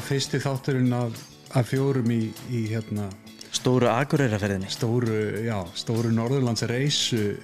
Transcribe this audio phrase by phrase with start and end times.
[0.00, 1.16] Það fyrsti þátturinn af,
[1.60, 3.10] af fjórum í, í hérna,
[3.52, 7.34] Stóru akureyraferðinni stóru, já, stóru Norðurlands reysu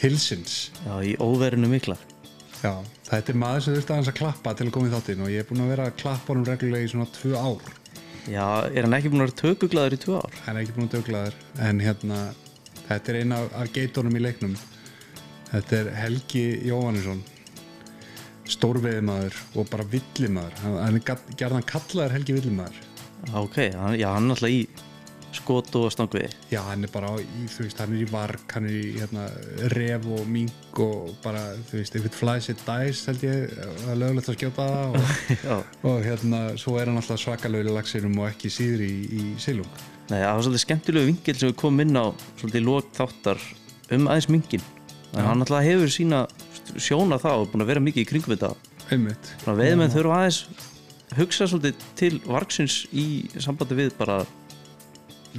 [0.00, 0.72] hilsins.
[0.82, 1.94] Já, í óverinu mikla
[2.64, 2.72] Já,
[3.06, 5.44] þetta er maður sem þurfti aðeins að klappa til að koma í þáttinn og ég
[5.44, 7.70] er búin að vera að klappa honum reglulega í svona tvö ár.
[8.26, 10.38] Já, er hann ekki búin að vera tökuglaður í tvö ár?
[10.48, 12.22] Hann er ekki búin að döglaður, en hérna,
[12.88, 14.58] þetta er eina af, af geitunum í leiknum.
[15.52, 17.22] Þetta er Helgi Jóhannesson,
[18.48, 20.60] stórveiðmaður og bara villimaður.
[20.64, 22.84] Hann er gerðan kallaður Helgi villimaður.
[23.36, 24.62] Ok, hann, já, hann er alltaf í
[25.36, 28.68] skot og stangviði Já, hann er bara í, þú veist, hann er í varg, hann
[28.68, 29.26] er í hérna,
[29.74, 33.92] ref og mink og bara, þú veist, if it flies it dies held ég, það
[33.92, 34.98] er lögulegt að skjóta það
[35.56, 39.28] og, og hérna, svo er hann alltaf svakalögur í lagsinum og ekki síður í, í
[39.42, 39.70] silung.
[40.08, 42.06] nei, það var svolítið skemmtilegu vingil sem við komum inn á
[42.40, 43.46] svolítið lók þáttar
[43.96, 44.66] um aðeins mingin
[45.16, 46.24] en hann alltaf hefur sína
[46.76, 48.52] sjóna það og búin að vera mikið í kringum þetta
[48.88, 49.30] Einmitt.
[49.42, 50.42] Svona veiðmenn þurfa aðeins
[51.18, 53.06] hugsa svolítið til vargsins í
[53.40, 54.22] sambandi við bara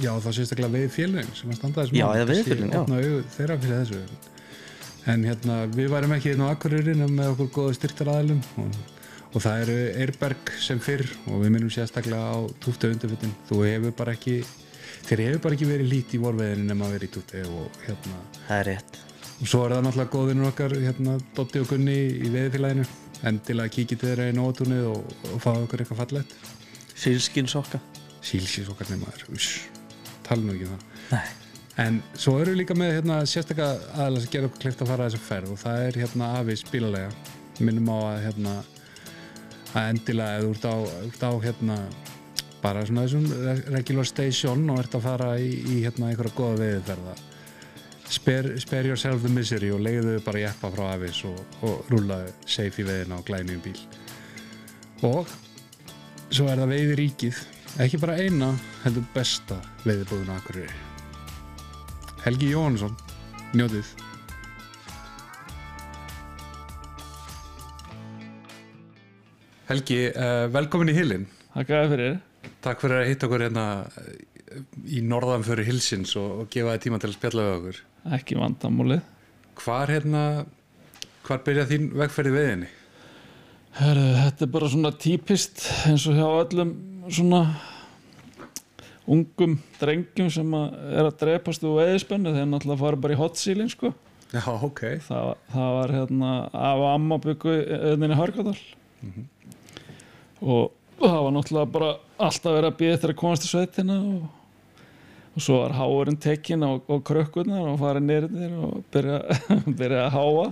[0.00, 2.68] Já, það sérstaklega veið félagin sem að standa þessum Já, eða.
[2.80, 4.30] Opna augu þeirra fyrir þessu.
[5.10, 8.78] En hérna, við værum ekki hérna á Akureyri með okkur góða styrktar aðlum og,
[9.32, 13.34] og það eru Eirberg sem fyrr og við minnum sérstaklega á túftu undirfittin.
[13.50, 14.38] Þú hefur bara ekki,
[15.08, 18.24] þeir hefur bara ekki verið lít í vorveðinu nema að vera í túftu og hérna,
[18.46, 19.09] það er rétt og
[19.48, 22.86] svo er það náttúrulega góðinur okkar, hérna, Dotti og Gunni í veðifélaginu.
[23.30, 26.34] Endilega kíkið til þeirra í nótunið og, og fáðu okkur eitthvað fallegt.
[27.00, 27.80] Fylskinn sokka
[28.24, 29.54] Sílsís okkar nemaður, uss,
[30.26, 30.90] tala nú ekki um það.
[31.14, 31.36] Nei,
[31.80, 35.06] En svo eru við líka með hérna, sérstakka aðalega sem gera okkur kleift að fara
[35.06, 37.12] að þessu ferð og það er hérna Avis bílalega
[37.64, 38.52] minnum á að hérna
[39.70, 40.76] að endilega ef þú ert á,
[41.24, 41.78] á hérna
[42.60, 46.58] bara svona þessum re- regular station og ert að fara í, í hérna einhverja góða
[46.60, 47.14] veiðferða
[48.10, 52.82] spare, spare yourself the misery og leiðu bara jeppa frá Avis og, og rúlaðu safe
[52.82, 53.78] í veiðina á glænum bíl.
[55.06, 55.30] Og
[56.30, 57.42] svo er það veiði ríkið.
[57.80, 58.50] Ekki bara eina,
[58.84, 60.64] heldur besta veiðibúðuna akkur
[62.20, 62.96] Helgi Jóhannesson,
[63.56, 63.94] njótið.
[69.70, 71.28] Helgi, uh, velkomin í Hillin.
[71.54, 72.18] Þakkaði fyrir.
[72.60, 73.64] Takk fyrir að hitta okkur hérna
[74.90, 77.80] í norðanföru Hillsins og, og gefa þið tíma til að spjalla við okkur
[78.16, 79.02] Ekki vandamúlið.
[79.60, 80.22] Hvar hérna
[81.26, 82.70] hvar byrja þín vegferði veðinni?
[83.78, 86.72] Herru, þetta er bara svona típist eins og hjá öllum
[87.12, 87.42] svona
[89.10, 93.70] ungum drengjum sem að er að drepast úr veðispennu þeir náttúrulega fara bara í hotsílin
[93.70, 93.92] sko.
[94.30, 97.54] Já, ok Það, það var hérna af og amma byggu
[97.90, 98.58] öðninni Hörgadal
[100.40, 101.88] og það var náttúrulega bara
[102.20, 104.28] alltaf verið að býða eftir að komast í sveitina og,
[105.40, 109.20] og svo var háurinn tekinn á, á krökkurnar og farið nýrðir og byrja,
[109.80, 110.42] byrja að háa.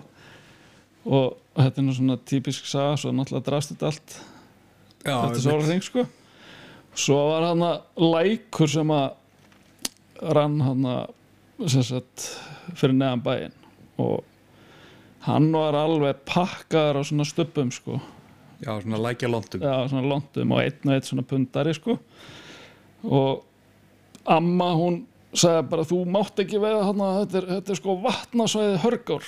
[1.05, 4.15] Og þetta er nú svona típisk saga svo náttúrulega drast þetta allt
[5.05, 6.05] Já, eftir sólarring sko.
[6.97, 12.31] Svo var hann að lækur sem að rann hann að sem sagt
[12.73, 13.59] fyrir neðan bæinn.
[14.01, 14.25] Og
[15.27, 18.01] hann var alveg pakkaður á svona stubbum sko.
[18.65, 21.99] Já svona lækja londum já, svona londum og einn og einn svona pundari sko.
[23.05, 23.45] Og
[24.37, 24.99] amma hún
[25.39, 29.27] sagði bara þú mátt ekki veða hann þetta, er- þetta er sko vatnasvæði hörgár.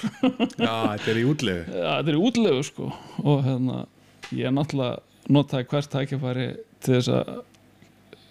[0.56, 2.88] Já, þetta er í útlegu Já, þetta er í útlegu sko.
[3.24, 3.82] Og hérna,
[4.34, 6.46] ég náttúrulega notaði hvert tækifæri
[6.80, 7.32] til þess að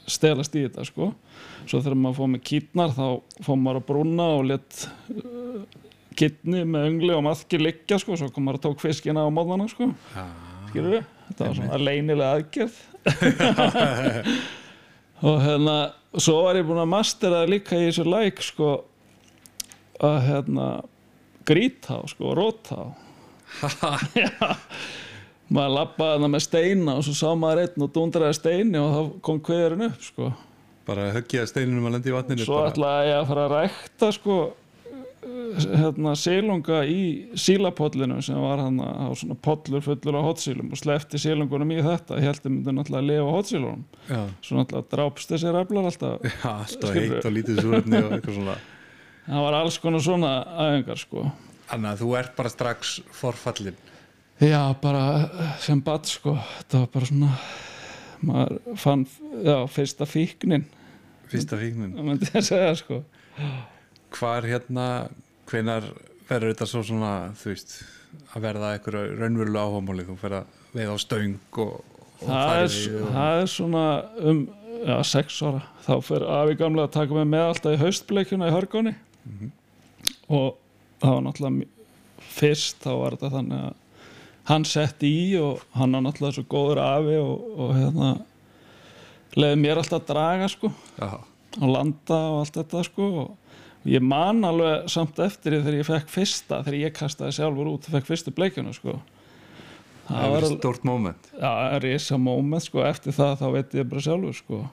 [0.10, 1.12] stelast í þetta sko.
[1.70, 3.06] Svo þegar maður fór með kýtnar þá
[3.46, 4.80] fór maður að brúna og let
[5.14, 5.62] uh,
[6.18, 9.70] kýtni með öngli og maðki liggja sko, svo kom maður að tók fiskina á móðana
[9.70, 10.26] sko, Já,
[10.72, 12.82] skilur við þetta var svona leynilega aðgerð.
[15.30, 15.76] Og hérna
[16.18, 18.70] svo var ég búin að mastera það líka í þessu læk sko
[20.00, 20.68] að hérna
[21.50, 22.82] grítá sko og rótá
[24.20, 24.30] Já,
[25.50, 29.02] maður lappaði þarna með steina og svo sá maður einn og dundraði steini og þá
[29.26, 30.32] kom kveðurinn upp sko.
[30.90, 32.72] bara höggja steininum að lenda í vatninu svo bara.
[32.74, 34.38] ætlaði ég að fara að rækta sko,
[35.24, 37.00] hérna, sílunga í
[37.40, 42.20] sílapollinu sem var hann á svona pollur fullur á hotsílum og slefti sílungunum í þetta.
[42.22, 43.84] Ég held að myndi náttúrulega að lifa á hotsílunum.
[44.08, 46.28] Já, svo náttúrulega drápst þessi ræflar alltaf.
[46.30, 47.16] Já alltaf Skilurðu?
[47.16, 48.58] heitt og lítið súrefni og eitthvað svona.
[49.30, 50.34] Það var alls konar svona
[50.68, 51.26] æfingar sko.
[51.70, 53.82] Þannig að þú ert bara strax forfallin.
[54.40, 55.04] Já, bara
[55.62, 57.34] sem bad sko, þetta var bara svona
[58.20, 59.04] maður fann,
[59.44, 60.64] já, fyrsta fíknin.
[61.30, 61.92] Fyrsta fíknin.
[61.98, 63.04] Það myndi að segja sko
[64.16, 64.86] Hvar hérna,
[65.50, 65.88] hvenar
[66.30, 67.76] verður þetta svo svona, þú veist
[68.34, 71.76] að verða eitthvað raunverulega áhámáli þú fer að veið á stöng og,
[72.22, 73.84] og það er, og, það er svona
[74.32, 74.42] um,
[74.86, 75.62] já, sex ára.
[75.86, 78.96] Þá fyrir afi gamla að taka mig með alltaf í haustbleikjuna í hörgóni.
[79.30, 79.52] Mhm.
[80.30, 80.58] og
[81.02, 81.68] það var náttúrulega
[82.40, 83.74] fyrst þá var þetta þannig að
[84.50, 88.10] hann sett í og hann er náttúrulega svo góður afi og, og hérna
[89.38, 91.10] leiði mér alltaf að draga sko já,
[91.60, 93.39] og landa og allt þetta sko og
[93.88, 97.88] ég man alveg samt eftir því þegar ég fekk fyrsta þegar ég kastaði sjálfur út
[97.88, 98.98] og fekk fyrstu bleikjuna sko.
[100.10, 101.30] Það það var var alveg stórt moment.
[101.38, 101.52] Já,
[101.84, 102.84] risa moment sko.
[102.88, 104.64] Eftir það þá veit ég bara sjálfur sko.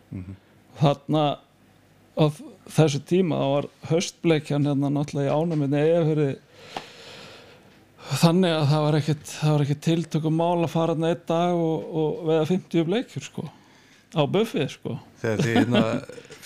[0.81, 1.25] Þarna
[2.17, 2.25] á
[2.73, 5.67] þessu tíma þá var höstbleikjan hérna náttúrulega í ánum
[6.11, 6.35] fyrir
[8.07, 11.55] þannig að það var ekkert það var ekkert tiltökum mál að fara hérna einn dag
[11.59, 13.47] og, og veða 50 bleikjur sko
[14.17, 14.97] á buffið sko.
[15.21, 15.83] Þegar þið hérna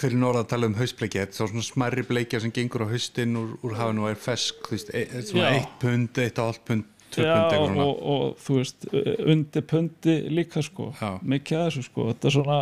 [0.01, 2.93] fyrir norða að tala um haustbleikja þetta er svo svona smerri bleikja sem gengur á
[2.93, 5.59] haustin úr, úr hafinu og er fesk veist, e, e- svona Já.
[5.61, 8.87] eitt pund, eitt og hálft pund tvö Já, pund eitthvað og, og, og þú veist
[9.35, 10.93] undir pundi líka sko.
[11.01, 11.11] Já.
[11.23, 12.07] mikið að þessu sko.
[12.15, 12.59] Þetta er svona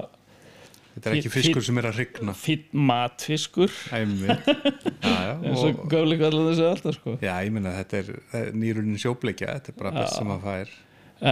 [0.99, 2.35] þetta er ekki fiskur fí- sem er að rigna.
[2.35, 3.71] fýtt matfiskur.
[3.93, 7.17] Eins og gafleika allir þessi alltaf sko.
[7.23, 8.13] Já, ég meina þetta er,
[8.59, 10.73] nýrunin sjóbleikja þetta er bara best sem að fær.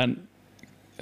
[0.00, 0.16] En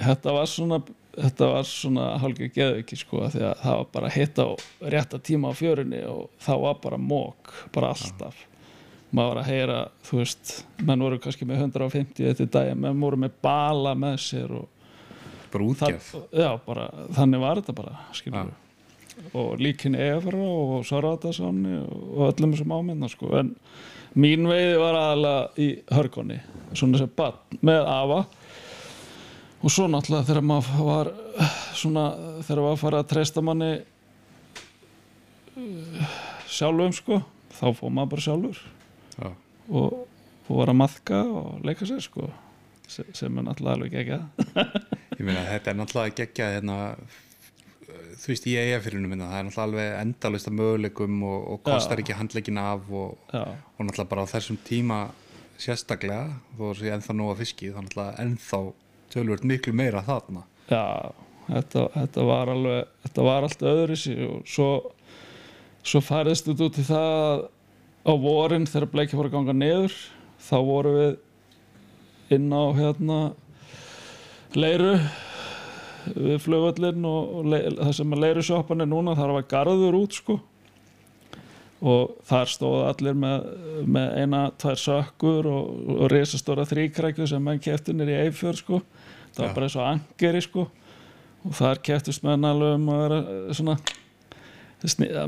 [0.01, 0.81] þetta var svona
[1.15, 4.47] þetta var svona hálfgeð geðviki sko því að það var bara hitt á
[4.95, 8.43] rétta tíma á fjörunni og það var bara mók bara alltaf.
[9.15, 10.53] Maður var að heyra, þú veist
[10.83, 14.55] menn voru kannski með 150 eftir dag menn voru með bala með sér
[15.55, 16.85] bara útgjaf það, já, bara,
[17.15, 18.53] þannig var þetta bara skilur
[19.35, 23.31] og líkin Efra og Sarvatassoni og öllum þessum áminna sko.
[23.39, 23.53] en
[24.19, 26.39] mín veiði var aðalega í hörgóni,
[26.73, 28.19] svona sem bann með afa
[29.63, 31.11] og svo náttúrulega þegar maður var
[31.75, 32.05] svona,
[32.45, 33.71] þegar maður var að fara að treysta manni
[35.55, 36.15] uh,
[36.51, 37.21] sjálfum sko
[37.55, 38.63] þá fór maður bara sjálfur
[39.15, 39.29] Já.
[39.71, 40.01] og,
[40.47, 42.29] og var að maðka og leika sér sko
[42.87, 44.19] sem, sem er náttúrulega alveg ekki
[45.19, 46.77] ég meina þetta er náttúrulega geggja hérna,
[48.19, 52.05] þú veist í eigafyrinu minna það er náttúrulega alveg endalista möguleikum og, og kostar Já.
[52.05, 55.05] ekki handleikin af og, já, og náttúrulega bara á þessum tíma
[55.55, 58.59] sérstaklega, þó að sé ennþá nóga fiski þá náttúrulega ennþá
[59.15, 60.45] tölvöld miklu meira þarna.
[60.69, 61.11] Já,
[61.49, 64.69] þetta, þetta var alveg þetta var allt öðru sér og svo,
[65.85, 67.45] svo færðist þetta út í það að
[68.05, 69.95] á vorin þegar bleikja fór að ganga niður
[70.45, 73.19] þá vorum við inn á hérna
[74.55, 74.97] leiru
[76.13, 79.97] við flugvöllin og, og le, það sem að leiru sjoppan er núna þar var garður
[80.03, 80.37] út sko.
[81.85, 83.47] Og þar stóðu allir með,
[83.97, 88.79] með eina, tvær sökkur og, og risastóra þríkrækju sem menn keftunir í Eifjör sko
[89.35, 90.65] það var bara eins og angeri sko.
[91.45, 93.77] Og þar keftust menn alveg um að vera eh, svona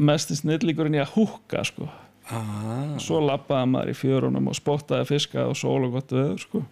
[0.04, 1.90] mest snillíkurinn í að húka sko.
[2.28, 6.64] Ah, svo lappaði maður í fjörunum og spottaði fiska og sól og gott veður sko.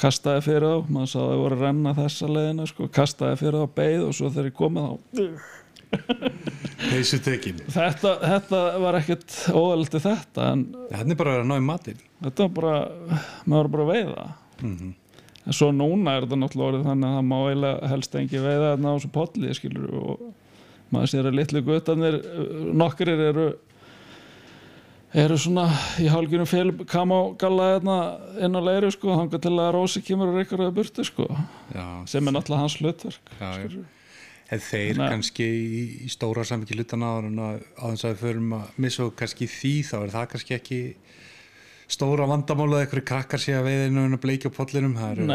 [0.00, 3.60] Kastaði fyrir þá, maður sá að þau voru að renna þessa leiðina sko, kastaði fyrir
[3.60, 4.94] þá beið og svo þegar ég komið þá.
[6.80, 7.60] Þessu tekin.
[7.74, 10.64] Þetta, þetta var ekkert óðaldi þetta en
[10.96, 12.00] hann er bara að ná í matinn.
[12.24, 12.74] þetta var bara
[13.44, 14.26] maður var bara að veiða.
[14.62, 14.94] Mm
[15.50, 18.68] en svo núna er þetta náttúrulega orðið þannig að það má eiginlega helst engi veiða
[18.68, 20.22] þarna á þessu polli skilur og
[20.94, 22.18] maður sér að litlu guttarnir
[22.78, 23.46] nokkrir eru
[25.20, 25.64] eru svona
[25.98, 27.96] í hálgjörnum fél kamagalla hérna
[28.46, 31.26] inn á leiru sko hanga til að Rósi kemur og reykar að burtu sko
[31.74, 33.50] já, sem er náttúrulega hans hlutverk já,
[34.54, 35.08] en þeir Nei.
[35.16, 39.50] kannski í, í stóra samvikið hlutana á þess að við förum að missa okkur kannski
[39.50, 40.80] því þá er það kannski ekki
[41.90, 45.26] stóra vandamála að einhverju krakkar sé að veiðinu en að bleikja á pollinum það eru,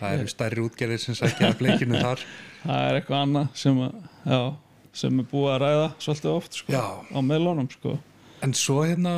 [0.00, 2.24] það eru stærri útgerðir sem sækja að bleikinu þar.
[2.64, 3.96] Það er eitthvað annað sem, að,
[4.32, 4.38] já,
[4.96, 7.92] sem er búið að ræða svolítið oft sko á meðlunum sko.
[8.46, 9.12] En svo hérna,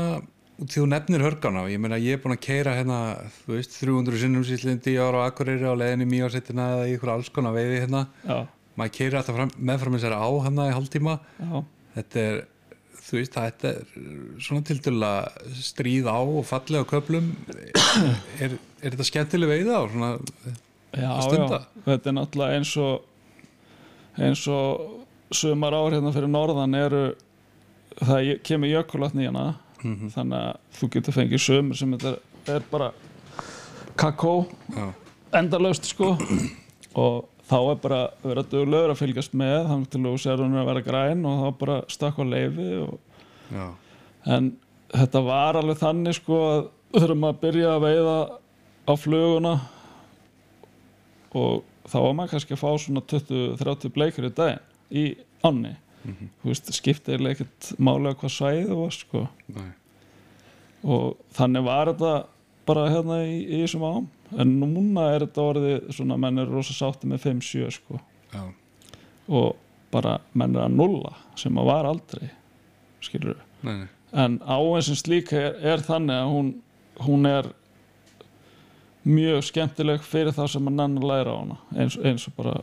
[0.66, 2.98] þú nefnir hörgána, ég meina ég er búin að keira hérna,
[3.46, 7.54] veist, 300 sinnum síðlindi ára á Akureyri á leiðinni mýjarsettina eða í ykkur alls konar
[7.54, 8.02] veiði hérna.
[8.26, 8.38] já,
[8.76, 11.14] Maður keiri alltaf fram, meðfram þessari á hérna í hálftíma.
[11.38, 11.54] já,
[11.96, 12.42] Þetta er,
[13.06, 13.82] þú veist, þetta er
[14.42, 17.28] svona tildulega stríð á og fallega köplum.
[18.42, 20.08] Er, er þetta skemmtileg veiða á svona,
[20.96, 21.60] já, Að stunda.
[21.60, 27.04] já þetta er náttúrulega eins og eins og sumar ár hérna fyrir norðan eru
[28.00, 29.46] það kemur jökulatn í hana
[29.84, 30.08] Mhm.
[30.14, 32.16] þannig að þú getur fengið sumur sem þetta
[32.48, 32.88] er bara
[33.96, 34.86] kakó já,
[35.36, 36.16] endalaust sko
[36.96, 40.58] og þá er bara verið að duglegur að fylgjast með þannig til þú sér hún
[40.58, 42.96] að vera græn og þá bara stakka leifi og,
[43.54, 43.66] já,
[44.36, 44.50] en
[44.94, 46.60] þetta var alveg þannig sko að
[46.96, 48.18] þegar maður byrja að veiða
[48.86, 49.54] á fluguna
[51.36, 55.04] og þá var maður kannski að fá svona 20-30 bleikur í daginn í
[55.46, 55.74] ánni.
[56.06, 59.22] Þú veist, skiptið er ekkert málega hvað svæðið var sko.
[59.56, 59.70] Nei,
[60.86, 62.12] og þannig var þetta
[62.66, 66.74] bara hérna í, í þessum ám en núna er þetta orðið svona menn er rosa
[66.76, 68.00] sátti með 5-7 sko.
[68.32, 68.42] Já,
[69.26, 69.54] og
[69.94, 72.30] bara menn er að nulla sem að var aldrei
[73.04, 76.50] skilur nei, en áin sem slík er, er þannig að hún,
[77.06, 77.48] hún er
[79.06, 82.56] mjög skemmtileg fyrir þá sem að nann að læra á hana eins, eins og bara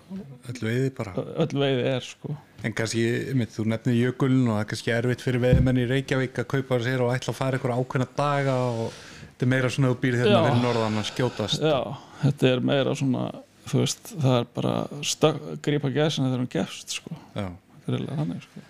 [0.51, 1.13] öll veiði bara.
[1.39, 2.35] Öll veiði er sko.
[2.67, 3.05] En kannski,
[3.39, 6.79] mitt, þú nefnir jökuln og það er kannski erfitt fyrir veiðmenn í Reykjavík að kaupa
[6.83, 8.99] sér og ætla að fara ykkur ákveðna daga og
[9.33, 11.65] þetta er meira svona þú býr hérna fyrir norðan að skjótast.
[11.65, 11.81] Já,
[12.23, 13.25] þetta er meira svona
[13.67, 17.19] þú veist, það er bara stök, grípa gæsina þegar hún gefst sko.
[17.33, 17.51] Þetta
[17.87, 18.65] er eiginlega þannig sko.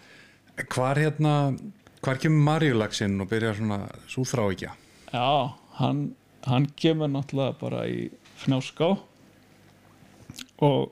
[0.74, 1.38] Hvar hérna
[2.04, 3.80] hvar kemur Marjulaxinn og byrja svona
[4.12, 4.74] svo þráikja
[5.14, 6.02] Já, hann,
[6.48, 8.10] hann kemur náttúrulega bara í
[8.44, 8.90] fnjáská
[10.64, 10.92] og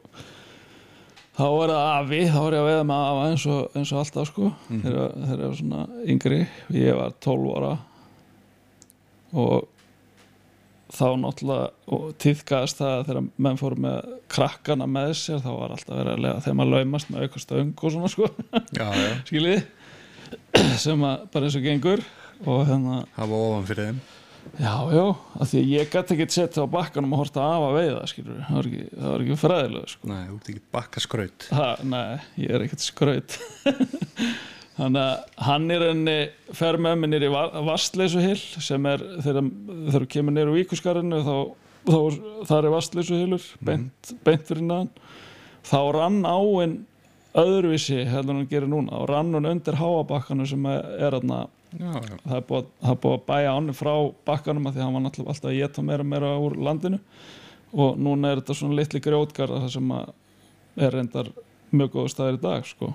[1.36, 4.02] þá er það afi, þá er ég að veða með afa eins og, eins og
[4.04, 5.84] alltaf sko þegar þegar ég var svona
[6.16, 6.42] yngri
[6.78, 7.74] ég var 12 ára
[9.32, 9.68] og
[10.92, 15.76] þá náttúrulega og tíðkaðist það að þegar menn fóru með krakkana með sér þá var
[15.76, 18.32] alltaf verið að lega þeim að laumast með aukast öng og svona sko.
[18.76, 19.12] Já, já.
[19.30, 19.62] skiljið
[20.82, 22.04] sem að bara eins og gengur.
[22.42, 24.02] Og hérna hafa ofan fyrir þeim.
[24.58, 25.04] Já, já,
[25.38, 28.40] af því að ég gæti ekki setja á bakkanum og horta af að veiða, skilur
[28.42, 30.10] það var ekki, það var ekki fræðilega, sko.
[30.10, 32.08] Nei, þú ert ekki bakka skraut ha, Nei,
[32.42, 33.38] ég er ekkert skraut
[34.82, 36.20] Þannig að hann er enni
[36.58, 37.32] fer með mig nýr í
[37.68, 39.50] Vastleysuhill sem er, þegar,
[39.94, 41.36] þú kemur nýr úr Víkuskarinu þá,
[41.86, 42.00] þá
[42.50, 44.90] þar er Vastleysuhillur beint, beint fyrir neðan
[45.70, 46.80] þá rann áinn
[47.38, 51.94] öðruvísi heldur hann gerir núna og rann hún undir háabakkanu sem er, já.
[52.26, 53.94] það er búið, að bæja ánum frá
[54.28, 57.00] bakkanum að því að hann var náttúrulega alltaf að geta meira og meira úr landinu
[57.72, 60.12] og núna er þetta svona litli grjótgarða það sem að
[60.82, 61.32] er reyndar
[61.72, 62.94] mjög góðu staðir í dag sko.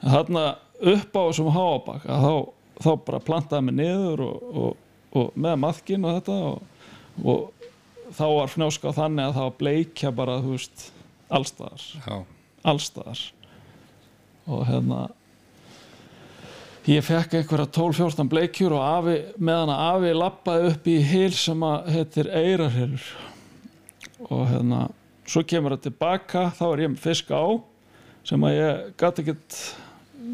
[0.00, 0.44] en þarna
[0.80, 2.34] upp á þessum háabakka þá,
[2.80, 4.76] þá bara plantaði mig niður og, og,
[5.16, 6.90] og með maðkin og þetta og,
[7.24, 7.66] og
[8.16, 10.86] þá var fnjóska þannig að það var bleikja bara þú veist
[11.30, 11.86] allstaðar.
[12.02, 12.16] Já.
[12.66, 13.24] allstaðar.
[14.50, 15.00] Og hérna
[16.88, 21.66] ég fekk einhverja 12-14 bleikjur og afi, meðan að afi lappaði upp í hil sem
[21.66, 23.10] að heitir Eirarhilur
[24.26, 24.86] og hérna
[25.28, 27.44] svo kemur það tilbaka þá er ég með fisk á
[28.26, 29.60] sem að ég gæti ekkit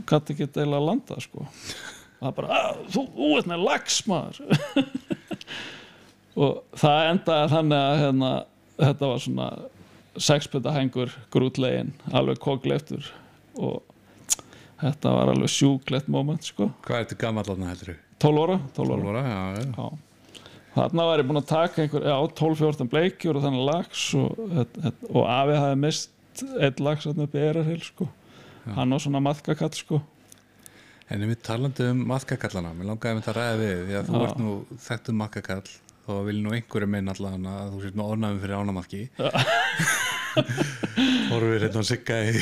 [0.07, 1.47] gæti ekkit eiginlega að landa sko.
[2.17, 4.61] Það er bara, "Ah, þú, þú ert með lax maður.
[6.47, 8.31] Og það endaði þannig að hérna,
[8.76, 9.49] þetta var svona
[10.21, 13.05] sexpöta hengur grútlegin, alveg kokleiftur
[13.57, 13.83] og
[14.81, 17.97] þetta var alveg sjúklegt moment sko, hvað ertu gammal þarna heldur þú?
[18.26, 20.45] 12 ára 12 ára, 12 ára, já, já.
[20.76, 24.45] þarna var ég búinn að taka einhver, já, 12-14 bleikjur og þannig lax og,
[25.12, 28.09] og afi hafi mist eitt lax þarna upp í Erarhil sko
[28.75, 30.03] hann á svona maðkakall sko.
[31.11, 34.23] En ef við talandi um maðkakallana, mér langaði að þetta ræða við því að þú
[34.27, 34.55] ert nú
[34.89, 35.69] þekktum maðkakall
[36.07, 39.01] þó vil nú einhverju minn allan að þú sést með ornaðum fyrir ánamaðki.
[40.37, 42.35] Horfir hérna og sigga í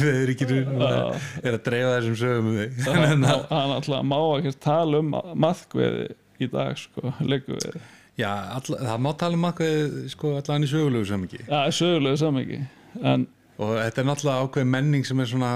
[0.00, 2.80] veðuríkinu er- er að dreifa þessum sögum um þig.
[2.88, 6.08] Hann hann alltaf má ekki tala um maðkveði
[6.44, 7.80] í dag sko, leikuveði
[8.18, 12.60] Já, all, það má tala um maðkveð sko allan í sögulegu samingi já, sögulegu samingi
[13.06, 13.26] en
[13.58, 15.52] og þetta er náttúrulega ákveð menning sem er svona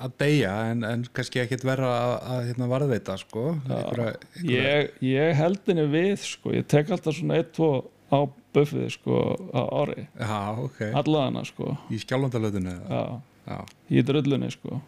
[0.00, 3.42] að deyja en, en kannski ekkit verra að, að hérna, varðveita sko.
[3.68, 7.68] Einhverja, einhverja, ég, ég held henni við sko, ég tek alltaf svona 1-2
[8.14, 8.18] á
[8.54, 9.20] buffið sko
[9.50, 11.74] á ári Já, ok, allavega sko.
[11.92, 13.04] Í skjálfandalöðinu já,
[13.44, 13.58] Já,
[13.92, 14.80] í drullunni sko.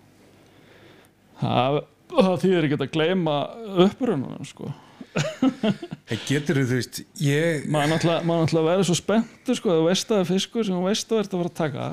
[1.42, 1.82] Það,
[2.14, 3.36] það þýðir ekki að gleyma
[3.84, 4.72] upprununum sko.
[6.12, 10.22] En getur þú veist ég, maður náttúrulega, verður svo spenntur sko, þú veist að það
[10.22, 11.86] er fiskur sem þú veist að verður að fara að taka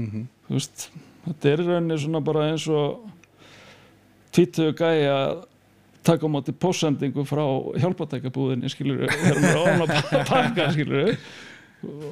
[0.00, 0.26] Mhm.
[0.48, 0.88] þú veist,
[1.26, 3.06] þetta er í rauninni svona bara eins og
[4.34, 5.44] tvítuðu gæi að
[6.06, 7.44] taka á móti pósendingu frá
[7.82, 11.16] hjálpatækabúðinni skilur þegar maður er ofan að pakka skilur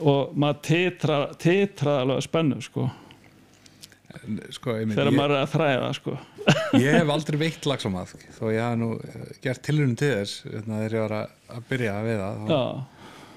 [0.02, 2.88] og maður titra, titra alveg spennu sko.
[4.56, 6.14] Sko, þegar maður er að þræða sko.
[6.80, 10.78] Ég hef aldrei veikt laxamaðk þó ég hafa nú eh, gert tilhörun til þess hérna,
[10.80, 12.62] þegar ég var að, byrja að veiða þá,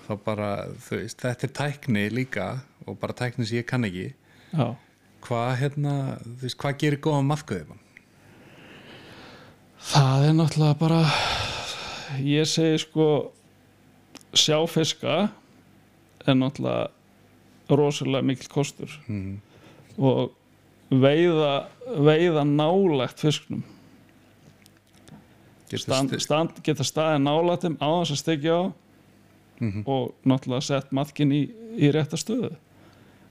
[0.08, 0.50] þá bara,
[0.88, 2.48] veist, þetta er tækni líka
[2.88, 4.08] og bara tækni sem ég kann ekki
[4.52, 5.94] hvað, hérna,
[6.42, 7.80] veist, hvað gerir góða maðkuðið mann?
[9.92, 11.02] Það er náttúrulega bara
[12.22, 13.06] ég segi sko
[14.38, 15.16] sjá fiska
[16.28, 16.92] er náttúrulega
[17.72, 19.38] rosalega mikil kostur Mm.
[19.98, 20.32] og
[20.92, 23.64] veiða veiða nálægt fisknum
[25.72, 28.64] stand, stand, geta staðið nálægt þeim á þess að stekja á
[29.62, 29.84] Mhm.
[29.86, 31.42] og náttúrulega sett matkin í,
[31.78, 32.56] í rétta stöðu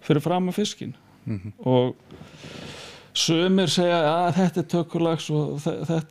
[0.00, 0.54] fyrir fram að
[1.30, 1.52] fiskin Mhm.
[1.64, 1.94] og
[3.14, 5.60] sumir segja að þetta er tökurlags og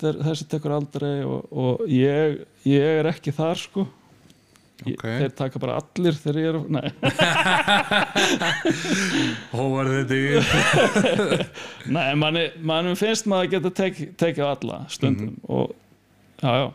[0.09, 3.88] er, þessi tökur aldrei og, og ég, ég er ekki þar sko
[4.88, 5.03] Ég- Ok.
[5.03, 6.91] þeir taka bara allir þegar ég er nei,
[9.51, 10.15] Hóvar þetta
[11.95, 15.73] nei manni, manni finnst maður að geta tek, tekið alla stundum og
[16.39, 16.67] já já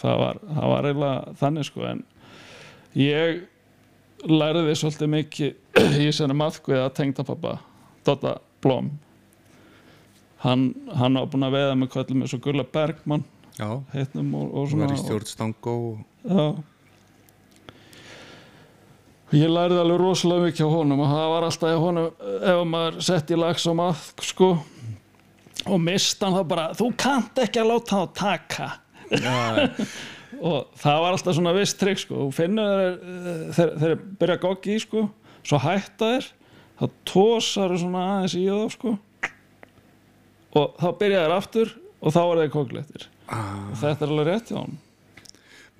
[0.00, 2.00] það var, það var eiginlega þannig sko en
[2.96, 3.42] ég
[4.30, 5.50] lærði svolítið mikið
[6.06, 7.24] í senni maðkvið að tengda
[8.06, 8.90] Dotta Blom.
[10.40, 13.26] Hann, hann á búin að veiða með kvöldum eins og Gulla Bergmann
[13.58, 15.74] Já, heitnum og, og svona í stjórn Stangó
[16.24, 16.46] Já.
[19.36, 22.08] Ég lærði alveg rosalega mikið á honum og það var alltaf honum
[22.40, 24.48] ef maður sett í lags á maðk sko
[25.68, 28.68] og mist hann þá bara þú kannt ekki að láta þá taka.
[29.12, 29.68] Já,
[30.50, 32.24] og það var alltaf svona viss trikk sko.
[32.26, 35.04] Og finnur þeir, þeir, þeir byrja að goggi í sko.
[35.44, 36.30] Svo hætta þeir
[36.80, 38.94] þá tósar þeir svona aðeins í þá sko.
[40.58, 44.30] Og þá byrja þeir aftur og þá er þeir koglettir ah, og þetta er alveg
[44.32, 44.78] rétt hjá hann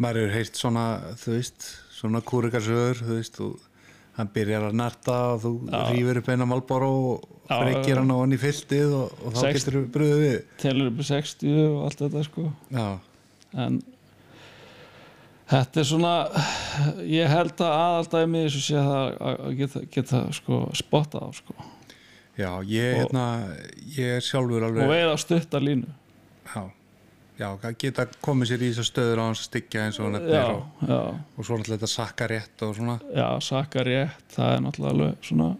[0.01, 0.85] maður hefur heyrt svona,
[1.21, 3.49] þú veist svona kúrikarsögur, þú veist þú,
[4.17, 5.81] hann byrjar að narta og þú Já.
[5.91, 9.59] rýfur upp eina malbára og breykir hann á hann í fylltið og, og þá Sext-
[9.59, 10.39] getur þú bröðið við.
[10.63, 12.47] telur upp í 60 og allt þetta sko.
[12.79, 12.87] Já,
[13.67, 13.81] en
[15.51, 16.15] þetta er svona
[17.07, 21.55] ég held að aðaldæmi þessu sé að að geta, geta sko spotta á sko.
[22.41, 23.25] Já, ég, Og- hérna,
[23.97, 25.91] ég er sjálfur og alveg veið á stutta línu.
[26.51, 26.63] Já,
[27.39, 30.45] já, geta komið sér í þessar stöður á hans að styggja eins og hann já,
[30.47, 31.01] og, já,
[31.37, 32.97] og svo náttúrulega þetta sakka rétt og svona.
[33.17, 35.51] Já, saka rétt það er náttúrulega alveg svona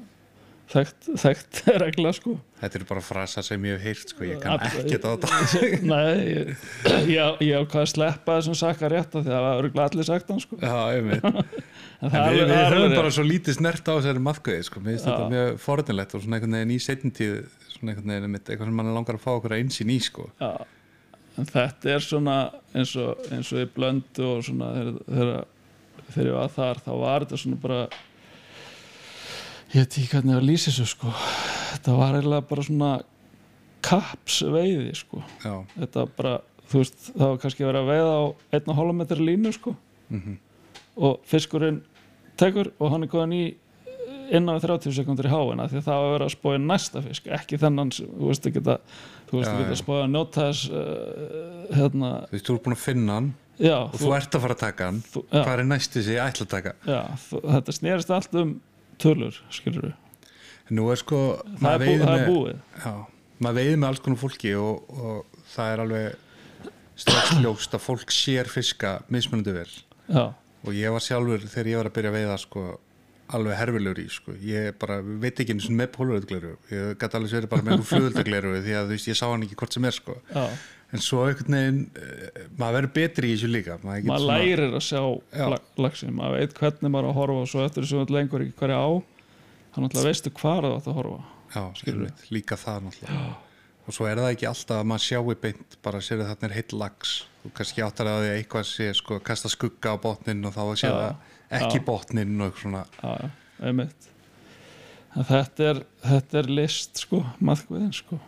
[0.71, 2.37] þekkt, þekkt regla sko.
[2.61, 5.61] Þetta eru bara frasa sem ég hef heyrt sko, ég kann ekkert á þetta.
[5.93, 6.65] Nei, ég,
[7.11, 10.09] ég, ég á hvað að sleppa þessum saka rétt af því að það örugglega allir
[10.11, 10.59] sagt hann sko.
[10.63, 11.25] Já, einmitt.
[12.01, 14.81] En er við, við er höfum bara svo lítið snert á þessari maðgöði sko.
[14.81, 17.35] mér finnst þetta mjög forðinlegt og svona einhvern veginn í setjumtíð
[17.75, 20.25] svona einhvern veginn einmitt, eitthvað sem mann langar að fá okkur að einsýn í sko.
[20.41, 20.49] Já,
[21.37, 22.37] en þetta er svona
[22.73, 24.71] eins og, eins og í blöndu og svona
[25.11, 27.83] þegar ég var þar þá var þetta svona bara
[29.71, 31.15] ég veit ekki hvernig að lýsa þessu sko.
[31.71, 32.91] Þetta var eiginlega bara svona
[33.87, 35.23] kapsveiði sko.
[35.45, 36.37] Já, þetta bara,
[36.71, 38.23] þú veist, það var kannski verið að veiða á
[38.57, 39.75] einn og hálfa metri línu sko.
[40.11, 40.39] Mhm,
[41.01, 41.83] og fiskurinn
[42.41, 43.45] tekur og hann er góðan í
[44.31, 47.03] innan við 30 sekundur í háina því að það var að vera að spója næsta
[47.05, 48.73] fisk ekki þennan, þú veist ekki að
[49.31, 49.71] þú veist ekki já.
[49.71, 53.31] að spója að njóta þess uh, hérna, þú veist, þú ert búin að finna hann
[53.59, 55.01] já, og þú ert að fara að taka hann.
[55.11, 56.75] Þú, hvað er næstu sem ég ætla að taka?
[56.87, 58.55] Já þú, þetta snerist allt um
[59.03, 59.97] tölur, skilur við
[60.79, 61.21] er sko,
[61.59, 62.59] það, er bú, það er búið.
[62.85, 62.93] Já,
[63.43, 66.61] maður veiði með alls konar fólki og, og það er alveg
[67.01, 69.73] strax ljóst að fólk sér fiska mismunandi vel.
[70.07, 70.25] Já,
[70.61, 72.65] og ég var sjálfur þegar ég var að byrja að veiða sko,
[73.37, 74.35] alveg herfilegur í sko.
[74.45, 77.89] ég bara veit ekki einu sinni með pólverðugleru ég gæti alveg verið bara með einhver
[77.93, 80.17] flugöldugleru því að þú veist, ég sá hann ekki hvort sem er sko.
[80.35, 80.45] já,
[80.93, 83.77] en svo einhvern veginn eh, maður verður betri í þessu líka.
[83.85, 85.03] Maður, maður svona- lærir að sjá
[85.39, 85.45] Já.
[85.53, 88.59] la- laxin, maður veit hvernig maður á að horfa og svo eftir þessu lengur ekki
[88.59, 88.91] hverja á
[89.75, 91.21] þannig að veistu hvað það átt að horfa
[91.55, 93.37] já, einmitt, líka það náttúrulega.
[93.89, 96.55] Og svo er það ekki alltaf að maður sjáu beint bara sér að þarna er
[96.59, 97.15] heill lags.
[97.43, 100.61] Þú kannski áttar að því að eitthvað sé sko, kasta skugga á botnin og þá
[100.67, 101.15] að sé það
[101.61, 101.85] ekki Já.
[101.89, 102.83] botnin og eitthvað svona.
[103.03, 103.31] Já, já,
[103.67, 104.07] einmitt
[105.11, 108.21] þetta er, þetta er list sko, maðkviðin sko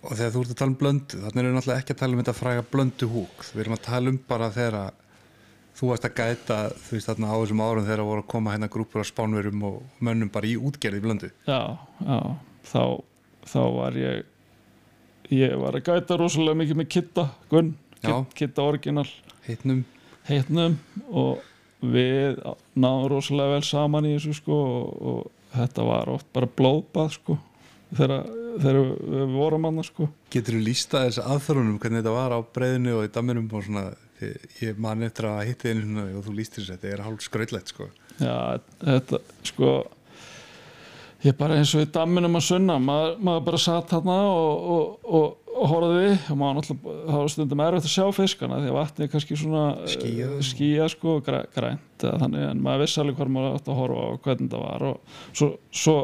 [0.00, 2.14] og þegar þú ert að tala um blöndu þannig erum við náttúrulega ekki að tala
[2.16, 3.44] um þetta fræga blöndu húk.
[3.52, 4.98] Við erum að tala um bara þegar að
[5.80, 8.68] þú varst að gæta þú veist þarna á þessum árum þegar voru að koma hérna
[8.72, 11.30] grúpur af spánverum og mönnum bara í útgerði blöndu.
[11.48, 11.60] Já,
[12.04, 12.18] já,
[12.72, 12.82] þá
[13.50, 14.24] þá var ég
[15.30, 18.08] ég var að gæta rosalega mikið með Kitta Gunn, Já.
[18.10, 19.06] Kit- Kitta Original.
[19.46, 19.84] Heitnum
[20.28, 20.74] heitnum
[21.10, 21.40] og
[21.80, 22.40] við
[22.76, 27.38] náðum rosalega vel saman í þessu sko og, og þetta var oft bara blóðbað sko
[27.96, 28.26] þegar,
[28.60, 28.80] þegar
[29.16, 33.06] við vorum annars sko getur þú lísta þessi aðþörunum hvernig þetta var á breyðinu og
[33.08, 33.86] í damminum og svona
[34.60, 37.88] ég man eftir að hitti einu og þú lístir þessi, þetta er hálf skrautlegt sko
[38.20, 39.70] Já, þetta sko
[41.24, 45.08] ég bara eins og í damminum að sunna maður, maður bara satt þarna og, og,
[45.08, 48.78] og, og horfði og maður náttúrulega það var stundum erfitt að sjá fiskana því að
[48.78, 50.36] vatnið er kannski svona eh, Skýjað.
[50.50, 54.24] skýja sko, græ, grænt þannig en maður vissi alveg hvað maður átt að horfa og
[54.26, 55.50] hvernig það var og svo,
[55.82, 55.96] svo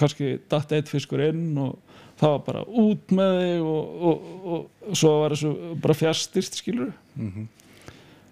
[0.00, 1.85] kannski datt eitt fiskur inn og
[2.16, 5.52] það var bara út með þig og, og, og, og svo var þessu
[5.82, 7.52] bara fjastist skilur mm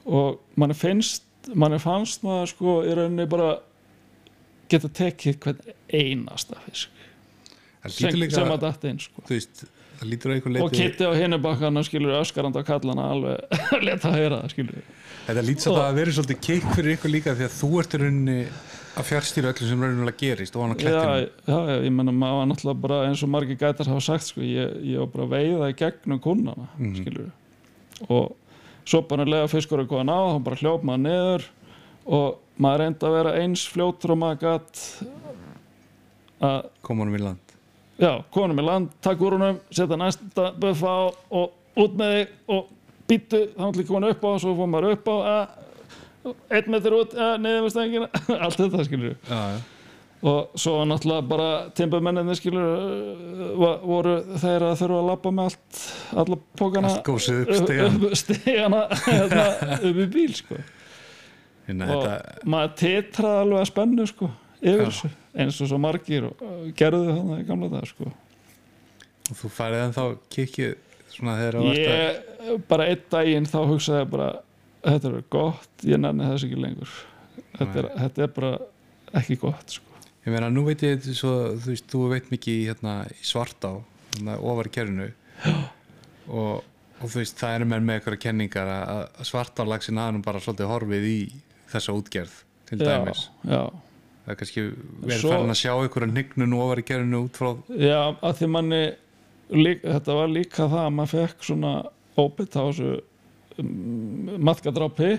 [0.05, 1.25] og manni finnst
[1.57, 3.55] manni fannst maður sko í rauninni bara
[4.71, 6.91] geta tekið hvern einasta fisk
[7.93, 9.25] sem, líka sem að datta inn sko.
[9.27, 9.65] þú veist,
[10.61, 14.55] það og kitti á hinni bakkana skilur öskarand á kallana alveg leta að heyra það
[14.55, 14.85] skilur.
[15.25, 18.39] Þetta Og- að vera svolítið keik fyrir ykkur líka því að þú ert í rauninni
[18.95, 22.37] að fjárstýra öllu sem rauninni gerist og hann já, klettinu já, já, ég menna maður
[22.39, 25.71] var náttúrulega bara eins og margir gætar hafa sagt sko, ég, ég var bara veiða
[25.73, 26.95] í gegnum kunnana Mhm.
[27.01, 27.31] skilur
[28.09, 28.37] og
[28.85, 31.49] svo bara lega fiskur að koma á þá bara hljóp maður niður
[32.07, 34.85] og maður reyndi að vera eins fljótur og maður gatt
[36.45, 37.44] að koma hann í land
[38.01, 41.03] já, konum í land, takk úr honum setja næsta buffa á
[41.41, 41.53] og
[41.85, 42.73] út með þig og
[43.11, 45.63] býttu, þá ætlum ekki komin upp á svo fór maður upp á að,
[46.57, 48.09] einn metr út, ja, niður með stengina
[48.47, 49.59] allt þetta skilur já, já.
[50.31, 55.51] og svo náttúrulega bara timbumenninni skilur uh, va- voru þeir að þurfa að labba með
[55.51, 55.83] allt
[56.25, 57.21] alla pókana upp
[57.61, 59.45] stegan upp stegana hérna,
[59.81, 60.63] upp í bíl sko.
[61.69, 64.31] Hérna, og þetta, maður titraði alveg að spennu sko
[64.63, 68.11] yfir eins og svo margir uh, gerðu þannig í gamla dag sko.
[69.31, 70.75] Og þú færið en þá kikkið
[71.15, 74.29] svona þegar það varst að bara einn daginn þá hugsaði ég bara
[74.85, 76.95] þetta er gott, ég nenni þess ekki lengur.
[77.55, 78.53] Þetta er, þetta er bara
[79.21, 80.03] ekki gott sko.
[80.25, 83.75] Ég meina, nú veit ég svo, þú veist, þú veit mikið hérna, í svartá,
[84.15, 85.09] hérna, ofar í kerfinu.
[86.33, 90.41] Og, og þú veist, það eru menn með eitthvað kenningar að, að svartálagsin aðnum bara
[90.41, 91.19] svolítið horfið í
[91.75, 92.39] þessa útgerð
[92.71, 93.27] til dæmis.
[93.45, 93.63] já, já,
[94.25, 94.63] Það er kannski
[95.05, 98.85] verið farin að sjá einhverja hnignun ofar í kerfinu út frá, já, að því manni
[99.53, 101.73] lík, þetta var líka það að maður fekk svona
[102.17, 102.93] óbytt á þessu
[103.61, 103.75] um,
[104.49, 105.11] maðkadrápi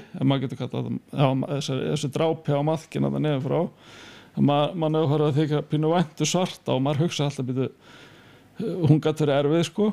[1.51, 3.91] þessu, þessu drápi á maðkina það nefur frá.
[4.35, 7.69] Ma, mann hefur horfið að þykja pínu væntu svarta og maður hugsa alltaf býtu
[8.89, 9.91] hún verið erfið sko.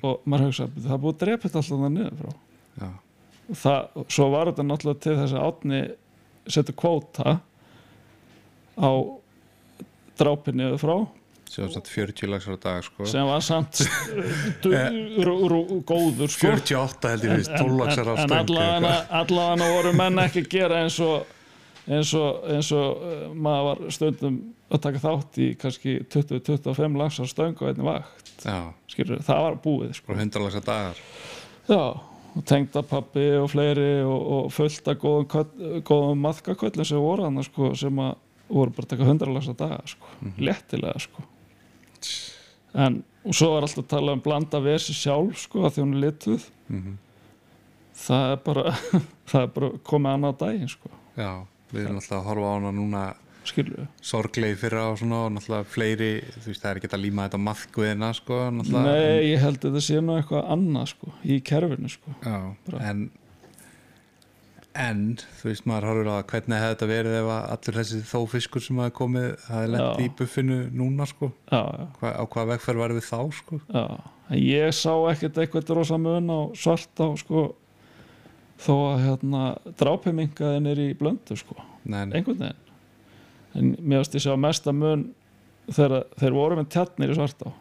[0.00, 2.32] Og maður hugsa býtu það búið að þetta alltaf það niður frá.
[2.80, 2.88] Já,
[3.66, 5.82] það, svo var þetta náttúrulega til þess að átni
[6.56, 7.36] setur kvóta
[8.76, 8.90] á
[10.16, 10.96] drápi niður frá
[11.46, 13.06] sem var samt 40 lagsar á dag, sko.
[13.06, 13.80] sem var samt
[15.26, 18.36] rú, góður sko 48 held ég, veist, 12 lagsar á en stöng.
[18.42, 21.32] allavega allavega voru menn ekki að gera eins og
[21.86, 27.30] eins og, eins og uh, maður var stundum að taka þátt í kannski 20-25 lagsar
[27.30, 28.46] stöng á einni vakt
[28.90, 30.12] skilur, það var búið sko.
[30.12, 31.00] og 100 lagsar dagar.
[31.66, 31.82] Já,
[32.36, 37.70] og tengdapappi og fleiri og, og fullt af góðum, góðum maðkaköllum sem voru hann sko,
[37.78, 38.16] sem að
[38.48, 41.26] voru bara að taka hundralags að daga sko, léttilega sko.
[42.74, 45.96] en og svo var alltaf að tala um blanda versi sjálf sko, að því hún
[45.96, 46.94] er lituð Mm
[47.96, 48.72] það er bara
[49.30, 51.30] það er bara komið annað daginn sko, Já,
[51.72, 53.04] við erum alltaf að horfa á hana núna
[53.46, 57.38] sorglegi fyrra og svona og náttúrulega fleiri, þú veist, það er ekki að líma þetta
[57.38, 58.38] á maðguðina, sko.
[58.50, 62.14] Nei, ég held að þetta sé nú eitthvað annað sko, í kerfinu sko.
[62.24, 62.34] Já,
[62.66, 62.80] Bara.
[62.90, 63.04] en
[64.78, 65.00] en,
[65.40, 68.62] þú veist, maður horfir á hvernig hefði þetta verið ef að allur þessi þó fiskur
[68.64, 70.04] sem hafi komið, hafi lent Já.
[70.04, 73.60] í buffinu núna, sko, já, já, Hva, á hvað vegferð var við þá, sko?
[73.74, 73.84] Já.
[74.36, 77.44] Ég sá ekkert eitthvað rosa mun á svart á sko
[78.58, 79.42] þó að hérna
[79.78, 81.54] drápimingaðin er í blöndu sko.
[81.84, 82.62] Nei, nei, einhvern veginn.
[83.56, 85.06] En mér varst ég sjá mesta mun
[85.70, 87.52] þegar þeir voru með tjarnir í svartá.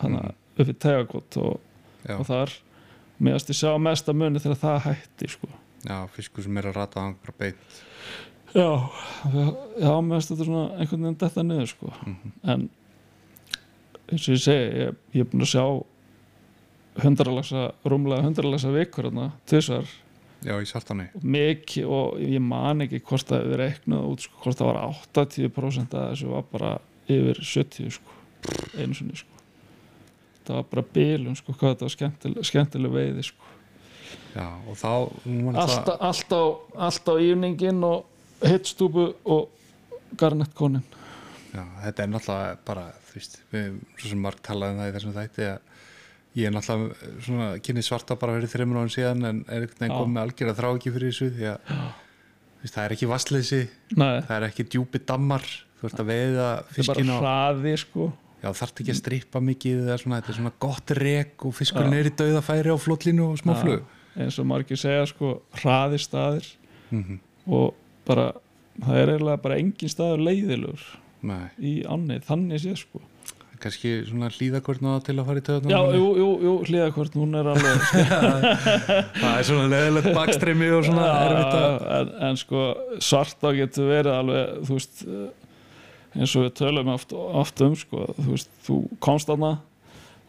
[0.00, 0.32] Hann Mhm.
[0.58, 1.60] upp í tegakot og,
[2.08, 2.52] og þar.
[3.20, 5.48] Mér varst ég sjá mesta muni þegar það hætti sko
[5.88, 7.80] já, fiskur sem er að rata hann bara beint
[8.54, 8.68] já,
[9.80, 11.92] já mér varst þetta svona einhvern veginn detta niður sko.
[12.06, 12.32] Mhm.
[12.44, 12.68] en
[14.12, 15.64] eins og ég segi ég, ég er búin að sjá
[17.02, 19.88] hundralagsa, rúmlega hundralagsa vikur þarna, tvisar
[20.42, 24.58] Já, í sartáni mikið og ég man ekki hvort það við reiknuð út sko, hvort
[24.58, 24.80] það var
[25.14, 26.72] 80% að þessu var bara
[27.06, 28.16] yfir 70 sko,
[28.78, 29.28] einu sinni sko.
[30.42, 33.52] Það var bara bílum sko, hvað þetta var skemmtileg, skemmtileg veiði sko
[34.34, 34.90] Já, og þá
[35.26, 36.42] nú var allt, náttúrulega- allt, á,
[36.88, 38.04] allt á ívningin og
[38.42, 39.48] hittstúbu og
[40.16, 40.82] garnettkonin
[41.52, 44.88] Já, þetta er náttúrulega bara, þú veist, við höfum svo sem marg talaði um það
[44.88, 45.58] í þessum þætti að
[46.40, 49.98] ég er náttúrulega svona kynni svarta bara fyrir þreymur árum síðan en er veginn Já.
[49.98, 51.76] komið með algjörða þrá ekki fyrir þessu því að
[52.62, 53.60] veist, það er ekki vastleysi,
[54.00, 55.44] Nei, það er ekki djúpi dammar,
[55.80, 57.22] þú ert að veiða þetta er fiskinn bara á,
[57.52, 58.12] hraði sko.
[58.42, 61.94] Já þarf ekki að strippa mikið eða svona, þetta er svona gott rek og fiskurinn
[61.94, 63.84] er í dauðafæri á flotlínu og smá flug.
[64.16, 66.48] Eins og margir segja sko hraði staðir.
[66.92, 67.20] Mm
[67.50, 67.72] og
[68.06, 68.32] bara
[68.82, 70.84] það er eiginlega bara engin staður leiðilegur
[71.22, 72.98] Nei, í ánni, þannig sé sko.
[73.62, 75.70] Kannski svona hlýðakort náða til að fara í töðunum.
[75.70, 77.84] Já, jú, jú, jú, hlýðakvort, hún er alveg
[79.20, 81.76] Það er svona leðilegt bakstreymi og svona erfitt að...
[81.98, 82.64] en, en sko
[83.06, 85.04] svarta getur verið alveg þú veist
[86.18, 89.54] eins og við tölum oft, oft um sko, þú veist, þú komst þarna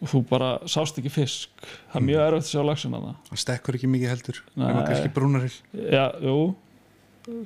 [0.04, 1.64] og þú bara sást ekki fisk.
[1.94, 3.14] Það er mjög erfitt að sjá laxinn þarna.
[3.30, 5.56] Það stekkur ekki mikið heldur, nema kannski brúnarill.
[5.74, 6.36] Já, jú.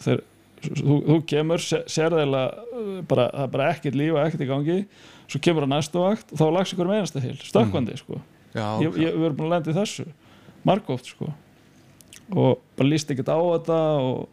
[0.04, 0.24] Þeir,
[0.66, 4.46] þú, þú kemur sé- sérð eiginlega uh, bara, það er bara ekkert líf og ekkert
[4.46, 4.78] í gangi.
[5.28, 8.22] Svo kemur á næstu vakt og þá er lax ykkur með einasta hil stökkvandi sko.
[8.58, 10.08] Já, ég, ég, við erum búin að lenda í þessu
[10.66, 11.30] margóft sko.
[12.34, 14.26] Og bara líst ekkert á þetta og,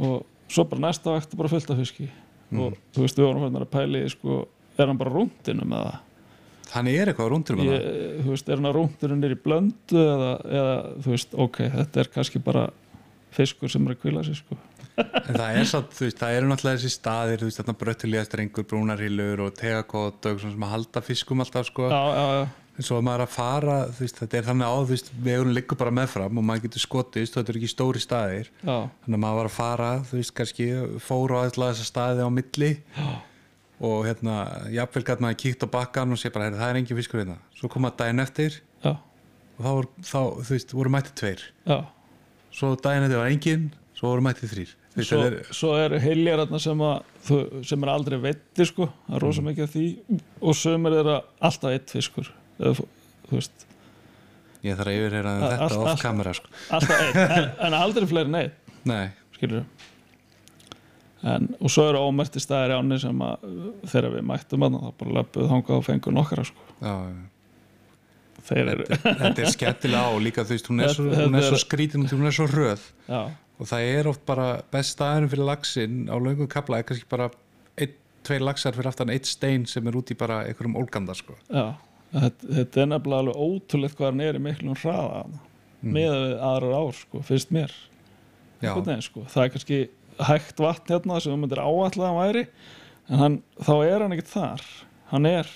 [0.00, 0.16] og
[0.48, 2.08] svo bara næsta vakt bara fullt af fiski.
[2.56, 4.44] Og þú veist við vorum hérna að pæli sko,
[4.78, 6.02] er hann bara rúndinu með það
[6.66, 7.84] Þannig er eitthvað rúndur með ég,
[8.24, 10.74] þú veist, er hann að rúndinu niður í blöndu eða, eða
[11.04, 12.66] þú veist, ok, þetta er kannski bara
[13.36, 14.58] fiskur sem er að kvila sig sko.
[14.96, 15.16] Það.
[15.28, 18.26] en það er satt, þú veist, það eru náttúrulega þessi staðir, þú veist, þarna bröttulega
[18.26, 21.90] strengur, brúnarhýlur og tegakot og svona sem að halda fiskum alltaf, sko.
[21.92, 24.72] Já, já, já, en svo að maður er að fara, þú veist, þetta er þannig
[24.72, 28.02] á, þú veist, vegurinn liggur bara meðfram og maður getur skotist, þetta eru ekki stóri
[28.04, 28.50] staðir.
[28.60, 30.68] Já, þannig að maður var að fara, þú veist, kannski
[31.04, 32.72] fór á alltaf þessa staði á milli.
[32.96, 33.08] Já,
[33.80, 34.36] og hérna,
[34.72, 37.36] jafnvel gæt maður kíkt á bakkan og sé bara, "Heyrðu, það er engin fiskur hérna.
[37.58, 38.96] Svo kom að daginn eftir já,
[39.58, 41.40] og þá, þá þú veist, voru mættið tveir.
[41.66, 41.84] Já.
[42.52, 45.98] svo daginn eftir var engin, svo voru mættið þrýr Þú veist, Svo, er, svo eru
[46.00, 49.70] heljar þarna sem, að, þú- sem er aldrei vetti sko, það er rosa mikið af
[49.74, 49.98] því.
[50.40, 52.30] Og sömur eru alltaf eitt fiskur.
[52.58, 52.86] Eða, þú
[53.28, 53.66] þú veist,
[54.64, 56.48] ég þarf að yfirheyra Allt- þetta off kamera sko.
[56.70, 58.54] alltaf eitt en, en aldrei fleiri en eitt
[58.86, 59.64] nei, skilur
[61.22, 63.48] en, og svo eru ómerti staðir áni sem að
[63.88, 66.68] þegar við mættum að það bara löpuð þangað og fengur nokkara sko.
[66.82, 66.94] já,
[68.50, 71.60] þeir eru, þetta er skemmtilega á líka þú veist, hún er svo, hún er svo
[71.62, 73.22] skrítin hún er svo röð já,
[73.56, 77.30] og það er oft bara best staðurinn fyrir laxinn á löngum kapla er kannski bara
[77.80, 81.38] ein, tveir laxar fyrir aftan eitt stein sem er út í bara einhverjum ólganda sko.
[81.48, 81.74] já
[82.12, 85.92] þetta, þetta er nefnilega alveg ótrúlegt hvað hann er í miklum hraða mm.
[85.96, 86.16] með
[86.50, 87.72] aðrar ár sko, finnst mér
[88.62, 89.24] já, veginn, sko.
[89.32, 89.80] það er kannski
[90.24, 92.44] hægt vatn hérna sem þú myndir áallega að væri
[93.06, 94.64] en hann, þá er hann ekkert þar.
[95.12, 95.50] Hann er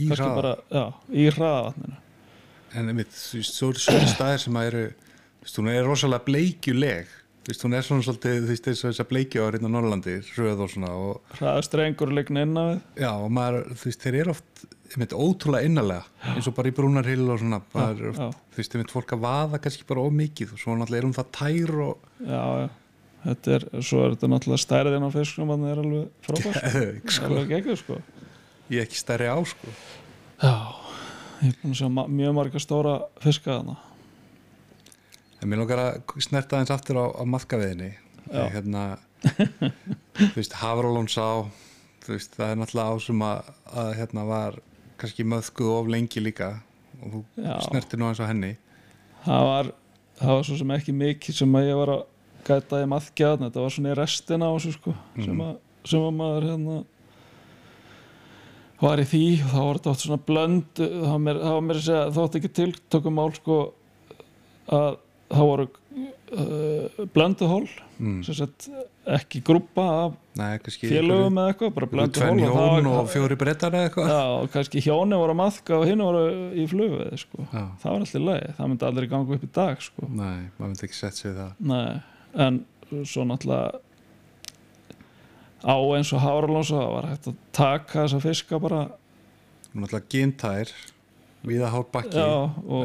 [0.00, 0.84] í bara já,
[1.36, 1.98] hraðavatninu.
[2.74, 6.26] En einmitt, þú veist, svo eru staðir sem að eru þú veist, hún er rosalega
[6.26, 7.12] bleikjuleg.
[7.44, 10.62] Þú veist, hún er svona svolítið, þú veist, þess að bleikju á reyna Norrlandi, röð
[10.64, 12.78] og svona og, hraðastrengur ligna inn á við.
[13.04, 16.74] Já, og maður, þú veist, þeir eru oft einmitt, ótrúlega innalega, eins og bara í
[16.76, 18.40] brúnarhill og svona, er oft, já.
[18.54, 21.16] þú veist, einmitt fólk að vaða kannski bara of mikið og svo náttúrulega er hún
[21.18, 22.66] það tær og já, já
[23.24, 26.84] Þetta er, svo er þetta náttúrulega stærðin á fiskum þannig er alveg frábært sko.
[27.08, 27.28] Sko.
[27.30, 27.98] alveg geggjur sko
[28.68, 29.72] ég er ekki stærri á, sko
[30.42, 30.54] já,
[31.40, 33.76] ég er búin að sjá ma mjög marga stóra fiska þarna
[35.40, 37.90] en mér langar að snerta aðeins aftur á, á maðkaveðinni
[38.52, 38.84] hérna,
[40.16, 41.26] þú veist, Hafralónsá
[42.04, 44.58] þú veist, það er náttúrulega á sem að, að hérna var
[45.00, 46.50] kannski möðkuð of lengi líka
[47.02, 47.54] og þú Já.
[47.68, 48.54] snertir nú eins á henni
[49.24, 49.70] það var,
[50.20, 52.04] það var svo sem ekki mikið sem að ég var að
[52.48, 55.40] gæta í maðkjaðan þetta var svona í restina á þessu sko sem, Mhm.
[55.48, 56.78] að, sem að maður hérna
[58.84, 61.40] var í því og þá var þetta oft svona blönd það var mér,
[61.78, 63.58] að segja þótt ekki tiltökum mál sko
[64.74, 64.96] að
[65.34, 65.66] það voru
[66.34, 67.64] uh, blönduhól
[67.98, 68.18] mm.
[68.26, 68.66] sagt
[69.14, 73.88] ekki grúpa af Nei, félögum eða eitthvað, bara blönduhól og var- og fjóri brettar eða
[73.88, 76.24] eitthvað Já, og kannski hjóni voru að maðka og hinn voru
[76.58, 77.44] í flugveði sko.
[77.52, 80.08] Það var alltaf leið, það myndi aldrei ganga upp í dag sko.
[80.08, 82.02] Nei, maður myndi ekki sett sig það Nei,
[82.34, 82.60] en
[83.04, 83.80] svo náttúrulega
[85.64, 88.82] á eins og Háralónsa það var hægt að taka þessa fiska bara
[89.72, 90.74] náttúrulega gintær
[91.44, 92.30] viða hár bakki já,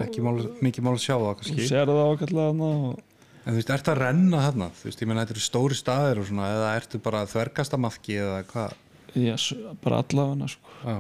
[0.03, 3.05] ekki mál, mikið mál að sjá það kannski sér það ákveðlega og
[3.47, 4.65] En þú veist, ertu að renna þarna?
[4.77, 7.73] Þú veist, ég meina þetta eru stóri staðir og svona eða ertu bara að þverkast
[7.73, 8.73] að maðki eða hvað?
[9.17, 9.45] yes,
[9.81, 10.73] bara allavega sko.
[10.83, 10.97] Já,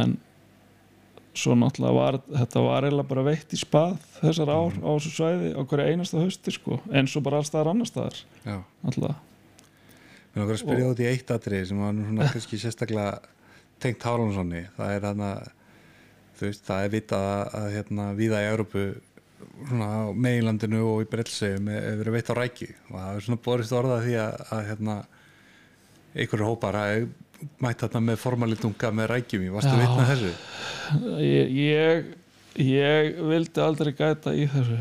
[0.00, 0.16] en
[1.36, 4.82] svo náttúrulega var þetta var eiginlega bara veitt í spað þessar ár Mhm.
[4.84, 8.56] á þessu svæði á hverju einasta hausti sko, eins og bara allstaðar annar staðar já
[8.84, 9.16] náttúrulega
[10.36, 13.20] Mér langar að spyrja út í eitt atrið sem var svona kannski sérstaklega
[13.80, 14.66] tengt Hárlunssoni.
[14.76, 15.28] Það er þarna,
[16.36, 18.82] þú veist, það er vitað að, hérna víða í Európu
[19.70, 23.40] svona á meginlandinu og í Brellsegjum hefur verið veitt á rækju og það er svona
[23.48, 24.96] borist orða því að, að hérna
[26.16, 27.08] einhverju hópar hafi
[27.62, 29.46] mætt þarna með formalitunga með rækjum.
[29.56, 29.80] Varstu Já.
[29.82, 30.32] vitna þessu?
[31.20, 32.10] ég, ég,
[32.62, 34.80] ég vildi aldrei gæta í þessu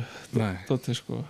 [0.69, 1.21] dóti sko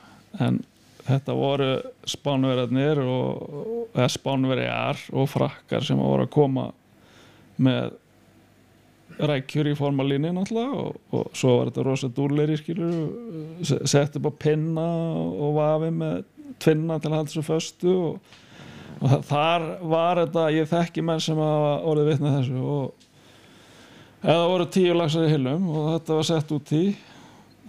[0.43, 0.59] en
[1.05, 1.69] þetta voru
[2.09, 6.69] spánverðarnir og eða spánverjar og frakkar sem voru að koma
[7.61, 7.93] með
[9.15, 14.33] rækjur í formalínu náttúrulega og, og svo var þetta rosa dúlleri skilur sett upp á
[14.43, 16.25] pinna og vafi með
[16.59, 18.33] tvinna til að halda þessu föstu og,
[19.01, 22.93] og þa- þar var þetta ég þekki menn sem hafa orðið vitna þessu og
[24.25, 26.83] eða voru tíu lagsar í hillum og þetta var sett út í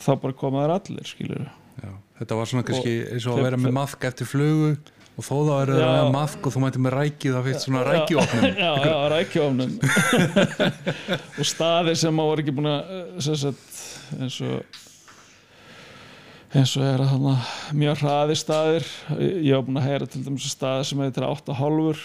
[0.01, 1.47] þá bara koma þær allir skilur
[1.83, 1.91] Já.
[2.21, 4.71] Þetta var svona kannski eins og að vera með maðk eftir flugu
[5.17, 5.91] og þó þá eru það Já.
[5.97, 8.47] með maðk og þú mætti með rækju það fyrst svona rækjuofnum.
[8.65, 9.77] já, já, rækjuofnum
[11.41, 13.63] og staðir sem maður ekki búin að eh,
[14.23, 14.83] eins og
[16.57, 17.37] eins og er að hana,
[17.77, 18.91] mjög hraði staðir.
[19.21, 22.05] Ég var búin að heyra til dæmis að staðir sem heitir 8,5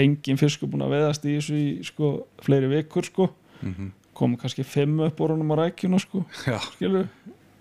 [0.00, 2.12] engin fiskur búin að veðast í þessu í sko,
[2.44, 3.32] fleiri vikur sko.
[3.60, 6.24] Mm kom kannski 5 upp úr honum á rækjuna sko,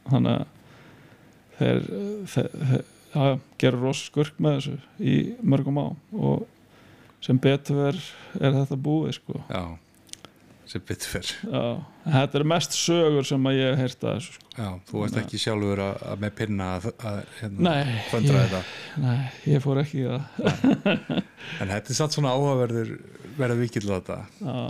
[0.09, 0.47] þannig að
[1.59, 1.85] þeir,
[2.33, 2.81] þeir, þeir
[3.13, 5.13] já, gera rosa skurk með þessu í
[5.53, 5.87] mörgum á
[6.19, 6.43] og
[7.23, 8.01] sem betur er,
[8.39, 9.39] er þetta búið sko.
[9.47, 9.63] Já.
[10.69, 11.29] Sem betur fyrr
[12.05, 14.49] þetta er mest sögur sem að ég hef heyrt að þessu sko.
[14.59, 17.73] Já, þú veist ekki sjálfur að, að með pinna að, að hérna,
[18.11, 18.61] föndra þetta
[19.05, 19.17] nei,
[19.53, 21.23] ég fór ekki í það.
[21.59, 22.93] En þetta er satt svona áhugaverður
[23.39, 24.61] verða vikill á þetta já,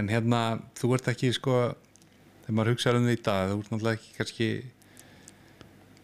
[0.00, 0.42] en hérna,
[0.80, 1.56] þú ert ekki sko
[2.42, 4.50] þegar maður hugsaður um því í dag þú ert náttúrulega ekki kannski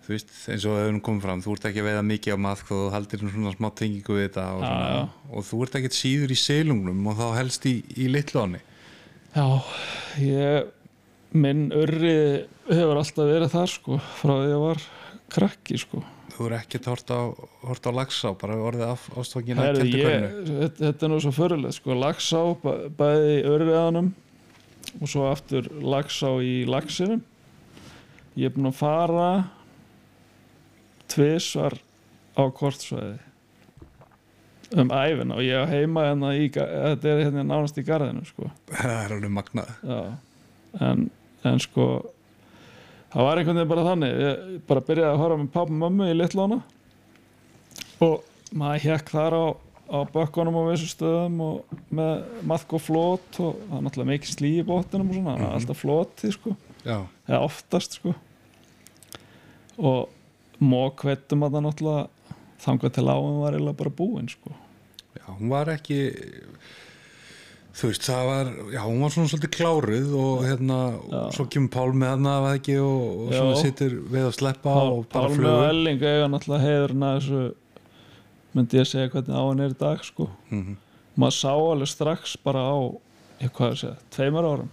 [0.06, 2.68] þú veist, eins og nú komið fram þú ert ekki að veiða mikið á maðk
[2.70, 5.00] og þú haldir svona smá tengingu við þetta og, Já, já.
[5.34, 8.60] og þú ert ekkert síður í selungnum og þá helst í, í litlóni
[9.36, 9.46] já
[10.22, 10.74] ég
[11.36, 14.84] minn urri hefur alltaf verið þar sko frá því að ég var
[15.36, 16.02] krakki sko.
[16.36, 20.48] Þú er ekkert hort á, á lagsá bara orðið af ástfangin að hvernig
[20.80, 24.10] þetta, er nú svo fyrirlega sko lagsá bæ, bæði örriðanum
[25.00, 27.22] og svo aftur lagsá í lagsinum
[28.36, 29.30] ég er búinn að fara
[31.12, 31.78] tvisvar
[32.36, 33.25] á kortsvæði
[34.74, 38.50] um æfina og ég heima hérna í, þetta er hérna nánast í garðinu sko.
[38.72, 39.68] Það er alveg magnað.
[40.82, 41.04] En,
[41.46, 41.86] en sko
[43.12, 44.16] það var einhvern veginn bara þannig.
[44.24, 46.58] Ég bara byrjaði að horfa með pappa og mömmu í litlóna
[48.04, 48.26] og
[48.56, 49.44] maður hekk þar á,
[49.88, 54.34] á bökkunum og vissu stöðum og með maðk og flót og það er náttúrulega mikið
[54.34, 56.56] slí í bóttinum og svona, það er alltaf flótið sko.
[56.82, 56.98] Já,
[57.30, 58.12] eða oftast sko.
[59.76, 62.04] Og mók veitum að það náttúrulega
[62.66, 64.52] þangað til áum var eiginlega bara búin sko.
[65.16, 66.00] Já, hún var ekki
[67.76, 71.72] þú veist, það var já, hún var svona svolítið kláruð og hérna, og svo kemur
[71.74, 73.38] Pál með hana var það ekki, og, og Já.
[73.42, 75.66] svona sittur við að sleppa og bara Pálmi og flugur.
[75.70, 77.42] Elling eiga náttúrulega heiðurinn að þessu
[78.56, 80.28] myndi ég segja hvernig á hann er í dag sko.
[80.52, 80.76] Mhm.
[81.16, 82.76] maður sá alveg strax bara á
[83.40, 84.70] ég hvað að segja, tveimur árum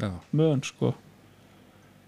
[0.00, 0.92] já, mun sko.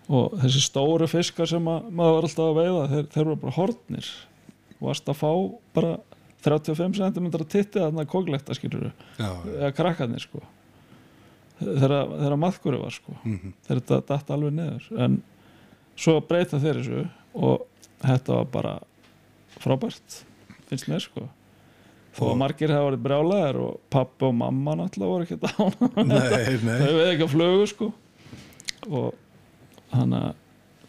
[0.09, 3.57] Og þessi stóru fiskar sem að, maður var alltaf að veiða þeir, þeir eru bara
[3.57, 4.09] hortnir
[4.85, 5.31] og varst að fá
[5.77, 5.95] bara
[6.45, 10.43] 35 cm titti þarna koglekta skilur já, eða krakkarnir sko.
[11.65, 13.15] Þegar, maðkuru var sko.
[13.23, 14.89] Mhm, þegar þetta datt alveg niður.
[15.01, 15.17] En
[15.97, 17.05] svo breyta þeir þessu
[17.39, 17.65] og
[18.05, 18.75] þetta var bara
[19.63, 20.21] frábært
[20.69, 21.29] finnst mér sko.
[22.15, 26.93] Þó að margir hafa verið brjálæðir og pappa og mamma náttúrulega voru ekki nei þau
[26.99, 27.89] veið ekki að flugu sko.
[28.91, 29.09] Og
[29.95, 30.29] hann að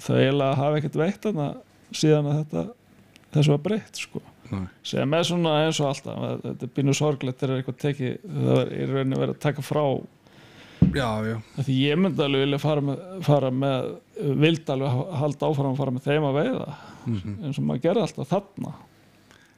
[0.05, 1.41] þau eiginlega hafa ekkert veitt hann
[1.95, 2.65] síðan að þetta
[3.35, 4.23] þessu var breytt sko.
[4.45, 4.65] Nei.
[4.85, 8.73] sem er svona eins og alltaf þetta er bínu sorglegt þegar eitthvað tekið það er
[8.75, 9.85] í rauninni verið að taka frá.
[10.95, 13.87] Já, já, því ég myndi alveg vilja fara með, fara með
[14.43, 16.67] vildi alveg halda áfram að fara með þeim að veiða
[17.05, 17.37] mhm.
[17.47, 18.75] eins og maður gerði alltaf þarna.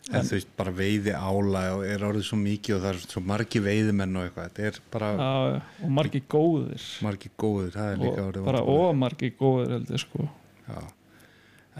[0.08, 3.24] En þú veist, bara veiði ála og er orðið svo mikið og það er svo
[3.28, 6.86] margi veiðimenn og eitthvað, þetta er bara Já, já, og margir góðir.
[7.04, 10.30] Margi góðir, það er líka og orðið bara ómargir góðir held ég sko.
[10.70, 10.80] Já.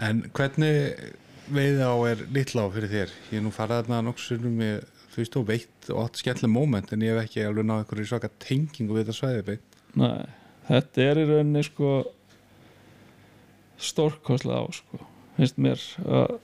[0.08, 1.16] En hvernig
[1.54, 3.16] veiði á er litla á fyrir þér?
[3.32, 6.94] Ég er nú farað þarna nokksunum ég, þú veist, og veitt og átt skemmtileg moment
[6.94, 9.80] en ég hef ekki alveg náð einhverju svaka tengingu við þetta svæði beitt.
[9.98, 10.28] Nei,
[10.68, 11.94] þetta er í rauninni sko
[13.78, 15.00] stórkostlega á sko
[15.38, 16.38] finnst mér að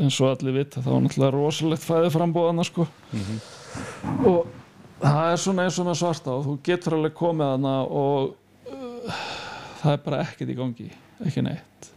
[0.00, 2.86] eins og allir vita þá er náttúrulega rosalegt fæði frambóðana sko
[4.24, 4.46] og
[5.02, 8.32] það er svona eins og með svarta og þú getur alveg komið hana og
[8.72, 9.24] uh,
[9.82, 10.88] það er bara ekkert í gangi
[11.26, 11.91] ekki neitt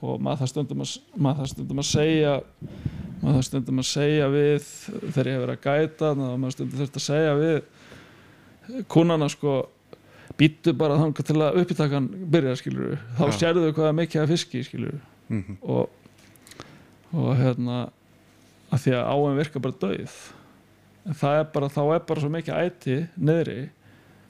[0.00, 2.34] og maður það stundum að, maður það stundum að segja
[3.22, 4.68] maður það stundum að segja við
[5.14, 9.56] þegar ég hef verið að gæta að maður stundum þurft að segja við kúnana sko
[10.36, 13.36] býttu bara þangað til að uppítakan byrja skilur þá Já.
[13.40, 14.96] sérðu hvað er mikið af fiski skilur
[15.28, 15.56] Mm -hmm.
[15.62, 15.90] og,
[17.12, 17.88] og hérna
[18.70, 20.12] að því að áin virka bara döið
[21.06, 23.68] en það er bara, þá er bara svo mikið æti niðri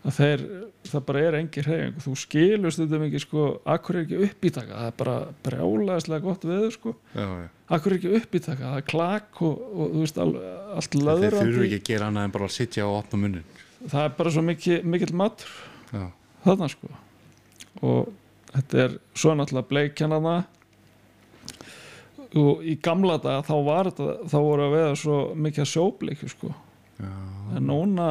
[0.07, 0.43] að þeir,
[0.87, 1.95] það bara er engin hreyfing.
[2.05, 5.15] Þú skilur stundum ekki sko akkur er ekki uppítaka, það er bara
[5.47, 7.49] brjálæðislega gott veður sko, Já, já.
[7.77, 8.69] akkur er ekki uppítaka?
[8.71, 10.29] Það er klak og, og þú veist al,
[10.77, 13.49] allt Þeir þurfu ekki að gera annað en bara að sitja og opna munnin.
[13.87, 15.57] það er bara svo mikið, mikill matur
[15.97, 16.05] Já,
[16.47, 16.93] þarna sko.
[17.83, 18.13] Og
[18.55, 20.37] þetta er svo náttúrulega bleikjanana
[22.37, 26.29] og í gamla daga þá var þetta þá voru að veða svo mikið að sjóbleiku
[26.31, 26.51] sko.
[27.01, 27.11] Já,
[27.57, 28.07] en núna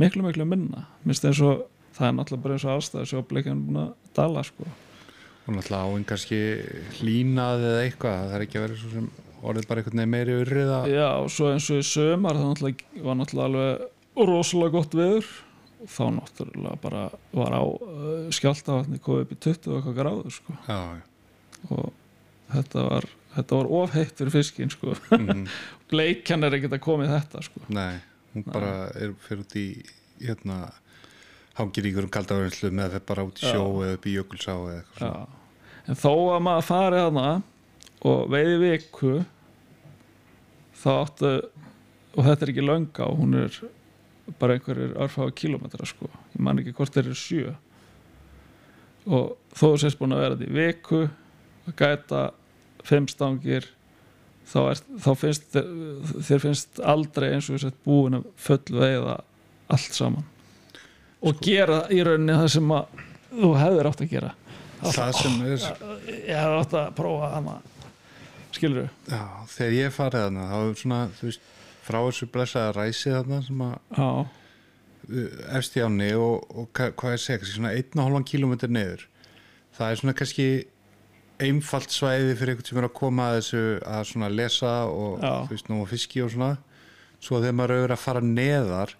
[0.00, 1.64] miklu miklu minna minnst eins og
[1.94, 6.06] það er náttúrulega bara eins og aðstæða sjóbleikan búin að dala sko og náttúrulega áinn
[6.08, 6.40] kannski
[6.98, 9.08] hlínað eða eitthvað, það er ekki að vera svo sem
[9.44, 10.78] orðið bara einhvern veginn meiri urriða.
[10.88, 15.28] já og svo eins og í sömar það náttúrulega, var náttúrulega alveg rosalega gott veður
[15.84, 17.02] og þá náttúrulega bara
[17.34, 21.04] var á uh, skjáltavatni komið upp í 20 og eitthvað gráður sko Já, já.
[21.68, 21.92] og
[22.54, 24.96] þetta var, þetta var ofheitt fyrir fiskin sko.
[25.20, 25.46] Mm
[25.94, 27.60] bleikjan er ekkert að koma í þetta sko.
[27.70, 28.00] Nei,
[28.34, 29.66] hún bara er fyrir út í
[30.20, 30.58] hérna
[31.58, 34.78] hangir ykkur um kaldaverðinslu með þeir bara út í sjó eða upp í jökulsá eða
[34.80, 35.40] eitthvað svona.
[35.84, 37.28] En þó að maður fari hana
[38.04, 39.12] og veiði viku
[40.80, 41.32] þá áttu
[42.14, 43.58] og þetta er ekki lönga og hún er
[44.40, 46.08] bara einhverjir örfáðu kílómetra sko.
[46.34, 47.54] Ég man ekki hvort þeir eru sjö.
[49.04, 51.00] Og þó sést búin að vera þetta í viku
[51.68, 52.22] að gæta
[52.84, 53.68] fimm stangir
[54.50, 59.18] þá, er, þá finnst þér, finnst aldrei eins og þú sett búin að full veiða
[59.74, 60.24] allt saman.
[61.24, 64.32] Og gera í rauninni það sem að þú hefðir átt að gera.
[64.84, 67.54] Það sem er ég hefði átt að prófa hana.
[68.54, 71.46] Skilur já, þegar ég farið þarna þá er svona, þú veist,
[71.84, 74.10] frá þessu blessaða ræsi þarna sem að já,
[75.08, 79.02] uh, efst í áni og, og hva- hvað segja, kannski svona 1,5 km niður
[79.74, 80.46] það er svona kannski
[81.42, 85.32] einfalt svæði fyrir einhvern sem er að koma að þessu að svona lesa og Já.
[85.46, 86.50] þú veist, nú að fiski og svona.
[87.24, 88.94] Svo þegar maður er að fara neðar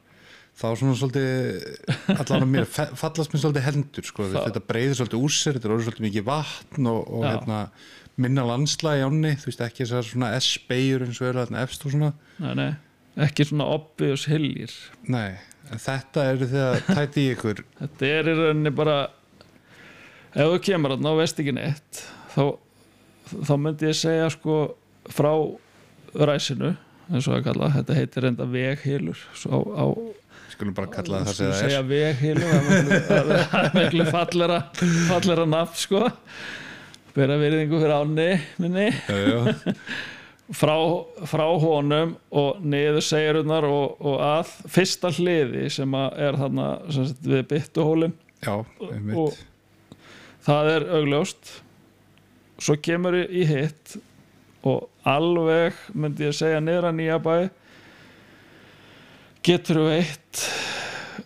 [0.54, 5.34] þá svona svolítið allan að mér, fallast mér svolítið hendur sko, þetta breyðir svolítið úr
[5.34, 7.58] sér þetta er orðið svolítið mikið vatn og, og hérna,
[8.22, 11.86] minna landslæg í áni þú veist ekki þessar svona S-beigur eins og eru þarna efst
[11.86, 12.12] og svona.
[12.38, 12.70] Nei, nei.
[13.24, 14.72] Ekki svona obvious hiljir.
[15.10, 15.34] Nei,
[15.70, 17.62] en þetta eru þegar tæti ykkur.
[17.82, 18.98] Þetta er í rauninni bara
[20.34, 22.04] ef þú kemur veist ekki neitt
[22.34, 22.42] þá,
[23.48, 24.58] þá myndi ég segja sko
[25.14, 25.32] frá
[26.14, 26.74] ræsinu
[27.12, 29.86] eins og að kalla, þetta heitir enda veghylur svo á, á
[30.54, 32.52] skulum bara kalla það það segja veghylur
[33.08, 34.58] það er miklu- er fallera
[35.10, 36.04] fallera nafn sko.
[37.14, 38.28] Bera virðingu fyrir áni
[38.58, 38.88] minni.
[40.54, 40.74] Frá,
[41.30, 47.46] frá honum og niður segirunar og, og að fyrsta hliði sem er þarna sem við
[47.52, 48.12] byttuhólin
[48.44, 49.16] einmitt.
[49.16, 49.38] Og
[50.44, 51.54] það er augljóst
[52.58, 53.96] svo kemur í í hitt
[54.64, 57.50] og alveg myndi ég segja að nýja bæ
[59.44, 60.44] getur við eitt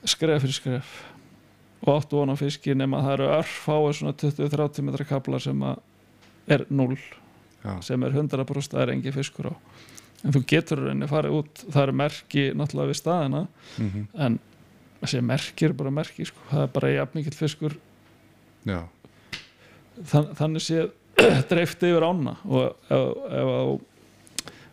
[0.09, 0.97] skref fyrir skref
[1.85, 5.79] og áttu vona fiski nema það eru örfáir svona 20-30 metra kapla sem að
[6.49, 9.55] er 0 já, sem er 100% það er engi fiskur á.
[10.27, 13.43] En þú getur reyni farið út það eru merki náttúrulega við staðina
[13.79, 14.39] mhm, en
[14.99, 16.43] þessi merki er bara merki sko.
[16.51, 17.77] það er bara jafn mikill fiskur.
[20.09, 20.91] Þann, þannig séð
[21.51, 23.63] dreift yfir ána og ef, ef á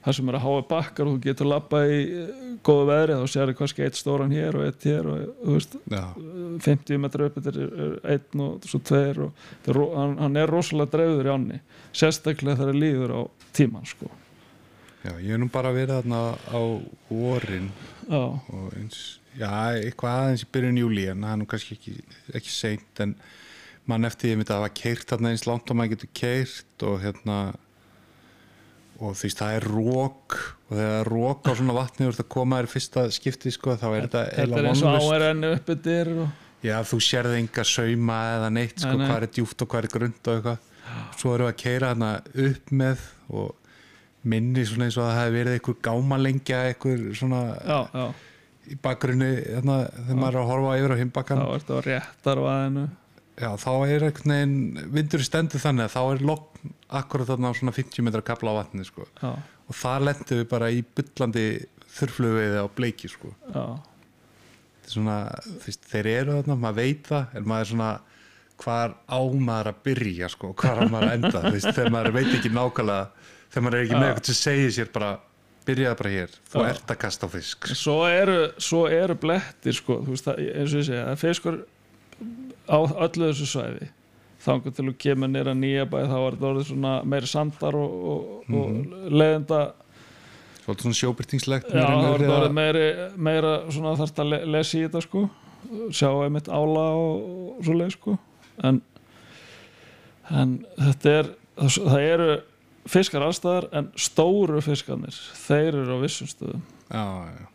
[0.06, 3.32] það sem er að háa bakkar og þú getur lappa í eh, góðu veðri þá
[3.34, 6.04] sér kannski eitt stóran hér og eitt hér og þú veist, já,
[6.68, 10.54] 50 metra upp þetta er, er einn og svo tveir og er, hann, hann er
[10.54, 11.60] rosalega dreifður í ánni
[11.96, 13.22] sérstaklega þegar það líður á
[13.58, 14.12] tíman sko.
[15.06, 16.22] já ég hef nú bara verið þarna
[16.54, 16.62] á
[17.10, 17.72] vorin
[18.12, 19.02] og eins,
[19.34, 21.98] já, eitthvað aðeins í byrjun júli en það er nú kannski ekki,
[22.38, 23.18] ekki seint en
[23.90, 26.98] mann eftir ég myndi að hafa keirt þarna eins langt og maður getur keirt og
[27.04, 27.40] hérna
[28.96, 32.10] og þú veist, það er rók og þegar það er rók á svona vatni og
[32.10, 35.48] þú ert að koma þér fyrsta skipti sko, þá er þetta þetta er eins og
[35.52, 39.62] uppi dyr og, Já, þú sérði enga sauma eða neitt, sko, Nei, hvað er djúpt
[39.62, 40.72] og hvað er grund og eitthvað.
[41.20, 42.10] Svo erum við að keira hana
[42.46, 43.72] upp með og
[44.26, 48.06] minni svona eins og að það hefði verið einhver gámalengja, einhver svona já, já,
[48.66, 51.44] í bakgrunni, þarna, þegar maður er að horfa yfir á þá himbakkan.
[51.44, 52.86] er þetta réttar á aðeinu
[53.36, 56.72] Já, þá er einhvern veginn, vindur í stendu þannig að þá er logn
[57.02, 59.08] akkurat þarna á svona 50 metra kapla á vatni, sko.
[59.66, 61.46] Og það lendum við bara í byllandi
[61.98, 63.34] þurflugveiði á bleiki, sko.
[64.86, 67.92] svona, þú veist, þeir eru þarna, maður veit það, en maður er svona,
[68.62, 69.20] hvar á
[69.50, 72.52] maður að byrja, sko, hvar á maður að enda, þú veist, þegar maður veit ekki
[72.54, 75.10] nákvæmlega, þegar maður er ekki með eitthvað sem segir sér bara,
[75.66, 76.68] byrjaði bara hér, þú Já.
[76.70, 77.68] ert að kasta fisk.
[77.74, 81.24] svo eru, svo eru blettir sko, þú veist, það, eins og ég segja það er
[81.26, 81.58] fiskur
[82.70, 83.88] á öllu þessu svæði.
[84.46, 87.96] Þangur til þú kemur nýra nýja bæ þá er þetta orðið svona meiri sandar og,
[88.12, 89.62] og, og leiðenda
[90.66, 91.68] Svolítið svona sjóbyrtingslegt.
[91.74, 92.86] já, þá er að- orðið meiri,
[93.28, 95.24] meira svona þarft að le, lesa í þetta sko.
[95.94, 97.26] Sjá einmitt ála og,
[97.58, 98.16] og svo leið sko.
[98.66, 98.80] En,
[100.30, 102.30] en þetta er það, það eru
[102.90, 105.16] fiskar allstaðar en stóru fiskarnir
[105.48, 106.62] þeir eru á vissum stöðum.
[106.90, 107.46] Já, já,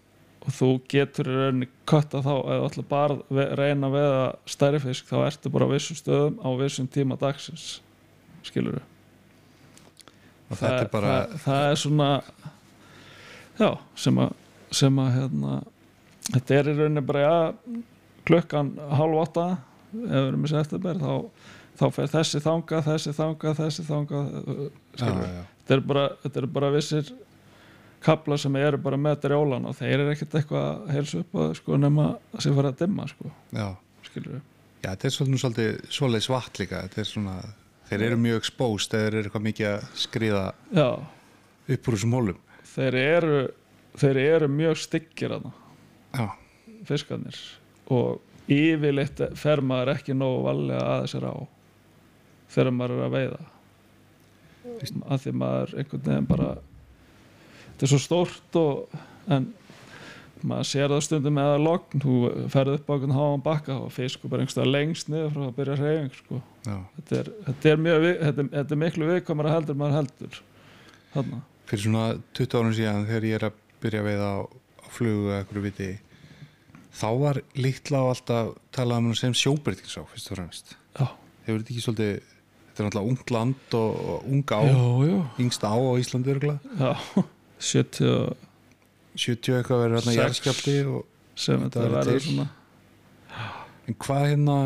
[0.55, 1.29] þú getur
[1.89, 5.73] kötta þá eða ætla bara að reyna að veða stærri fisk þá ertu bara á
[5.73, 7.67] vissum stöðum á vissum tíma dagsins
[8.47, 8.81] skilur
[10.51, 12.09] og þetta er bara, það, það er svona
[13.61, 13.71] já,
[14.05, 14.37] sem að
[14.81, 15.55] sem að hérna
[16.31, 17.39] þetta er í rauninni bara ja,
[18.29, 19.47] klukkan hálf átta
[19.91, 21.15] ef við erum í september þá,
[21.81, 24.23] þá fer þessi þanga, þessi þanga, þessi þanga
[24.95, 27.13] skilur já, þetta er bara, þetta er bara vissir
[28.05, 31.55] kapla sem eru bara með drjólan og þeir eru ekkert eitthvað að helsa upp að
[31.61, 33.67] sko nema að sé fara að dimma sko, já.
[34.09, 34.41] skilur
[34.81, 37.35] Já, þetta er svolítið, svolítið, svolítið svart líka, þetta er svona,
[37.91, 40.87] þeir eru mjög exposed eða þeir eru eitthvað mikið að skriða já,
[41.75, 42.39] upp úr þessum hólum.
[42.71, 43.41] þeir eru
[43.99, 45.37] þeir eru mjög styggir
[46.87, 47.39] fiskarnir.
[47.91, 48.21] Og
[48.51, 51.35] yfirleitt fer maður ekki nógu valega að þessar á
[52.51, 53.41] þegar maður er að veiða.
[55.07, 56.49] Að því maður einhvern veginn bara
[57.81, 59.01] þetta er svo stórt og
[59.33, 59.47] en
[60.41, 62.01] maður sér það stundum með að logn.
[62.05, 62.13] Þú
[62.53, 65.77] ferð upp á einhvern háan bakka og fiskur bara einhverstað lengst niður frá að byrja
[65.81, 66.41] hreyfing sko.
[66.65, 66.77] Já.
[66.97, 70.39] þetta, er, þetta, er þetta, er- þetta er miklu viðkomara heldur maður heldur
[71.15, 71.41] þarna.
[71.71, 72.05] Fyrir svona
[72.39, 75.91] 20 árum síðan þegar ég er að byrja við á, á flugu eða eitthvað viti
[77.01, 80.73] þá var líkla á alltaf talað um sem sjóbreytingsá fyrst og fremst.
[80.99, 82.15] Hefur þetta ekki svolítið
[82.71, 84.65] þetta er náttúrulega ungt land og, og unga á
[85.45, 87.25] yngsta á á Íslandi örgulega já
[87.61, 88.37] 70 og
[89.21, 90.15] 70 eitthvað verður hérna
[90.95, 91.05] og
[91.41, 92.49] sem Þetta verður svona.
[93.91, 94.57] En hvað hérna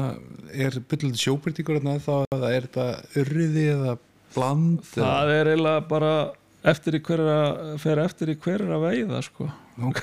[0.54, 2.86] er byllandi sjóbreytingur hérna þá eða er þetta
[3.22, 3.94] urriði eða
[4.34, 6.10] bland það er eiginlega bara
[6.64, 9.46] eftir í hver er að fer eftir í hver er að veiða sko.
[9.74, 10.02] Eða, ok,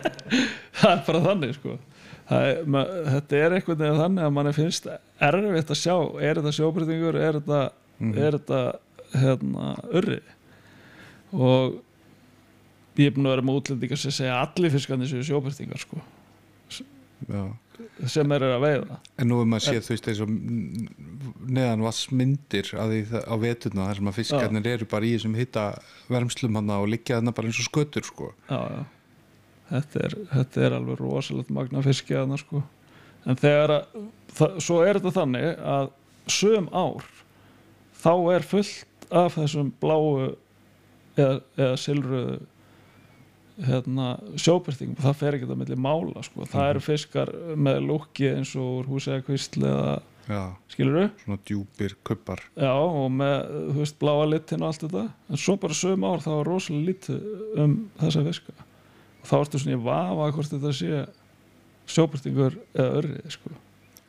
[0.80, 1.76] það er bara þannig sko.
[2.32, 4.86] Það er, ma, þetta er einhvern veginn þannig að manni finnst
[5.28, 7.62] erfitt að sjá er þetta sjóbreytingur, er þetta
[8.02, 8.14] Mhm.
[8.18, 8.60] er þetta
[9.14, 9.64] hérna
[9.94, 10.16] urri
[11.32, 11.76] og
[13.00, 16.00] ég er búin að vera með útlendingar sem segja allir fiskarnir séu sjóbreytingar sko.
[17.30, 17.42] Já.
[18.10, 18.96] Sem eru að veiða.
[19.18, 20.32] En nú er maður séð þú veist eins og
[21.52, 21.84] neðan
[23.10, 25.64] það- á veturna þar sem að fiskarnir eru bara í þessum hitta
[26.08, 28.32] vermslum hana og liggja þarna bara eins og skötur sko.
[28.50, 28.84] já, já.
[29.72, 32.62] Þetta, er, þetta er alveg rosalegt magna fiski þarna sko.
[33.24, 35.90] En þegar að það, svo er þetta þannig að
[36.28, 37.04] söm ár
[38.02, 40.36] þá er fullt af þessum bláu
[41.16, 42.40] eða, eða silruðu
[43.66, 46.46] hérna, sjóbyrtingum það fer ekki það milli mála sko.
[46.50, 48.88] það eru fiskar með lúki eins og
[49.26, 50.00] kvistli eða
[50.30, 52.44] Já, skilur svona djúpir kubbar.
[52.54, 56.22] Já, og með, þú veist, bláa litin og allt þetta, en svo bara sögum ár
[56.22, 57.24] þá er rosalega lítið
[57.64, 58.54] um þessa fiska.
[59.22, 61.02] Og þá ertu svona í vafa hvort þetta sé
[61.90, 63.54] sjóbyrtingur eða örrið, sko.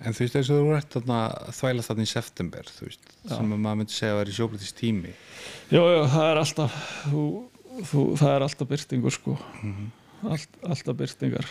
[0.03, 3.09] En þú veist eins og þú ert þarna að þvæla þarna í september þú veist,
[3.23, 3.33] Já.
[3.37, 5.13] sem að maður myndi segja að vera í sjóbreytist tími
[5.71, 6.75] Jú, jú, það er alltaf
[7.07, 7.23] þú,
[7.81, 9.37] þú, það er alltaf byrtingur, sko
[10.23, 11.47] Allt, alltaf byrtingar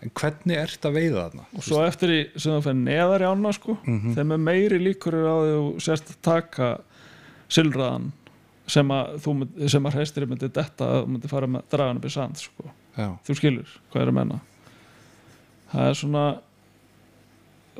[0.00, 1.42] En hvernig ert að veiða þarna?
[1.56, 4.14] og svo eftir í, sem það fyrir neðar í ána, sko Mhm.
[4.16, 6.68] þeim er meiri líkur á því þú sérst að taka
[7.48, 8.12] silraðan
[8.70, 12.04] sem að, þú sem að hreistir myndi detta að þú myndi fara með dragan upp
[12.08, 14.40] í sand, sko Já, þú skilur hvað er að menna
[15.72, 16.24] það er svona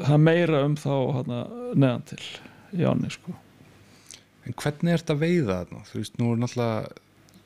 [0.00, 1.40] það er meira um þá hana,
[1.74, 2.22] neðan til
[2.80, 3.34] í áni sko.
[4.46, 5.84] en hvernig ert að veiða þarna?
[5.90, 6.92] Þú veist, nú er náttúrulega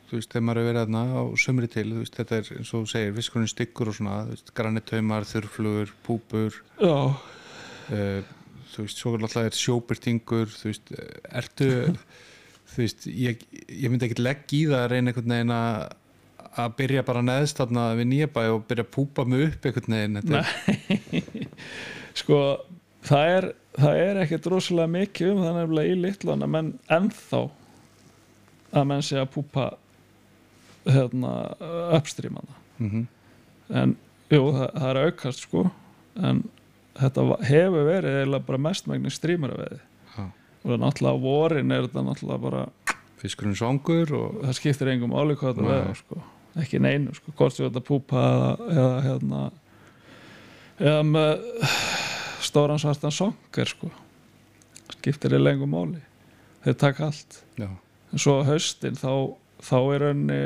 [0.08, 2.70] þú veist, þegar maður er verið þarna á sömri til þú veist, þetta er eins
[2.72, 7.18] og þú segir, fiskurinn styggur og svona, þú veist, granitaumar, þurflugur púpur uh,
[8.74, 10.94] þú veist, svo náttúrulega er sjóbyrtingur þú veist,
[11.42, 11.68] ertu
[12.74, 15.92] þú veist, ég, ég myndi ekkert legg í það að reyna einhvern veginn að
[16.54, 20.20] að byrja bara neðst þarna við nýjabæ og byrja að púpa mig upp einhvern veginn
[20.20, 20.50] er,
[22.20, 22.38] sko
[23.04, 23.48] það er,
[23.78, 27.40] það er ekkert rosalega mikið um það nefnilega í litlana menn ennþá
[28.74, 29.66] að menn sé að púpa
[30.86, 31.34] hérna
[31.96, 33.06] uppstrímana mm
[33.72, 33.94] en
[34.28, 35.62] jú, það, það er aukast sko.
[36.20, 36.42] En
[36.98, 39.78] þetta hefur verið eiginlega bara mestmægni strímara veði
[40.14, 40.26] Já.
[40.62, 42.62] og náttúrulega á vorin er þetta náttúrulega bara
[43.22, 46.20] fiskurinn svangur og það skiptir engum áli hvað þetta veða sko.
[46.60, 49.42] ekki neinu, sko, hvort þú ert að púpa eða, eða hérna
[50.78, 51.46] eða með
[52.44, 53.90] stóran svartan songur sko.
[54.98, 56.02] skiptir í lengum máli.
[56.64, 57.40] Þeir taka allt.
[57.60, 57.68] Já,
[58.12, 59.10] en svo haustin þá,
[59.64, 60.38] þá er önni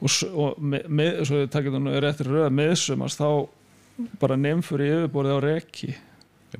[0.00, 3.30] og, og með, með, svo þið takið þannig réttir röða miðsumast þá
[4.20, 5.90] bara nefnfur í yfirborðið á reki.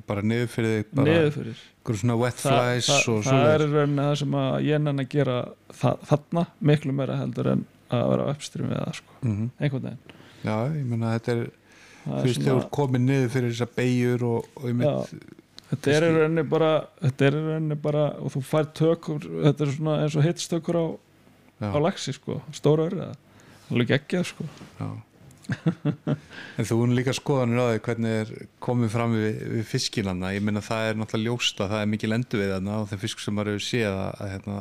[0.07, 3.31] Bara niður fyrir þig bara niður fyrir einhver svona wet Þa, flies það, og það
[3.31, 5.37] svo er rauninni það sem að ég nenni að gera
[5.81, 10.15] það, þarna miklu meira heldur en að vera uppstrým við það sko, mm einhvern veginn.
[10.41, 11.43] Já, ég meina þetta er
[12.01, 15.25] Það þú veist, þú komin niður fyrir þessar beigjur og, og ég mynd
[15.71, 16.71] þetta er rauninni bara
[17.83, 20.85] bara og þú fær tökur þetta er svona eins og hittstökur á,
[21.61, 23.11] á laxi sko, stóra örða
[23.71, 24.47] alveg geggjað sko.
[24.79, 24.89] Já.
[26.57, 28.29] en þú er líka skoðanir á því hvernig er
[28.63, 32.15] komið fram við, við fiskinanna ég meina það er náttúrulega ljóst að það er mikil
[32.15, 34.57] endur við þarna og þeim fisk sem maður hefur séð að, að hérna,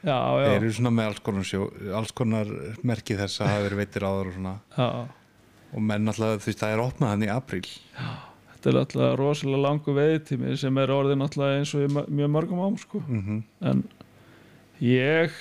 [0.00, 1.66] já, já, þeir eru svona með alls konar, sjó,
[2.00, 2.52] alls konar
[2.92, 4.54] merki þess að hafa verið veitir áður og svona.
[4.76, 4.88] Já.
[5.72, 7.66] Og menn náttúrulega, þú veist, það er opnað hann í apríl.
[8.52, 12.78] Þetta er alltaf rosalega langu veiðtími sem er orðin alltaf eins og mjög mörgum ám
[12.78, 13.02] sko.
[13.08, 13.42] mm
[13.72, 13.84] en
[14.82, 15.32] ég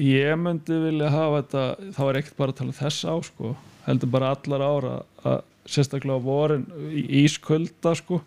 [0.00, 3.56] ég myndi vilja hafa þetta þá er ekkert bara að tala um þess á sko.
[3.84, 8.22] heldur bara allar ára að sérstaklega á vorin í ískulda sko.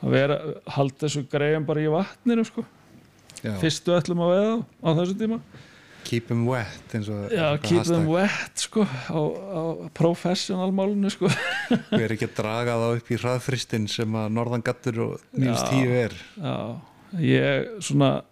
[0.00, 0.38] að vera,
[0.76, 2.64] halda þessu greiðum bara í vatninu sko.
[3.40, 5.40] fyrstu ætlum að veiða á, þessu tíma
[6.10, 6.94] keep them wet
[7.30, 9.62] já, keep them wet sko, á, á
[9.94, 10.72] professional
[11.12, 11.28] sko.
[11.92, 15.54] við erum ekki að draga þá upp í hraðfristin sem að norðan gattur og Já.
[15.70, 16.56] tíu er Já,
[17.20, 18.22] ég svona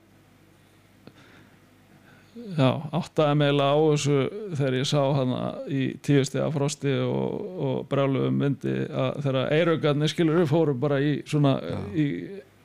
[2.57, 4.19] já, áttaði meila á þessu
[4.57, 10.13] þegar ég sá hana í tíu stiga frosti og, og brjáluðum vindi að þegar eiraugarnir
[10.13, 11.57] skilur við fóru bara í svona
[11.95, 12.07] í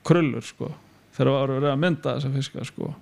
[0.06, 0.70] krullur sko.
[1.14, 2.94] Þegar það var verið að mynda þessa fiska sko.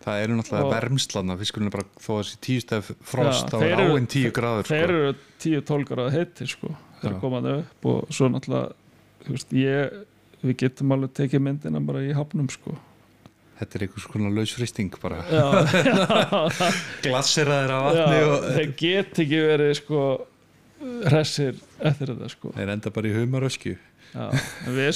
[0.00, 3.50] Það eru náttúrulega Og- vermslan að fiskurinn er bara þó að þessi tíu stef frost
[3.52, 5.00] Já, þeir eru- áinn tíu gráður þeir sko.
[5.00, 5.14] eru
[5.44, 6.70] 10-12 gráð heitir sko.
[7.02, 7.18] Þeir Já.
[7.20, 8.72] komaði upp og svo náttúrulega
[9.28, 9.98] veist, ég,
[10.42, 12.72] við getum alveg tekið myndina bara í hafnum sko
[13.60, 15.20] þetta er einhvers konar lausfristing bara.
[17.04, 20.02] Glasseraðir af já, vatni og þeir get ekki verið sko
[21.10, 22.52] hressir eftir þetta sko.
[22.56, 23.76] Þeir enda bara í humaröskju.
[24.66, 24.90] Við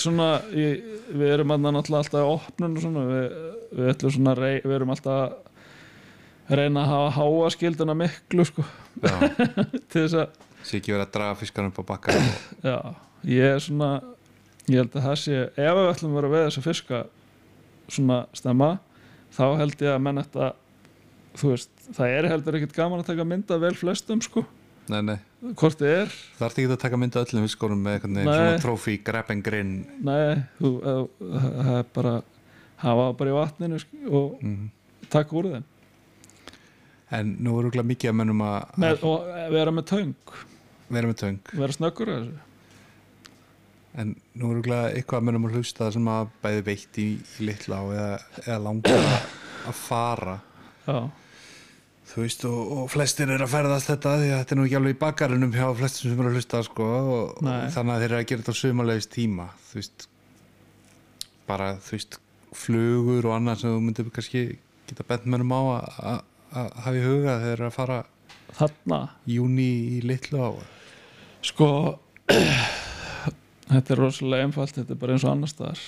[1.15, 1.55] við erum
[2.03, 3.41] alltaf í opnun og svona, við,
[3.79, 8.65] við ætlum svona rey, við erum alltaf að reyna að hafa háa skilduna miklu sko,
[9.01, 9.15] já,
[9.93, 12.17] til þess að sé ekki verið að draga fiskarinn upp á bakka
[12.65, 12.77] já,
[13.29, 13.91] ég er svona
[14.69, 17.01] ég held að það sé, ef við ætlum að vera við þess að fiska
[17.89, 18.75] svona stemma,
[19.35, 20.51] þá held ég að menn þetta,
[21.41, 24.45] þú veist það er heldur ekkert gaman að taka mynda vel flestum sko,
[24.93, 25.17] nei, nei,
[25.53, 26.15] hvort þið er.
[26.39, 29.75] Það ert ekki að taka mynda öllum fiskurum með svona trófi, grab and grin.
[30.05, 32.17] Nei, þú, ef- það er bara
[32.85, 34.65] hafa það bara í vatninu sk- og mm.
[35.13, 35.69] taka úr þeim.
[37.15, 40.35] En nú er úrlega mikið að mennum að og vera með töng.
[40.93, 41.39] Vera með töng.
[41.55, 42.54] Vera snöggur að þessu
[44.01, 47.05] en nú er úrlega eitthvað að mennum að hlusta sem að bæði veitt í,
[47.41, 48.17] í litla á eða,
[48.47, 49.05] eða langar
[49.69, 50.35] að, fara.
[50.89, 50.97] Já,
[52.11, 54.79] þú veist og, og flestir eru að ferðast þetta því að þetta er nú ekki
[54.81, 58.11] alveg í bakarunum hjá flestir sem eru að hlusta sko, og, og þannig að þeir
[58.11, 60.09] eru að gera þetta á sumalegis tíma þú veist.
[61.49, 62.19] Bara þú veist
[62.55, 64.45] flugur og annað sem þú myndir kannski
[64.89, 66.23] geta bent mennum á að-
[66.55, 67.97] hafa í huga þegar þeir eru að fara
[68.55, 68.99] þarna?
[69.27, 69.65] júni
[69.97, 70.51] í litlu á
[71.43, 71.69] sko
[73.71, 75.85] þetta er rosalega einfalt þetta er bara eins og annar staðar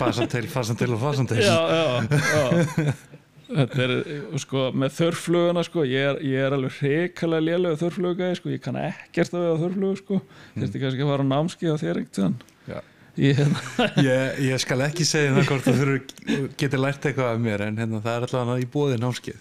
[0.00, 2.92] fasan til, fasan til og fasan til já, já, já
[3.48, 3.94] þetta er,
[4.42, 8.78] sko, með þörfluguna sko, ég er, ég er alveg hrikalega lélega þörfluga, sko, ég kann
[8.80, 10.62] ekkert að veða þörflugu, sko, mm.
[10.62, 12.28] þurfti kannski að fara á námski á þér ekkert Já.
[13.18, 15.96] Hérna, ég, ég skal ekki segja það hvort þú
[16.60, 19.36] getur lært eitthvað af mér en hérna, það er allavega í bóði námskið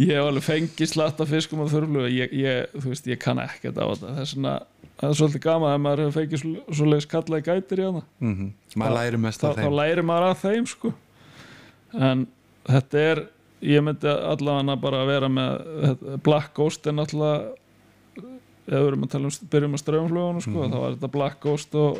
[0.00, 3.86] ég hef alveg fengið slatta fiskum á þörflugu, ég, ég, veist, ég kann ekkert á
[3.86, 4.56] þetta, þess vegna
[5.00, 8.02] það er svolítið gaman að maður hefur fengið svo, svoleiðis kallaði gætir í hana.
[8.20, 9.76] Mm maður læri mest þá, af þá þeim.
[9.78, 10.92] læri maður að þeim sko.
[12.10, 12.26] En
[12.68, 13.22] þetta er
[13.70, 17.48] ég myndi allavega bara að vera með Black Ghost er náttúrulega
[18.70, 20.72] ef við erum að tala um byrjum að strömmflugunum sko, Mhm.
[20.72, 21.98] þá er þetta Black Ghost og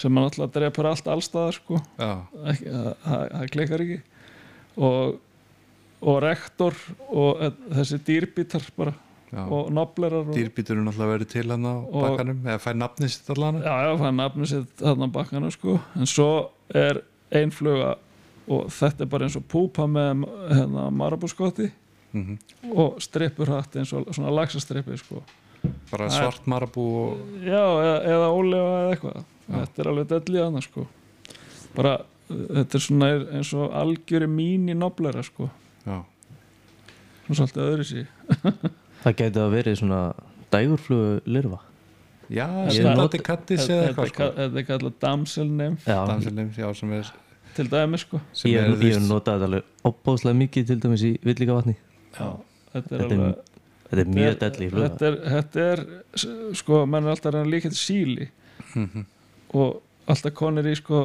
[0.00, 3.98] sem mann náttúrulega drepur allt allstaðar sko, það klikkar ekki
[4.80, 5.18] og,
[6.00, 6.76] og rektor
[7.10, 8.94] og e- þessi dýrbítar bara
[9.32, 9.42] já.
[9.44, 13.60] og noblerar dýrbíturinn alltaf verið til hann á Og- bakkanum eða fær nafnið sitt allan
[13.62, 15.80] já, já, er nafnið sitt þarna á bakkanum sko.
[15.96, 16.30] en svo
[16.74, 17.96] er ein fluga
[18.48, 21.70] og þetta er bara eins og púpa með hérna, marabúskotti
[22.14, 22.38] mm
[22.74, 25.22] og strippur hatt eins og svona laxastrippi sko.
[25.90, 29.16] Bara er- svart marabú og já, eða, eða ólega eða eitthvað
[29.50, 29.54] Já.
[29.64, 30.86] þetta er alveg dellið annars sko.
[31.74, 31.94] bara,
[32.30, 33.08] þetta er svona
[33.38, 35.48] eins og algjöri mín í noblera sko.
[35.86, 35.96] já,
[37.26, 38.06] svona svolítið öðru sí
[39.02, 40.00] Það gæti að verið svona
[40.52, 41.58] dægurflugu lirfa
[42.30, 44.30] já sem not- noti kattis eða þetta eitthvað er sko.
[44.36, 44.98] þetta er kallað
[46.60, 47.12] já, sem er
[47.56, 48.20] til dæmi sko.
[48.32, 48.78] sem ég er, hef
[49.10, 52.28] notað þetta alveg opbóðslega mikið til dæmis í villíka vatni já,
[52.72, 53.49] þetta er Þetta er alveg
[53.90, 57.46] Þetta er mjög delli fluga þetta er, þetta er sko, menn er alltaf að reyna
[57.48, 58.28] að líka til síli.
[58.74, 59.06] Mhm.
[59.58, 61.00] og alltaf konir í sko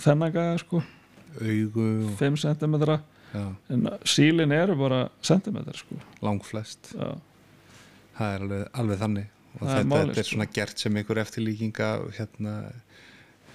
[0.00, 0.80] þennan gæða sko,
[1.42, 2.76] augu og 5 cm
[3.34, 5.96] já, en sílin eru bara centimetrar sko.
[6.24, 6.94] Langflest.
[6.96, 7.12] Já,
[8.16, 9.26] það er alveg, alveg þannig.
[9.52, 10.32] Og Það þetta, málið, þetta er sko.
[10.36, 12.54] svona gert sem einhver eftirlíkinga hérna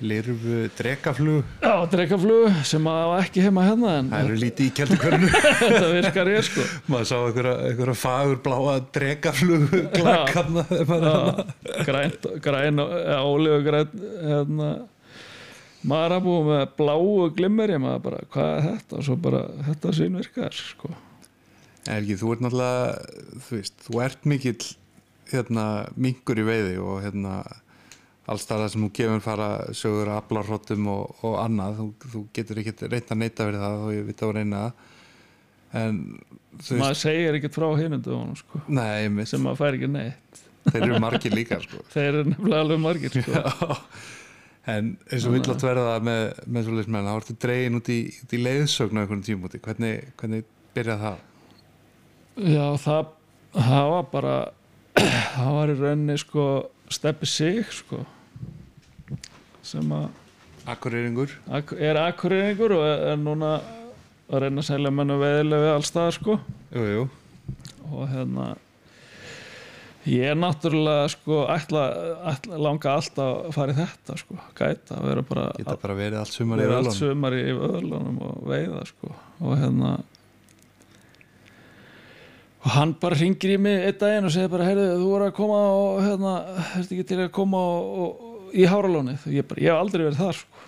[0.02, 1.46] lirfu drekaflug.
[1.64, 5.30] Já drekaflug sem að ekki heima hérna en það eru lítið í kjaldukörnu
[5.62, 6.66] þetta virkar ég sko.
[6.92, 11.18] Maður sá einhverja, fagur bláa drekaflug glakkarna Já,
[11.88, 14.70] grænt, græn ólíu græn hérna.
[15.88, 18.98] Marabú með bláu glimmeri maður bara, hvað er þetta?
[18.98, 20.90] Og svo bara, þetta sín virkar sko.
[21.88, 24.58] Helgi, þú ert náttúrulega þú veist, þú ert mikill
[25.32, 27.38] hérna, minkur í veiði og hérna
[28.28, 31.80] alls það sem þú gefur fara sögur að aflarhróttum og, og annað.
[31.80, 34.92] Þú, þú getur ekki reynt að neyta fyrir það og ég veit að reyna það.
[35.78, 36.02] En
[36.64, 40.44] þú maður segir ekkert frá hinundu sko, sem maður fær ekki neitt.
[40.68, 41.82] Þeir eru margir líka sko.
[41.94, 43.44] þeir eru nefnilega alveg margir sko.
[44.68, 48.00] En eins og vill átt verða með, með svolítið menn, þá ertu dregin út í,
[48.12, 51.22] í leiðsögn á einhvern tímúti hvernig, hvernig byrjað það?
[52.38, 53.14] já, það
[53.58, 54.36] það var bara
[55.38, 56.46] það var í rauninni sko
[56.94, 58.04] steppi sig sko
[59.68, 60.08] sem að
[60.68, 61.32] Akureyringur?
[61.48, 63.54] Ak- er akkurýringur og er, er núna
[64.28, 66.40] að reyna að selja mennu veðilegu alls það sko
[66.76, 67.04] jú, jú.
[67.88, 68.48] og hérna
[70.08, 71.86] ég er náttúrulega sko ætla,
[72.34, 76.36] ætla langa alltaf að fara í þetta sko, gæta, vera bara geta bara verið allt
[76.36, 79.96] sumar í vera allt sumar í vöðlunum og veiða sko og hérna
[82.68, 85.36] og hann bara ringir í mig einn daginn og segir bara, heyrðu, þú voru að
[85.38, 86.34] koma og hérna,
[86.82, 89.26] ertu ekki til að koma og, og, í Háralónið.
[89.34, 90.64] Ég bara, ég hef aldrei verið þar sko.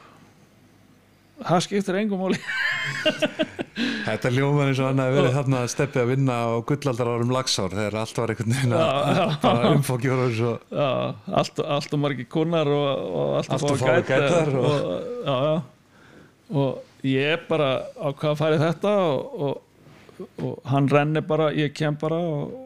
[1.40, 2.40] Það skiptir engum máli.
[4.10, 7.30] Þetta hljómar eins og hann að verið þarna að steppi að vinna á gullaldar árum
[7.32, 10.52] lagsár þegar allt var einhvern veginn að svo
[10.82, 10.90] já,
[11.40, 12.90] allt, allt og margir kunnar og,
[13.22, 15.56] og allt, Allt og of fáir gætar og- og, já, já.
[16.60, 18.94] og ég bara ákvað að fara í þetta?
[19.08, 22.58] Og, og, og hann renni bara ég kem bara og,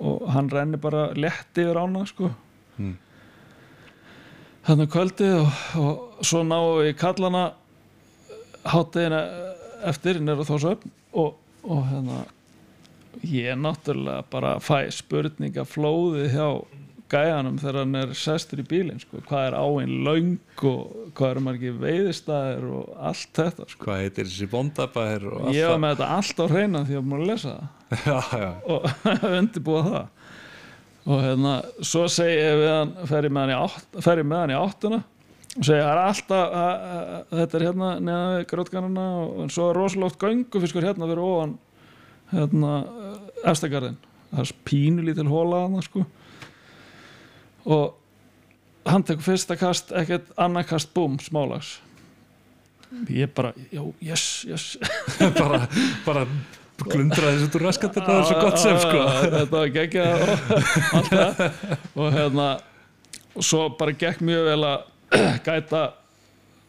[0.00, 2.32] og hann renni bara létt yfir ána sko.
[2.80, 2.96] Mm.
[4.66, 7.46] Þannig kvöldið og, og svo náum við kallana
[8.62, 9.22] háttegina
[9.90, 11.34] eftir nýra þósöfn og,
[11.66, 12.22] og hérna
[13.26, 16.46] ég náttúrulega bara fæ spurninga flóði hjá
[17.12, 19.20] gæjanum þegar hann er sestur í bílinn sko.
[19.28, 23.84] hvað er áinn löng og hvað eru margir veiðistæðir og allt þetta sko.
[23.84, 24.48] hvað heitir þessi
[25.42, 27.54] allt ég var með þetta allt á hreina því að maður að lesa
[28.06, 28.88] það og
[29.40, 30.21] undirbúa það
[31.02, 35.80] og hérna svo segi ég við hann fer ég með hann í, áttuna og segi
[35.80, 40.22] það er alltaf að, að, þetta er hérna neða við grótkanana og, svo er rosalótt
[40.22, 41.58] göngufiskur hérna fyrir ofan
[42.32, 42.72] hérna
[43.50, 44.00] efstagarðin
[44.32, 46.04] það er pínu lítil hóla hann sko.
[47.68, 51.76] Og hann tekur fyrsta kast ekkert annað kast búm smálags.
[53.08, 54.64] Ég bara, já, yes, yes.
[55.38, 55.62] Bara,
[56.04, 56.26] bara
[56.88, 59.00] glundraði þessu úr raskatir það er svo gott sem sko.
[59.02, 60.32] Já, þetta var geggja og
[60.98, 61.42] allt það.
[61.96, 62.48] Og hérna
[63.32, 64.88] og svo bara gekk mjög vel að
[65.46, 65.82] gæta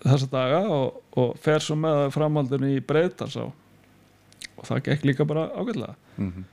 [0.03, 5.28] þessa daga og, og fer svo með framhaldinu í Breiðdals á og það gekk líka
[5.28, 5.95] bara ágætlega.
[6.22, 6.43] Mhm.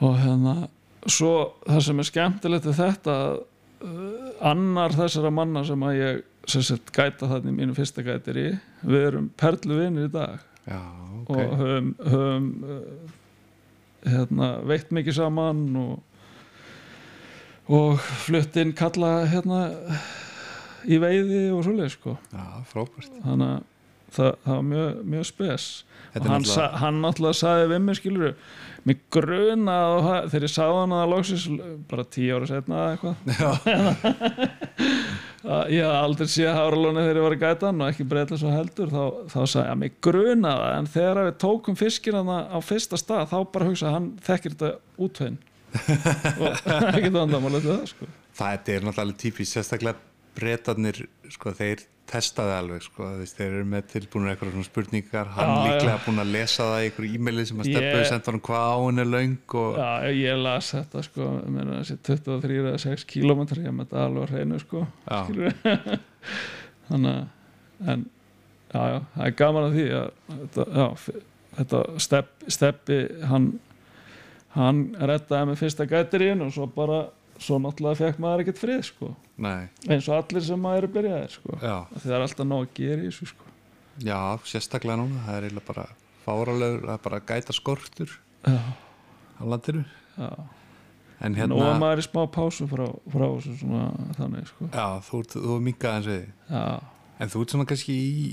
[0.00, 0.54] og hérna
[1.06, 1.32] svo
[1.66, 3.38] það sem er skemmtilegt er þetta að
[3.84, 8.38] uh, annar þessara manna sem að ég sem sagt gæta þarna í mínu fyrsta gætir
[8.40, 8.46] í
[8.82, 13.16] við erum perluvinir í dag já, og ok höfum, höfum uh,
[14.08, 15.98] hérna, veitt mikið saman og,
[17.68, 19.62] og flutt inn kalla hérna,
[20.88, 22.16] í veiði og svoleið sko.
[22.32, 23.66] þannig að
[24.14, 25.64] það, það var mjög, mjög spes.
[26.16, 28.30] Og hann, sa, náttúrulega- hann náttúrulega sagði við mig skilur
[28.88, 31.42] mig gruna og það- þegar ég sá hann að loksis
[31.90, 33.16] bara tíu ára setna eða eitthvað
[35.48, 38.38] að ég hafði aldrei séð háralóni þegar ég var að gæta hann og ekki breytla
[38.40, 42.58] svo heldur þá, þá sagði ég mig gruna það en þegar við tókum fiskina á
[42.64, 44.72] fyrsta stað þá bara hugsa hann þekkir þetta
[45.06, 45.38] útveginn
[46.42, 48.10] og ekki það andamála til það sko.
[48.38, 50.06] það er náttúrulega típist sérstaklega
[50.38, 55.30] breytarnir sko, þeir testaði alveg sko, þeir eru með tilbúinur eitthvað svona spurningar.
[55.36, 58.32] Hann Já, líklega búin að lesa það í einhverju e-maili sem að steppa við senda
[58.32, 62.82] hann hvað áin er löng og Já, ég las þetta sko meina þessi 23 eða
[62.84, 64.84] 6 kilometrar ég með þetta alveg á hreinu sko
[66.88, 67.26] þannig að
[67.92, 68.04] en
[68.72, 70.86] já, já, það er gaman að því að þetta, já,
[71.58, 72.98] þetta stepp, steppi
[73.30, 73.48] hann
[74.56, 77.02] hann rettaði með fyrsta gætirinn og svo bara,
[77.38, 81.58] svo náttúrulega fekk maður ekkert frið sko, eins og allir sem maður eru byrjaðir sko,
[81.62, 83.48] það er alltaf nóg að gera í þessu sko.
[83.98, 85.24] Já, sérstaklega núna.
[85.26, 85.86] Það er eiginlega bara
[86.22, 88.12] fáralegur það er bara gæta skortur
[88.46, 88.58] já,
[89.38, 89.84] á landinu.
[90.18, 90.28] Já,
[91.26, 92.84] en hérna, að maður er í smá pásu frá,
[93.14, 93.86] frá svona
[94.18, 94.68] þannig sko.
[94.70, 96.28] Já, þú, þú er minkað eins við.
[96.50, 96.66] Já,
[97.18, 98.28] en þú ert svona kannski í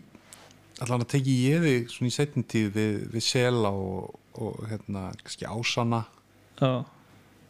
[0.84, 5.08] allan að teki ég þig svona í setjum tíð við, við sela og, og hérna,
[5.24, 6.03] kannski ásana.
[6.62, 6.86] Já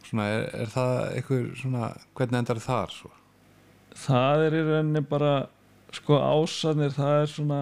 [0.06, 3.12] svona, er, er það eitthvað svona, hvernig endar þar svo?
[3.96, 5.32] það er í rauninni bara
[5.96, 7.60] sko ásarnir það er svona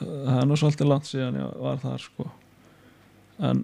[0.00, 2.26] það er nú svolítið langt síðan ég var þar sko.
[3.46, 3.62] En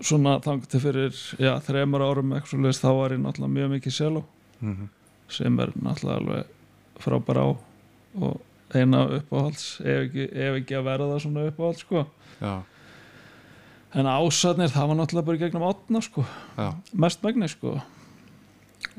[0.00, 3.96] svona þangt til fyrir já, þreymar árum eitthvað svo þá var ég náttúrulega mjög mikið
[3.98, 4.24] seló
[4.60, 4.88] Mm
[5.30, 6.48] sem er náttúrulega alveg
[7.00, 7.46] frábær á
[8.20, 8.40] og
[8.74, 12.04] eina uppáhalds ef ekki, ef ekki að verða svona uppáhalds sko.
[12.40, 12.62] Já,
[13.94, 16.24] en ásarnir það var náttúrulega bara gegnum átna sko.
[16.56, 17.76] Já, mest megni sko.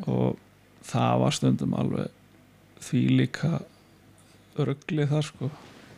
[0.08, 0.40] Og
[0.88, 2.12] það var stundum alveg
[2.82, 3.52] því líka
[4.60, 5.52] ruggli þar sko.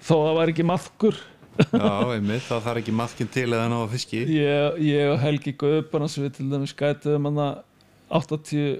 [0.04, 1.20] Þó það var ekki maðkur
[1.54, 4.24] já, einmitt það þarf ekki maðkinn til eða ná að fiski.
[4.36, 7.60] Ég, ég og Helgi Guðbarnas við til dæmis gætuðum hann að
[8.20, 8.74] 80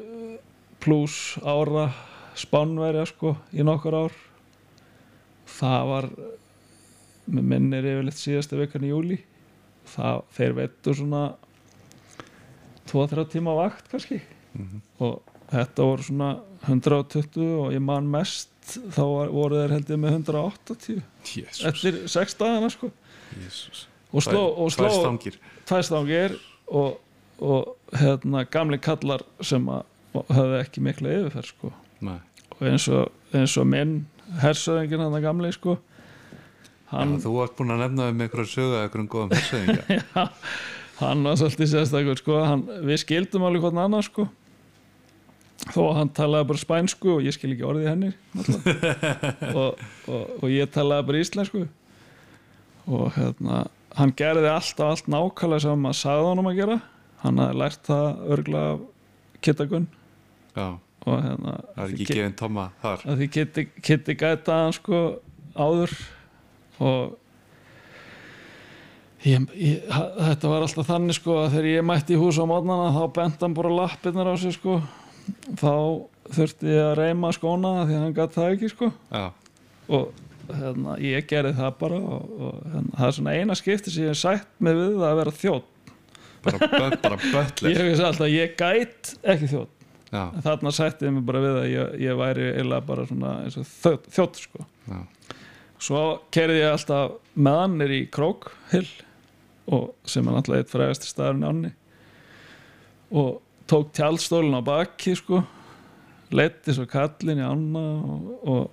[0.84, 1.90] pluss ára
[2.38, 4.16] spánverja sko í nokkur ár.
[5.54, 6.10] Það var
[7.34, 9.20] með minnir yfirleitt síðasta vikan í júli
[9.90, 11.24] það, þeir veittu svona
[12.92, 14.22] 2-3 tíma vakt kannski.
[14.54, 14.82] Mhm.
[15.02, 16.28] og þetta voru svona
[16.68, 18.50] 120 og ég man mest
[18.94, 19.02] þá
[19.34, 22.92] voru þeir held ég með 180 Jésús, eftir 6 dagana sko.
[23.40, 25.40] Jésús og sló, og sló Tvær stangir.
[25.66, 26.36] tvær stangir
[26.68, 27.00] og,
[27.42, 29.84] og hérna gamli kallar sem að
[30.30, 31.72] höfðu ekki mikla yfirferð sko.
[32.06, 32.20] Nei,
[32.54, 34.06] og eins og, eins og minn
[34.44, 35.80] hersöðingin hann gamli sko
[36.94, 40.30] hann, Já, þú varst búin að nefna um einhverja sögu eða einhverjum góðum hersöðinga
[41.04, 42.40] hann var svolítið sérstakur sko.
[42.48, 44.28] Hann, við skildum alveg hvern annan sko.
[45.74, 48.10] Þó að hann talaði bara spænsku og ég skil ekki orðið henni
[49.62, 49.80] og,
[50.12, 51.66] og, og ég talaði bara íslensku.
[52.90, 53.62] Og hérna
[53.96, 56.80] hann gerði alltaf allt nákvæmlega sem maður sagði honum að gera.
[57.24, 58.64] Hann hafði lært það örgla
[59.44, 59.86] kittagun
[60.56, 60.66] Já,
[61.08, 63.06] og hérna það er ekki gefin Tomma þar.
[63.08, 63.30] að því
[63.88, 65.00] kitti gæta hann sko
[65.56, 65.94] áður
[66.80, 67.14] og
[69.28, 72.92] ég, ég, þetta var alltaf þannig sko að þegar ég mætti í hús á mótnana
[72.96, 74.82] þá bent hann bara lappirnar á sig sko.
[75.60, 75.74] Þá
[76.34, 78.90] þurfti ég að reyma skóna því að hann gæti það ekki sko.
[79.14, 79.26] Já,
[79.94, 80.10] og
[80.50, 84.12] hérna, ég gerði það bara og, og hérna, það er svona eina skipti sem ég
[84.12, 85.94] hef sætt mig við að vera þjótt
[86.44, 91.16] bara, bara böllir ég hef alltaf ég gæt ekki þjótt Já, en þarna sætti ég
[91.16, 93.32] mig bara við að ég, ég væri eiginlega bara svona
[94.14, 94.66] þjótt sko.
[94.86, 95.00] Já,
[95.84, 96.04] Svo
[96.34, 98.88] kerði ég alltaf með hann er í Krókhill
[99.74, 101.72] og sem er náttúrulega eitt frægast staðurinn ánni.
[103.12, 105.42] Og tók tjaldstólinn á baki sko
[106.34, 108.64] leitti svo kallin í ána og, og,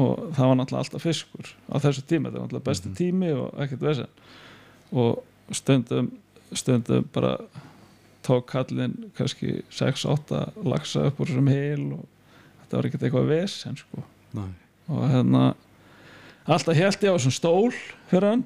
[0.00, 3.64] og það var náttúrulega alltaf fiskur á þessu tími, þetta var náttúrulega besti tími og
[3.64, 4.14] ekkert vesen.
[4.90, 6.12] Og stundum
[6.54, 7.36] stundum bara
[8.26, 12.08] tók kallin kannski 6-8 lagsa upp úr þessum hil og
[12.62, 14.06] þetta var ekkert eitthvað vesen sko.
[14.38, 14.48] Næ
[14.90, 15.42] og hérna
[16.46, 17.70] alltaf held ég á þessum stól
[18.10, 18.44] fyrir hann.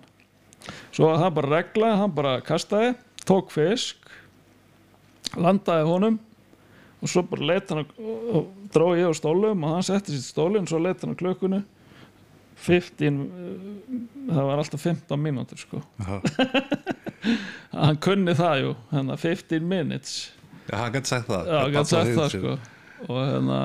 [0.94, 2.94] Svo var það bara regla, hann bara kastaði
[3.28, 4.10] tók fisk
[5.40, 6.18] landaði honum
[7.02, 7.94] og svo bara leit hann og,
[8.38, 11.62] og dró ég á stólum og hann setti sitt stólinn svo leit hann á klökkunni
[12.64, 13.94] 15 eh,
[14.30, 15.80] það var alltaf 15 mínútur sko.
[17.74, 20.12] Hann kunni það jú, hérna 15 minutes.
[20.68, 21.48] Já, hann gæti sagt það.
[21.50, 22.54] Já, hann það sko.
[23.08, 23.58] Og hérna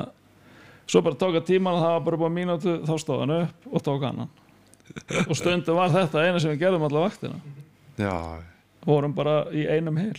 [0.90, 3.70] svo bara tók að tíman og það var bara búið mínútu þá stóð hann upp
[3.70, 4.30] og tók annan.
[5.28, 7.38] Og stundum var þetta eina sem við gerðum alla vaktina.
[8.00, 8.14] Já,
[8.86, 10.18] vorum bara í einum heil.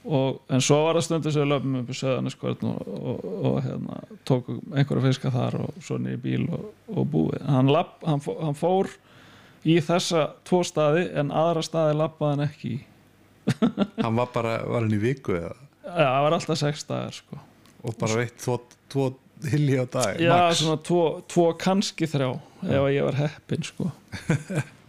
[0.00, 3.56] Og, en svo var það stundum sem við löpum upp í söðanisskvörn og, og, og
[3.66, 3.98] hérna,
[4.28, 7.42] tókum einhverja fiska þar og svo niður í bíl og, og búið.
[7.44, 8.88] Hann, lapp, hann, fó, hann fór
[9.68, 12.78] í þessa tvo staði en aðra staði lappaði hann ekki í.
[14.04, 15.54] Hann var bara, var hann í viku eða?
[15.82, 17.38] Já, það var alltaf sex dagar sko.
[17.82, 18.58] Og bara veitt tvo,
[18.92, 19.06] tvo
[19.50, 20.60] hilli á dag Já, max.
[20.60, 22.28] svona tvo, tvo kannski þrjá
[22.66, 23.90] ef að ég var heppin sko.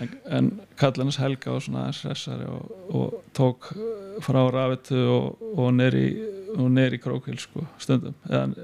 [0.00, 0.46] En, en
[0.80, 3.66] kallins Helga var svona hressari og, og tók
[4.24, 6.06] frá rafitu og, og neri
[6.56, 6.70] og
[7.04, 8.14] krókil sko stundum.
[8.28, 8.54] Eðan,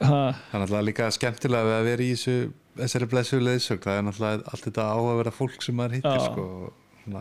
[0.00, 2.36] það er náttúrulega líka skemmtilega að vera í þessu
[2.74, 3.84] þessari blessu leiðsögn.
[3.84, 6.46] Það er náttúrulega allt þetta á að vera fólk sem maður hittir sko,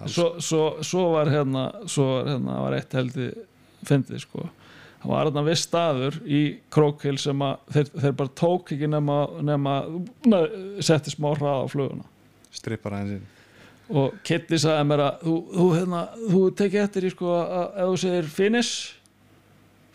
[0.09, 3.29] svo, svo, svo var hérna svo var, hérna, var eitt heldi
[3.87, 4.47] fyndið sko.
[5.03, 9.17] Það var hérna viss staður í krókil sem að þeir, þeir bara tók ekki nema,
[9.43, 9.73] nema
[10.79, 12.05] setti smá hrað á fluguna.
[12.55, 13.25] Strippar aðeins inn.
[13.91, 17.89] Og Kitty sagði mér að þú, þú, hérna, þú tekið eftir í sko að ef
[17.89, 18.71] þú segir finish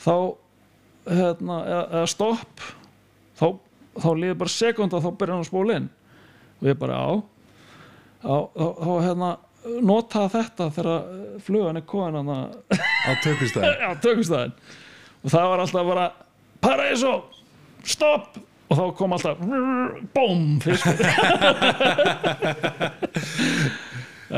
[0.05, 0.15] þá
[1.09, 2.67] hérna, eða, eða stopp
[3.41, 3.47] þá,
[3.97, 5.91] þá líður bara sekund og þá byrjar hann að spóla inn.
[6.61, 7.11] Og ég bara á
[8.23, 9.33] þá hérna
[9.85, 12.45] nota þetta þegar flugan er að
[13.89, 14.53] á tökustæðin.
[15.25, 16.07] Og það var alltaf bara
[16.63, 17.15] paraiso,
[17.87, 18.39] stopp
[18.69, 19.39] og þá kom alltaf
[20.15, 20.99] bóm, fiskur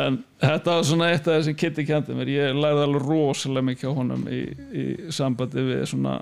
[0.00, 2.30] en þetta var svona eitt af þessum Kitty kendi mér.
[2.30, 4.40] Ég lærði alveg rosalega mikið á honum í,
[4.70, 6.20] í sambandi við svona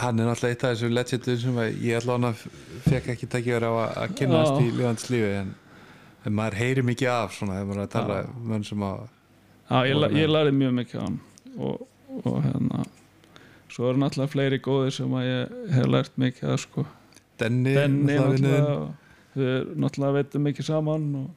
[0.00, 2.32] hann er náttúrulega eitt af þessu legendum sem ég allavega
[2.86, 3.90] fekk ekki tækja á að,
[4.48, 4.64] Já.
[4.64, 5.50] í lifans lífi en,
[6.26, 9.02] en maður heyri mikið af svona þegar maður er að tala um mönn sem að
[9.70, 11.20] já, ég, ég lærði mjög mikið á hann
[11.56, 11.84] og,
[12.20, 12.86] og hérna
[13.70, 16.86] svo eru náttúrulega fleiri góðir sem að ég hef lært mikið að sko.
[17.40, 18.78] Denni, Benni náttúrulega
[19.38, 21.28] við náttúrulega veitum mikið saman og,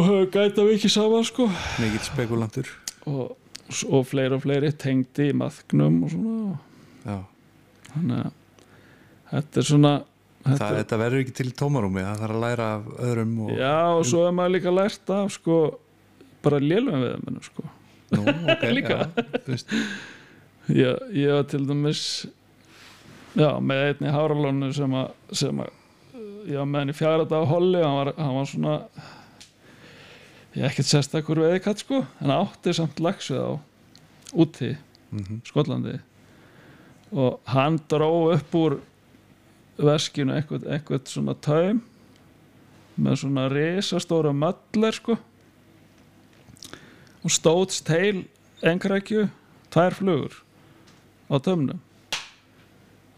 [0.00, 1.46] og gæta mikið saman sko.
[1.80, 2.72] Mikill spekulantur.
[3.10, 3.36] Og,
[3.86, 6.58] og fleiri og fleiri tengdi í maðgnum og svona.
[7.00, 7.18] Já.
[7.94, 8.32] þannig að
[9.30, 9.92] þetta er svona
[10.40, 13.74] Það, þetta, þetta verður ekki til tómarúmi það þarf að læra af öðrum og, já
[13.92, 15.56] og svo er maður líka lært af sko
[16.40, 17.64] bara lélum við þeim sko.
[18.16, 18.96] Okay, Líka.
[18.96, 19.74] já, þú veist,
[20.72, 22.00] ég, var til dæmis
[23.36, 25.76] já með einn í Háralónu sem að
[26.48, 28.74] ég var með henni fjara dag á holli hann var, hann var svona
[30.56, 33.50] ég er ekkert sérstakur veðikatt sko en átti samt lagsvið á
[34.40, 34.72] úti
[35.10, 35.40] Mhm.
[35.42, 35.96] Skotlandi
[37.18, 38.76] og hann dró upp úr
[39.86, 41.80] veskinu eitthvað, eitthvað svona taum
[43.00, 45.16] með svona risastóra möllir sko.
[47.20, 48.24] Og stóðst heil
[48.64, 49.26] engrækju,
[49.72, 50.36] tvær flugur
[51.28, 51.80] á taumnum.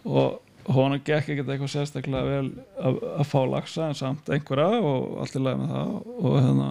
[0.07, 0.41] Og
[0.71, 2.49] honum gekk ekkert eitthvað sérstaklega vel
[2.79, 5.95] að, að fá lagsa en samt einhverja og allt í lagi með það.
[6.19, 6.69] Og hérna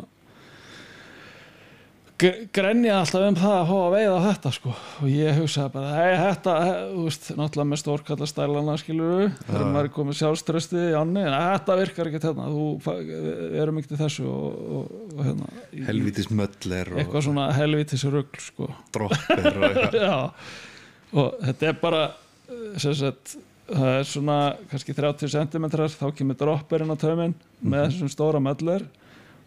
[2.53, 4.73] grenja alltaf um það að fá að veiða þetta sko.
[5.01, 6.55] Og ég hugsaði bara hei þetta,
[6.91, 11.37] þú veist, náttúrulega með stórkallastælana skilur við, þegar maður er komið sjálfströsti í ánni, en
[11.37, 12.95] þetta virkar ekki hérna, þú
[13.63, 15.51] erum ekki til þessu og, og, og hérna
[15.91, 18.71] helvitis möllir og eitthvað svona helvitis rugl sko.
[18.95, 20.27] Dropper og eitthvað.
[21.11, 23.33] Og þetta er bara eh, sem sagt,
[23.67, 24.35] það er svona
[24.71, 28.85] kannski 30 cm þá kemur dropperinn á tauminn með þessum stóra möllir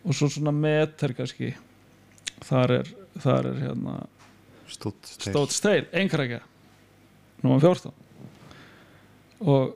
[0.05, 1.55] og svo svona meter kannski
[2.45, 2.91] þar er,
[3.25, 3.95] þar er hérna
[4.71, 5.87] stótt steil.
[5.93, 6.41] einhverja
[7.45, 7.93] númer 14
[9.45, 9.75] og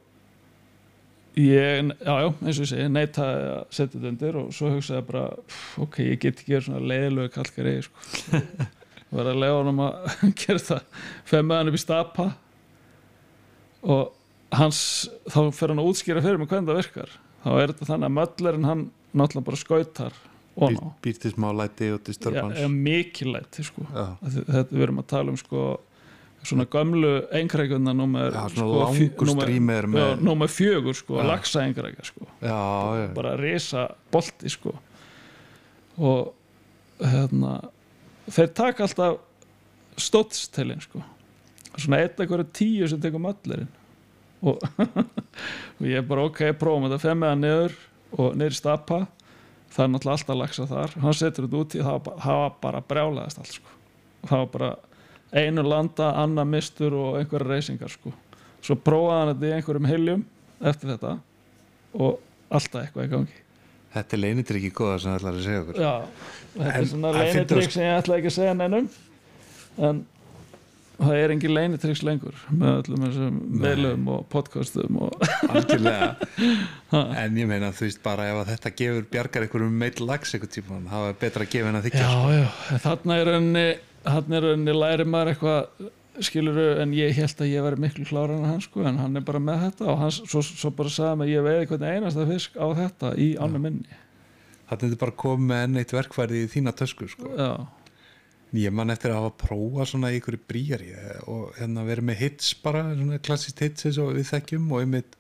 [1.39, 5.07] ég, já, já, eins og ég segi neitaði að setja þetta undir og svo hugsaði
[5.11, 8.43] bara, pff, ok, ég get ekki verið svona leiðilegu kalkari sko.
[9.15, 10.13] var að leiða honum að
[10.43, 12.29] gera það feð með hann upp í stapa
[13.89, 14.81] og hans
[15.29, 17.15] þá fer hann að útskýra fyrir mig hvernig það virkar
[17.45, 20.19] þá er þetta þannig að möllerinn hann náttúrulega bara skautar
[20.59, 23.85] býr, býr til smá læti og disturbans eða mikillæti sko.
[23.95, 24.07] Já.
[24.23, 25.67] Að þi- þetta við erum að tala um sko
[26.49, 31.65] svona gömlu einkrækjuna númer Já, svona sko, númer- strímir já, með- númer fjögur sko, lagsa
[31.67, 32.27] einkrækja sko.
[32.43, 34.75] Já, bara risa bolti sko.
[35.99, 36.33] Og
[37.01, 37.57] hérna
[38.31, 39.19] þeir taka alltaf
[39.99, 41.03] stótstelin sko.
[41.79, 43.69] Svona eitt eitthvað tíu sem tekur möllerinn
[44.43, 44.59] og,
[45.79, 47.01] og ég er bara ok, prófum þetta.
[47.03, 47.77] Fem með hann niður
[48.19, 49.01] og niður í stapa
[49.75, 50.95] það er náttúrulega alltaf lagsa þar.
[51.03, 53.75] Hann setur þetta út í, það það var bara brjálaðist allt sko.
[54.29, 54.71] Það var bara
[55.43, 58.13] einu landa, annar mistur og einhverja reysingar sko.
[58.65, 60.25] Svo prófaði hann þetta í einhverjum hiljum
[60.73, 61.13] eftir þetta
[61.99, 62.19] og
[62.51, 63.37] alltaf eitthvað í gangi.
[63.95, 65.79] Þetta er leynitur ekki góða sem það ætlar að segja okkur.
[65.81, 65.93] Já,
[66.55, 68.89] þetta En- er svona leinitrygg sem ég ætla ekki að segja neinum
[69.89, 70.01] en
[70.99, 73.59] það er engin leinitryggs lengur með öllum þessum Nei.
[73.65, 75.13] meilum og podcastum og
[77.23, 80.89] en ég meina þú veist bara ef þetta gefur bjargar einhverjum meitt lags einhvern tímann
[80.91, 82.07] það er betra að gefa henn að þykja já,
[82.39, 83.67] já, en þarna er henni
[84.09, 85.61] þarna er henni læri maður eitthvað
[86.25, 89.25] skiluru en ég held að ég væri miklu klára en hann sko en hann er
[89.27, 92.51] bara með þetta og hann svo, svo bara sagði mig ég veiði hvernig einasta fisk
[92.59, 93.87] á þetta í annar minni.
[94.69, 97.31] Þetta er bara komið með enn eitt verkfæri í þína tösku sko.
[97.39, 97.53] já,
[98.57, 100.95] ég man eftir að hafa prófa svona í einhverju brýjari
[101.29, 105.19] og hérna verið með hits bara, svona klassist hits eins og við þekkjum og einmitt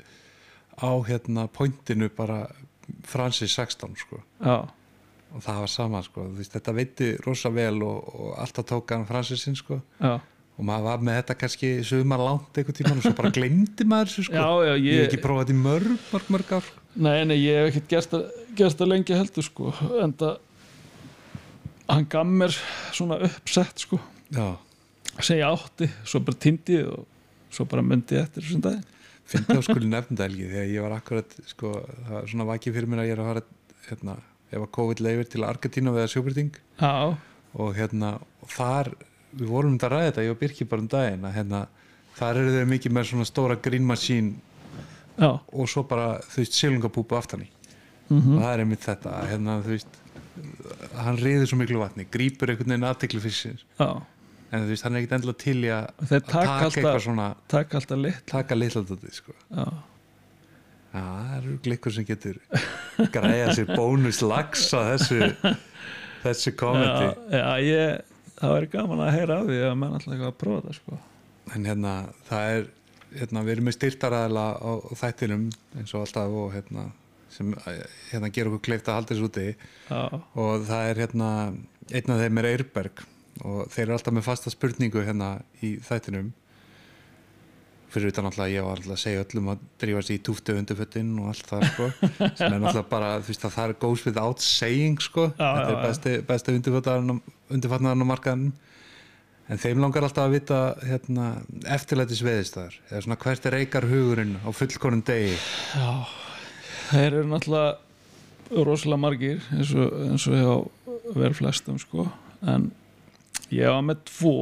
[0.79, 2.47] á hérna pointinu bara
[3.05, 4.23] Francis 16 sko.
[4.41, 4.65] Já,
[5.35, 9.07] og það var sama sko, veist, þetta veiti rosa vel og, og alltaf tók hann
[9.09, 9.81] Francisinn sko.
[10.01, 10.17] Já.
[10.59, 14.09] Og maður var með þetta kannski sumar langt einhvern tímann og svo bara glemdi maður
[14.11, 14.41] þessu sko.
[14.41, 16.71] Já, ég, ég, hef ekki prófað þetta í mörg, mörg, mörg ár.
[16.99, 18.17] Nei, nei, ég hef ekkert
[18.59, 19.75] gert það lengi heldur sko.
[20.03, 20.41] En það
[21.89, 22.55] hann gaf mér
[22.93, 23.99] svona uppsett sko.
[24.35, 24.57] Já,
[25.25, 27.07] ég átti, svo bara týndi og
[27.55, 28.85] svo bara myndi ég eftir þessum daginn.
[29.29, 31.73] Fyndi á skuli nefnda helgi þegar ég var akkurat, sko,
[32.07, 33.45] það var svona vakið fyrir mér að ég er að fara,
[33.89, 34.19] hérna
[34.49, 36.93] ef að COVID leifir til Argentínu sjóbyrting Já,
[37.59, 38.93] og hérna, og þar
[39.37, 41.61] við vorum um þetta að ræða þetta, ég og Birki bara um daginn að hérna,
[42.17, 43.59] þar eru þeir mikið með svona stóra
[45.19, 47.49] já, og svo bara, þú veist, silungapúpu aftan í.
[48.09, 49.99] Mm og það er einmitt þetta hérna, þú veist
[50.99, 53.65] hann reyður svo miklu vatni, grípur einhvern veginn aðtekli fyrstins
[54.49, 57.29] en þú veist, hann er ekkert endilega til í að taka taka alltaf- eitthvað svona
[57.53, 59.35] Takk alltaf lit taka litla dótið sko.
[60.89, 62.39] Það eru glikkur sem getur
[63.13, 65.19] græða sér bónus lags á þessu
[66.25, 67.11] þessu komedi
[68.39, 70.99] það væri gaman að heyra af því að menn alltaf eitthvað að prófa það sko.
[71.57, 71.93] En hérna,
[72.29, 72.67] það er
[73.19, 75.45] hérna, við erum með styrtaræðila á, á þættinum
[75.81, 76.85] eins og alltaf og hérna
[77.33, 77.53] sem
[78.11, 79.47] hérna gerur okkur kleift að halda þessu úti.
[79.89, 80.03] Já,
[80.39, 81.31] og það er hérna
[81.93, 83.07] einn af þeim er Eirberg.
[83.47, 86.31] Og þeir eru alltaf með fasta spurningu hérna í þættinum.
[87.89, 90.57] Fyrir utan alltaf að ég var alltaf að segja öllum að drífa sér í túftu
[90.59, 91.91] undirföttin og allt það sko.
[92.41, 95.71] Sem er alltaf bara, þú veist að það er goes without saying sko, Já, þetta
[95.71, 98.57] er besti, besti undirfatnaðarinn á markaðanum
[99.49, 101.29] en þeim langar alltaf að vita hérna,
[101.73, 105.39] eftirlætis veðistæðar eða svona hvert er reykar hugurinn á fullkonum degi?
[105.73, 106.28] Já
[106.89, 112.07] Þeir eru náttúrulega rosalega margir eins og, eins og hjá vel flestum sko.
[112.49, 112.71] En
[113.53, 114.39] ég var með tvo.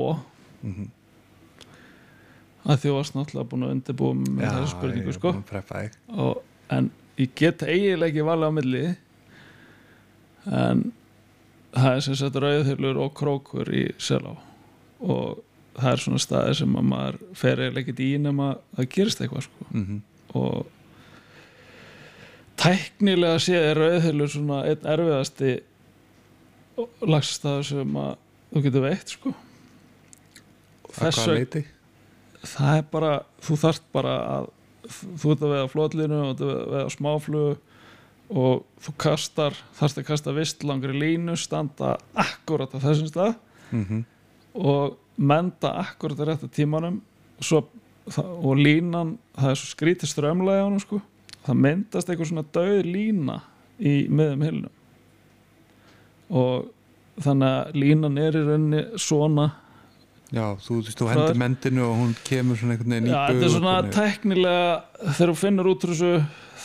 [0.63, 0.93] Mm
[2.67, 5.33] að því varst náttúrulega búin að undirbúa með þessu spurningu sko.
[5.39, 6.39] að og,
[6.75, 6.91] en
[7.21, 8.85] ég get eiginlega ekki valið á milli.
[10.47, 10.83] En
[11.77, 14.35] það er sem sagt rauðhylur og krókur í Selá.
[14.99, 15.43] Og
[15.77, 19.49] það er svona staðir sem að maður fer eða ekkert í nema það gerist eitthvað
[19.49, 19.71] sko.
[19.73, 20.05] Mm
[20.37, 20.67] og
[22.61, 25.55] tæknilega séð er rauðhylur svona einn erfiðasti
[27.07, 28.13] lagstæður sem að
[28.53, 29.33] þú getur veitt sko.
[30.87, 31.65] Að þess hvað vegna leiti
[32.47, 34.51] það er bara, þú þarft bara að
[34.87, 37.55] þú ert að veiða flotlinu og þú ert að veiða smáflugu
[38.27, 43.35] og þú kastar, þarft að kasta vist langri línu, standa akkurat á þessum stað
[43.71, 44.05] mm
[44.57, 46.95] og menda akkurat að rétta tímanum
[47.37, 47.59] og, svo,
[48.17, 51.01] og línan það er svo skrítið strömlega á hann sko.
[51.47, 53.37] Það myndast eitthvað svona döð lína
[53.79, 54.73] í miðum hilnum
[56.37, 59.47] og þannig að línan er í rauninni svona.
[60.35, 63.13] Já, þú, þú, veist, þú hendur er- mendinu og hún kemur svona einhvern veginn í
[63.13, 66.11] Já, þetta er svona og teknilega þegar þú finnur út þessu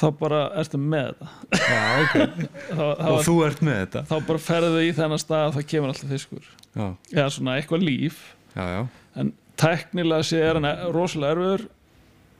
[0.01, 1.27] þá bara ertu með þetta.
[1.61, 2.15] Já, ok,
[2.79, 4.03] þá, þá, og þú ert með þetta.
[4.09, 6.49] þá bara ferðu í þennan stað að það kemur alltaf fiskur.
[6.73, 8.19] Já, eða svona eitthvað líf.
[8.55, 8.81] Já, já,
[9.21, 11.67] en teknilega sé er hann rosalega erfiður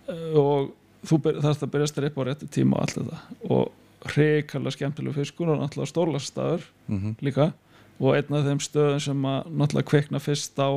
[0.10, 0.72] eh, og
[1.08, 3.20] þú þarfst að byrja að strippa á réttu tíma og allt þetta.
[3.50, 7.52] Og hrikalega skemmtilegu fiskur og náttúrulega stórlaststaður mm líka.
[8.02, 10.70] Og einn af þeim stöðum sem að náttúrulega kveikna fyrst á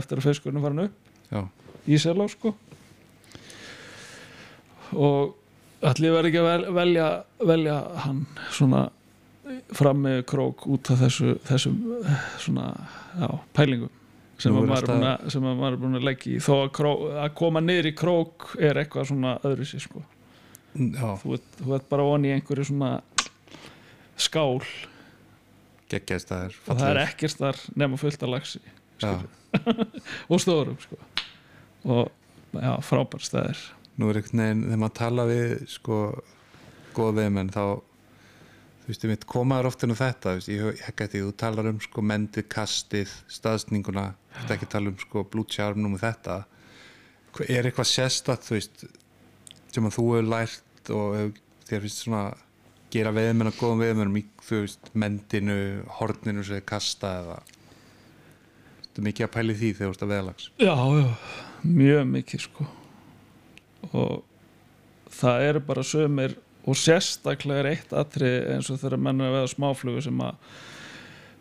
[0.00, 0.94] eftir að fiskurinn er farin upp.
[1.32, 1.42] Já,
[1.86, 2.54] í selá sko.
[4.96, 5.34] Og
[5.86, 7.08] allir verði ekki að vel- velja,
[7.50, 7.76] velja
[8.06, 8.22] hann
[8.54, 8.84] svona
[9.76, 11.76] fram með krók út af þessu þessum
[12.42, 12.64] svona
[13.20, 13.90] já, pælingum
[14.42, 16.42] sem að maður er búin að, að að leggja í.
[16.44, 20.04] Þó að, kró, að koma niður í krók er eitthvað svona öðru sér sko
[20.76, 22.90] þú þú ert bara von í einhverju svona
[24.20, 24.60] skál.
[25.86, 28.58] Er og það er ekkert þar nema fullt laxi
[28.98, 29.12] já,
[30.32, 30.98] og stórum sko.
[31.86, 32.08] Og
[32.58, 33.60] já, frábær stæðir
[33.96, 35.98] nú er einhvern veginn þegar maður tala við sko
[36.96, 37.62] góða viðmenn þá
[38.86, 41.22] þú veist, ég mitt komaður oft inn á þetta þú veist, ég hekk að því
[41.24, 46.02] þú talar um sko mendið, kastið, staðsninguna þú veist ekki tala um sko blútsjármnum og
[46.04, 46.36] þetta.
[47.50, 48.84] Er eitthvað sérstætt þú veist
[49.74, 52.22] sem að þú hefur lært og hefur, þér finnst svona
[52.94, 55.58] gera veðmenn að góðum veðmennum í þú veist mendinu,
[55.98, 57.42] horninu sem þið kasta eða
[58.86, 61.08] Þetta er mikið að pæli því þegar þú ert að veðalags Já, já,
[61.66, 62.68] mjög mikið sko.
[63.90, 64.14] Og
[65.16, 66.36] það eru bara sömur
[66.66, 70.56] og sérstaklega er eitt atrið eins og þegar menn er að veða smáflugu sem að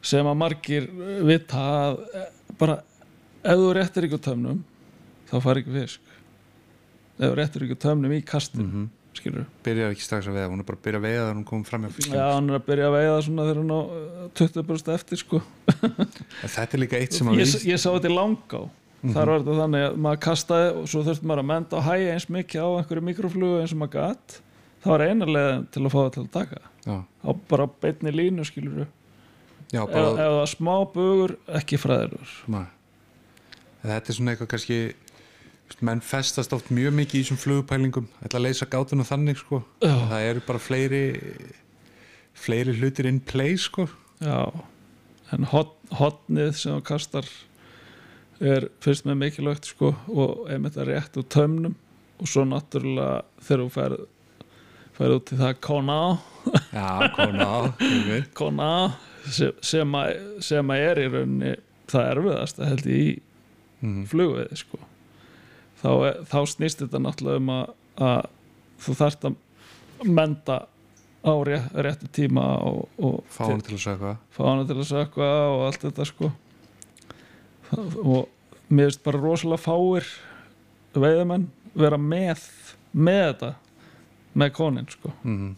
[0.06, 0.90] sem að margir
[1.26, 2.28] vita að eh,
[2.60, 2.80] bara
[3.42, 4.62] ef þú réttir ykkur tömnum
[5.30, 6.14] þá fari ekki fisk.
[7.16, 8.86] Ef þú réttir ykkur tömnum í kastin mm
[9.20, 11.46] skilur byrjar ekki strax að veiða, hún er bara að byrja að veiða þegar hún
[11.50, 13.82] komið fram hjá fiskinn Já, hann er að byrja að veiða svona þegar hann á
[13.82, 15.42] eh, 20% eftir sko.
[16.56, 18.62] Þetta er líka eitt sem að ég, ég sá þetta í langá.
[19.06, 22.16] Þar var þetta þannig að maður kastaði og svo þurfti maður að menda og hæja
[22.16, 24.38] eins mikið á einhverju mikroflugu eins og maður gatt
[24.86, 26.62] það var eina leiðin til að fá það til að taka.
[26.86, 28.86] Já, á bara beinni línu skilur
[29.74, 31.80] já, bara, það var smá bugur ekki.
[32.46, 34.80] En þetta er svona eitthvað kannski
[35.86, 38.08] menn festast oft mjög mikið í þessum flugupælingum.
[38.22, 39.64] Ætla að leysa gátuna þannig sko.
[39.82, 41.04] Það eru bara fleiri
[42.36, 43.88] fleiri hlutir in play sko.
[44.22, 44.52] Já.
[45.34, 47.30] En hot, hotnið sem þú kastar
[48.44, 51.76] er fyrst með mikilvægt sko og einmitt að rétt úr tömnum
[52.20, 54.04] og svo náttúrulega þegar þú ferð
[54.98, 55.98] ferð út í það kona
[56.72, 58.30] já, kona á einmitt.
[58.40, 58.70] kona
[59.26, 60.12] sem, sem, að,
[60.92, 61.54] er í rauninni
[61.92, 63.16] það erfiðast að held ég í
[63.86, 64.06] Mhm.
[64.10, 64.78] flugveði sko.
[65.82, 65.90] þá,
[66.32, 68.30] þá snýst þetta náttúrulega um að, að
[68.86, 69.36] þú þarft að
[70.16, 70.56] menda
[71.26, 74.88] á rétt, réttu tíma og, og fá hann til að sökva fá hana til að
[74.90, 76.32] sökva og allt þetta sko
[77.76, 78.28] og
[78.72, 80.08] mér finnst bara rosalega fáir
[80.96, 82.42] veiðamenn vera með
[82.96, 83.52] með þetta
[84.36, 85.14] með kónin sko.
[85.24, 85.54] Mm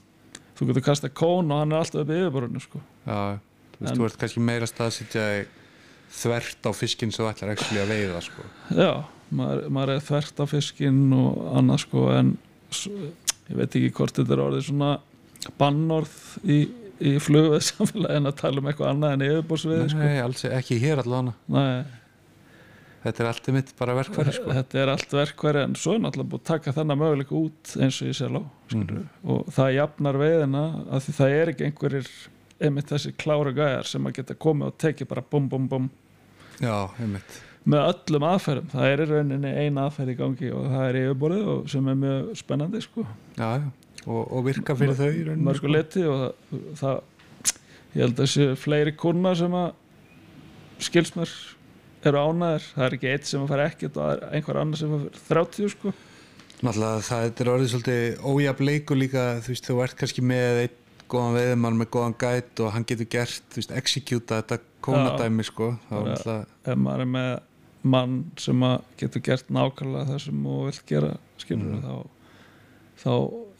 [0.58, 2.80] þú getur kastað kón og hann er alltaf upp í yfirborðinu sko.
[3.06, 5.26] Já, þú veist, En- þú ert kannski meira staðsitja
[6.18, 8.45] þvert á fiskinn sem þú ætlar ekki að veiða sko.
[8.74, 8.90] Já,
[9.38, 12.32] maður, maður er þvert á fiskinn og annað sko en
[12.74, 14.90] ég veit ekki hvort þetta er orðið svona
[15.62, 16.18] bannorð
[16.49, 16.58] í,
[17.06, 20.02] í flugveð samfélagi en að tala um eitthvað annað en yfirbórsvið sko.
[20.02, 21.86] Nei, alls ekki hér allan Nei,
[23.08, 24.54] þetta er allt mitt bara verkfæri sko.
[24.58, 28.02] Þetta er allt verkværi en svo er náttúrulega búið að taka þennan möguleika út eins
[28.04, 28.42] og ég sé lá
[28.74, 29.04] Mhm.
[29.26, 32.10] og það jafnar veiðina að því það er ekki einhverjir
[32.60, 35.90] einmitt þessi klára gæjar sem að geta komið og tekið bara bum bum bum.
[36.60, 37.42] Já, einmitt.
[37.68, 41.48] Með öllum aðferðum, það er í rauninni eina aðferð í gangi og það er yfirborðið
[41.54, 43.04] og sem er mjög spennandi sko.
[43.38, 43.68] Já, já.
[44.08, 47.02] Og, og virka fyrir þau í rauninni, mörgu leti og það, það
[47.94, 49.74] ég held að þessi fleiri kunnar sem að
[50.80, 51.32] skils mér
[52.12, 54.94] eru ánæðir, það er ekki eitt sem að fara ekkert og er einhver annar sem
[54.98, 55.94] að fara 30 sko.
[56.58, 60.78] Náttúrulega það er orðið svolítið ójafn leikur líka þú veist þú ert kannski með einn
[61.08, 65.70] góðan veiðmann með góðan gæt og hann getur gert, þú veist, executa þetta kónadæmi sko.
[65.94, 67.30] Ef maður er með
[67.88, 68.66] mann sem
[69.00, 71.84] getur gert nákvæmlega það sem þú vilt gera skilur Mm.
[71.86, 71.94] þá,
[73.04, 73.14] þá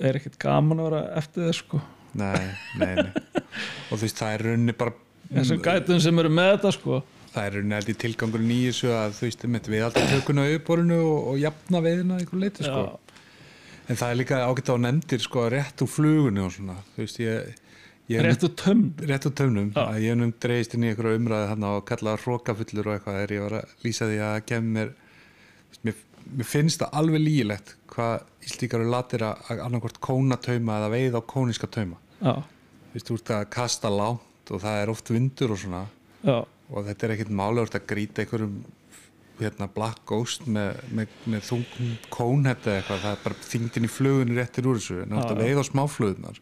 [0.10, 1.82] er ekkert gaman að vera eftir þess sko.
[2.18, 2.48] Nei,
[2.82, 3.11] nei, nei.
[3.91, 4.94] og þú veist, það er runni bara
[5.30, 6.99] þessum gætum sem eru með þetta sko
[7.34, 10.98] það er runni held í tilgangurinn í þessu að þú veist, við alltaf tökuna auðborinu
[11.04, 12.84] og, og jafna veiðina einhver leiti sko.
[13.88, 17.60] En það er líka ágætt á nefndir sko rétt úr flugunni og svona veist, ég,
[18.12, 19.72] ég rétt og tömd rétt úr tömnum.
[19.80, 23.36] Að ég nefnd dreist inn í einhverju umræði hann og kallaða hrókafullur og eitthvað þegar
[23.38, 24.95] ég var að lýsa því að gef mér
[25.86, 26.02] mér,
[26.38, 31.22] mér finnst það alveg lígilegt hvað íslíkar eru latir að annarkvort kónatauma eða veið á
[31.34, 31.70] kóniska
[32.20, 35.84] já, þú veist, þú ert að kasta lánt og það er oft vindur og svona.
[36.24, 36.38] Já,
[36.72, 38.60] og þetta er ekkert máli að grýta einhverjum
[39.38, 43.91] hérna black ghost með, með, með þungum kónhett eða eitthvað, það er bara þingdin í
[43.94, 45.35] flugunni réttir úr þessu, Já.
[45.38, 46.39] veið á smáflugunar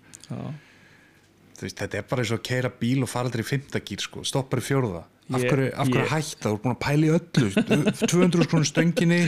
[1.62, 4.24] veist, þetta er bara eins og að keira bíl og fara aldrei í fimmtagýr sko,
[4.28, 5.04] stoppar í fjórða.
[5.26, 7.48] Af hverju, af hverju hætta, þú ert búin að pæla í öllu.
[8.12, 9.20] 200 krónu stönginni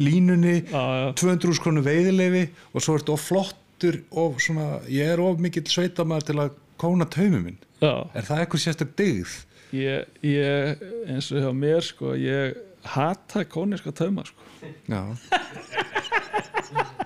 [0.00, 1.12] línunni, já.
[1.20, 6.28] 200 krónu veiðileifi og svo ertu of flottur og svona, ég er of mikill sveitamæður
[6.30, 7.60] til að kóna taumi minn.
[7.82, 8.06] Já.
[8.14, 9.34] er það eitthvað sérstök dyggð?
[9.72, 12.58] Ég, ég, eins og hjá mér sko, ég
[12.92, 14.50] hata kóniska tauma sko.
[14.90, 15.00] Já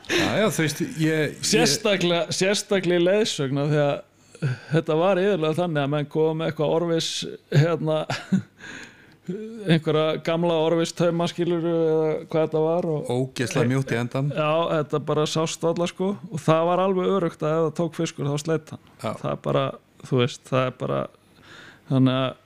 [0.06, 5.82] Já, já, þú veist, ég, sérstaklega, sérstaklega í leiðsögna því að þetta var yfirlega þannig
[5.82, 7.08] að menn kom eitthvað orvis
[7.50, 7.96] hérna
[9.72, 14.50] einhverja gamla orvis tauma skiluru eða hvað þetta var og ógeðslega mjútt í endan já,
[14.76, 18.30] þetta bara sást alla sko og það var alveg örugt að ef það tók fiskur
[18.30, 19.10] þá sleitt hann Já.
[19.24, 19.64] það er bara,
[20.06, 21.00] þú veist, það er bara
[21.90, 22.42] þannig að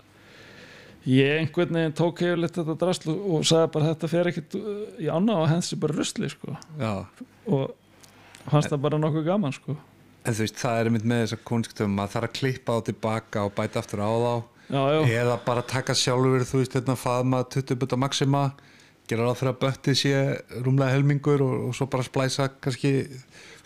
[1.08, 4.80] ég einhvern veginn tók hefur litt þetta drasl og sagði bara þetta fer ekkit uh,
[5.00, 6.56] í ána og hensi bara rusli sko.
[6.80, 6.92] Já,
[7.48, 7.70] og
[8.50, 9.76] fannst það bara nokkuð gaman sko.
[10.20, 13.44] En þú veist, það er einmitt með þessar konsktöfum maður þarf að klippa á tilbaka
[13.48, 14.34] og bæta aftur á þá.
[14.70, 14.82] Já,
[15.22, 18.50] eða bara taka sjálfur þú veist hérna faðma 20 butta maxima
[19.10, 20.12] gera ráð fyrir að böttið sé
[20.62, 22.92] rúmlega helmingur og, og svo bara splæsa kannski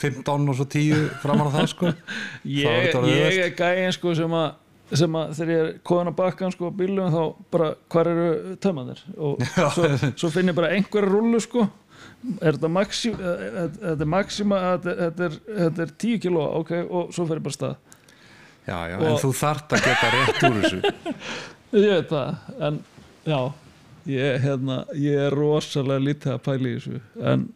[0.01, 1.93] 15 og svo 10 framan á það sko.
[2.63, 4.47] Ég, þetta ég er gæinn sko sem að
[4.93, 7.23] sem að þegar ég er koðan að bakka sko á bílum þá
[7.55, 9.41] bara hvar eru tömmanir og
[9.73, 9.89] svo,
[10.21, 11.65] svo finn ég bara einhverja rullu sko.
[12.45, 15.35] Er þetta maxi, eh, þetta er maxima þetta er, þetta er,
[15.65, 17.75] þetta er 10 kíló ok, og svo fer ég bara stað.
[18.65, 20.95] Já, já, Og- en þú þart að geta rétt úr þessu.
[21.75, 22.37] Ég veit það,
[22.69, 22.77] en
[23.27, 23.39] já
[24.07, 27.01] ég, hérna, ég er rosalega lítið að pæla í þessu
[27.33, 27.47] en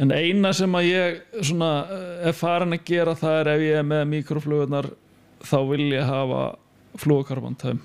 [0.00, 3.78] en eina sem að ég svona eh, er farin að gera það er ef ég
[3.80, 4.90] er með mikroflugurnar
[5.46, 6.40] þá vil ég hafa
[7.00, 7.78] flugakarbantæm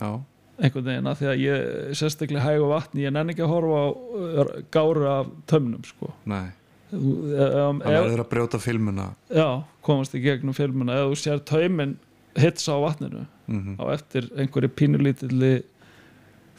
[0.00, 0.10] já,
[0.58, 3.86] einhvern veginn að því að ég sérstaklega hægu vatni, ég nenni ekki að horfa á
[4.72, 6.12] gáru af tömnum sko.
[6.24, 6.46] nei.
[6.96, 9.08] Um, það verður að brjóta filmuna.
[9.34, 9.48] Já,
[9.82, 10.94] komast í gegnum filmuna.
[11.02, 11.96] Ef þú sér taumin
[12.38, 15.50] hitsa á vatninu mm á eftir einhverju pínulítilli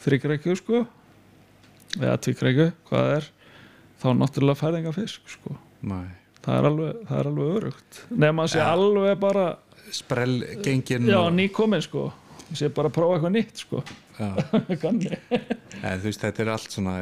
[0.04, 0.82] þryggreikju sko
[1.98, 3.28] eða tvíkreikju, hvað er
[4.02, 5.56] þá náttúrulega færðinga fisk sko.
[5.88, 6.04] Nei.
[6.44, 8.68] Það er alveg, það er alveg örugt nema að sé Ja.
[8.76, 9.46] alveg bara
[9.94, 12.08] sprell gengin já, og, nýkomin sko.
[12.56, 13.82] Sé bara að prófa eitthvað nýtt sko.
[15.78, 16.96] En, veist, þetta er allt svona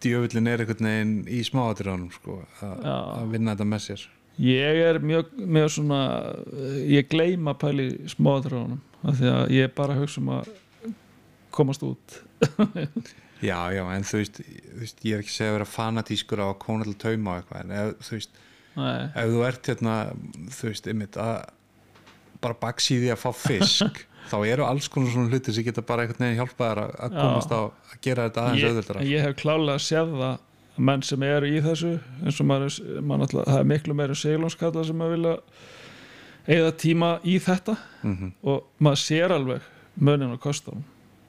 [0.00, 4.04] djöfullin er einhvern veginn í smáatriðanum sko, að vinna þetta með sér.
[4.40, 5.98] Ég er mjög, mjög svona
[6.88, 10.48] ég gleyma að pæli smáðrjónum af því að ég er bara hugsa um að
[11.54, 12.16] komast út.
[13.44, 16.46] Já, já, en þú veist, þú veist ég er ekki segja að vera fanatískur á
[16.46, 18.38] að kóna til tauma og eitthvað, en ef, þú veist
[18.74, 19.96] Nei, ef þú ert hérna,
[20.54, 21.34] þú veist, einmitt að
[22.44, 26.24] bara baksíði að fá fisk þá eru alls konar svona hluti sem geta bara einhvern
[26.24, 29.36] veginn hjálpað þér að- að komast á að gera þetta aðeins ég, auðvöldara ég hef
[29.42, 31.90] klálega séð það að menn sem eru í þessu
[32.24, 35.34] eins og maður, maður náttúrulega, það er miklu meiri seglónskalla sem að vilja
[36.54, 37.76] eða tíma í þetta.
[38.04, 40.82] Mm og maður sér alveg munin og kostum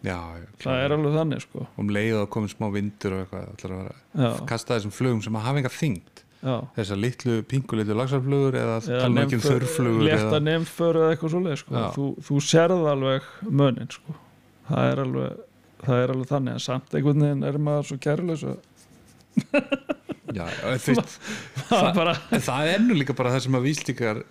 [0.06, 0.18] Já,
[0.62, 1.64] það er alveg þannig sko.
[1.82, 3.88] Um leið og komið smá vindur og eitthvað að
[4.28, 6.15] að kasta þessum flugum sem að hafa enga já.
[6.44, 11.84] Þessar litlu, pinkulitlu lagsarflugur eða þurrflugur létta eða, nefnför eða eitthvað svoleið sko.
[11.96, 14.18] Þú, þú sérð alveg munin sko.
[14.70, 15.44] það er alveg
[15.86, 18.58] það er alveg þannig að samt einhvern veginn er maður svo kærleis að
[20.36, 20.46] já,
[20.82, 21.18] þú veist
[21.70, 24.22] það bara en það er nú líka bara það sem að víslíkar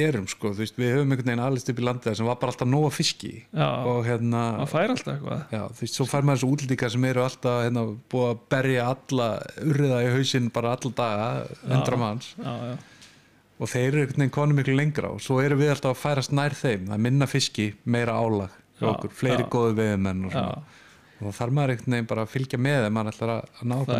[0.00, 2.52] erum sko, þú veist, við höfum einhvern veginn alist upp í landið sem var bara
[2.54, 5.44] alltaf nóga fiski já, og hérna maður fær alltaf eitthvað.
[5.54, 7.84] Já, þú veist, svo fær maður þessu útlendingar sem eru alltaf hérna,
[8.14, 9.28] búið að berja alla
[9.64, 11.28] urriða í hausinn bara alla daga
[11.70, 12.32] hundra manns.
[12.38, 12.54] Já,
[13.54, 16.32] og þeir eru einhvern veginn konum miklu lengra og svo eru við alltaf að færast
[16.34, 16.88] nær þeim.
[16.88, 20.80] Það er minna fiski, meira álag okkur, fleiri góðu veðumenn og svona.
[21.14, 23.76] Og þá þarf maður einhvern veginn bara að fylgja með þeim maður ætlar að ná
[23.78, 23.94] það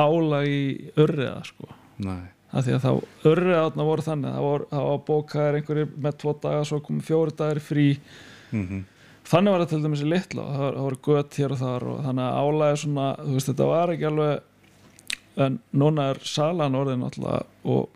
[0.00, 0.62] álag í
[1.00, 1.68] urriða sko.
[2.04, 5.92] Nei, af því að þá örrið átna voru þannig það var, það var bókaðir einhverjir
[6.06, 7.90] með tvo daga svo komið fjóri dagir frí.
[8.50, 8.80] Mm
[9.30, 12.02] þannig var það til dæmis í litla það, það voru gött hér og þar og
[12.06, 17.06] þannig að álæði svona, þú veist, þetta var ekki alveg en núna er salan orðin
[17.06, 17.88] alltaf og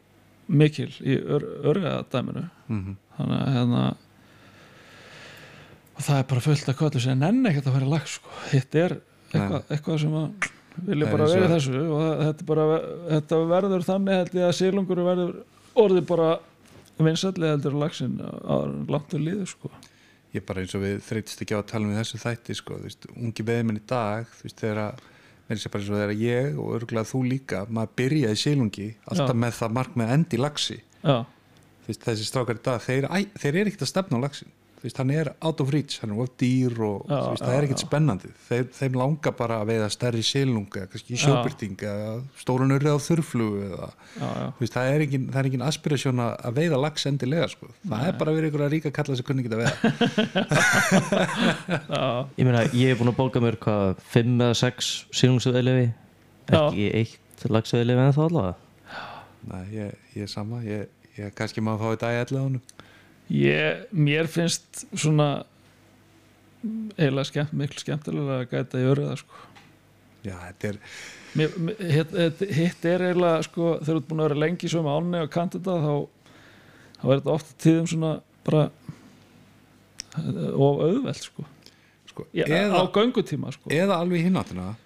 [0.46, 2.96] mikil í ör, örriðadæminu mhm.
[3.18, 3.84] þannig að hérna
[5.94, 8.34] og það er bara fullt að köllu sem nenni ekkert að vera lag sko.
[8.52, 8.98] hitt er
[9.32, 10.50] eitthvað, eitthvað sem að
[10.82, 12.64] vilja bara í þessu og þetta, bara,
[13.12, 15.34] þetta verður þannig held ég að sílungur verður
[15.84, 16.28] orðið bara
[16.98, 19.70] vinsalli heldur lagsin að langt til líður sko.
[20.34, 22.78] ég er bara eins og við þreytist ekki á að tala um þessu þætti sko,
[22.78, 25.04] þú veist, ungi beðmenn í dag þú veist, þegar að
[25.48, 29.34] mér sé bara eins og þegar ég og örgulega þú líka, maður byrjaði sílungi alltaf
[29.34, 29.40] Já.
[29.44, 31.16] með það mark með endi lagsi já,
[31.84, 34.54] þú veist, þessi strákar í dag, þeir, æ, þeir eru ekkert að stefna á lagsin
[34.84, 37.46] veist, hann er out of reach, hann er of dýr og Já, þú veist, já,
[37.48, 38.30] það er ekkert spennandi.
[38.48, 41.22] Þeir, þeim langar bara að veiða stærri sílung eða kannski Já.
[41.24, 45.40] sjóbyrting eða stórun urrið á þurflugu eða já, já, þú veist, það er engin, það
[45.42, 47.70] er engin aspirasjón að að veiða lags endilega sko.
[47.88, 49.74] það er bara verið ykkur að ríka kalla sem kunni ekki að veiða.
[51.94, 52.04] Já,
[52.38, 55.88] Ég meina, ég hef búin að bóka mér hvað, fimm eða sex sílungsöðlefi
[56.52, 58.60] ekki eitt lagsöðlefi en þá allavega?
[59.44, 60.60] Nei, ég, ég er sama.
[60.64, 60.88] Ég,
[61.18, 62.62] ég kannski maður fá þetta í honum
[63.34, 65.28] ég, mér finnst svona
[66.96, 69.42] eiginlega skemmt, miklu skemmtilega að gæta í örriða sko.
[70.24, 70.78] Já, þetta er,
[71.36, 71.56] mér,
[71.92, 72.14] hitt,
[72.56, 75.60] hitt, er eiginlega sko, þegar þú ert búin að vera lengi sömu áni og kanti
[75.60, 76.30] þetta þá,
[77.00, 78.14] þá er þetta ofta tíðum svona
[78.46, 78.68] bara
[80.14, 81.44] of auðvelt sko.
[82.10, 83.70] sko, Já, á eða, göngutíma sko.
[83.74, 84.24] eða alveg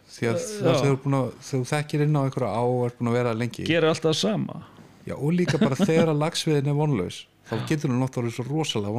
[0.08, 0.32] Já.
[0.72, 0.98] þegar
[1.44, 4.62] þú, þekkir inn á einhverja á og ert búin að vera lengi gerir alltaf sama
[5.06, 8.94] Já, og líka bara þegar að lagsviðin er vonlaus þá getur hún náttúrulega svo rosalega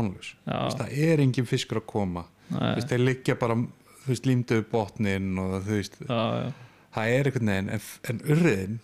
[0.45, 2.25] veist, það er engin fiskur að koma.
[2.49, 3.57] Veist, þeir liggja bara
[4.25, 6.51] límdu upp botnin og þú veist, já, já,
[6.95, 8.79] það er einhvern veginn en, en urriðin,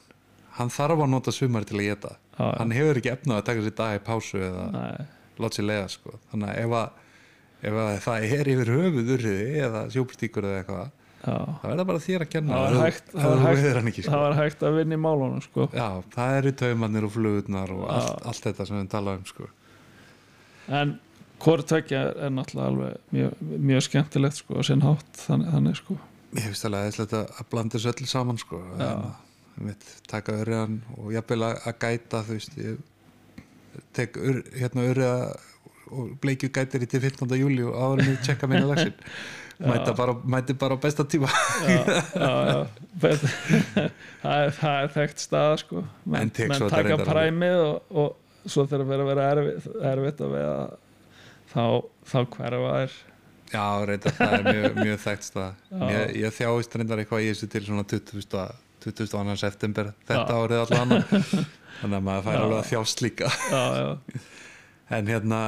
[0.60, 3.62] hann þarf að nota sumari til að geta, Já, hann hefur ekki efnað að taka
[3.64, 4.66] sér dag í pásu eða
[5.40, 6.18] láta sér lega sko.
[6.32, 10.90] þannig að ef, að ef að það er yfir höfuð urriði eða sjópstíkur eða eitthvað.
[11.26, 14.20] Það verða bara þér að kenna Það var hægt- það var hægt- ekki það sko.
[14.26, 15.68] var hægt að vinna í málunum sko.
[15.74, 19.50] já, það eru taumannir og flugurnar og allt, allt þetta sem við tala um sko.
[20.70, 21.00] en
[21.40, 25.98] hvort tvekja er náttúrulega alveg mjög, mjög skemmtilegt sko, að sinn hátt þannig, þannig sko.
[26.36, 28.62] ég finnst alveg aðeinslega að blanda þessu öllu saman sko.
[28.80, 29.06] En,
[29.66, 32.78] mitt, taka urriðan og jafnvel að, að gæta þú veist ég
[33.96, 35.36] tek ur, hérna urriða
[35.96, 37.30] og bleikju gætir í til 15.
[37.40, 38.94] júli og áður en ég tjekka minni lagsin
[39.60, 41.30] bara, mæti bara á besta tíma
[41.64, 42.68] já, já.
[43.02, 43.24] Bet,
[44.22, 45.84] það, er, það er þekkt stað sko.
[45.84, 50.58] En menn, þetta taka præmið og, og svo verður að vera erfitt, erfitt að veiða
[51.54, 51.66] þá,
[52.12, 52.98] þá hverfa þær
[53.46, 57.52] Já, reyndar, það er mjög, mjög þekkt stað ég, ég þjáist reyndar eitthvað í þessu
[57.54, 58.46] til svona 20.
[58.86, 59.38] 22.
[59.42, 60.96] september þetta árið allan
[61.80, 63.32] þannig að maður fær alveg að þjást líka
[64.96, 65.40] en hérna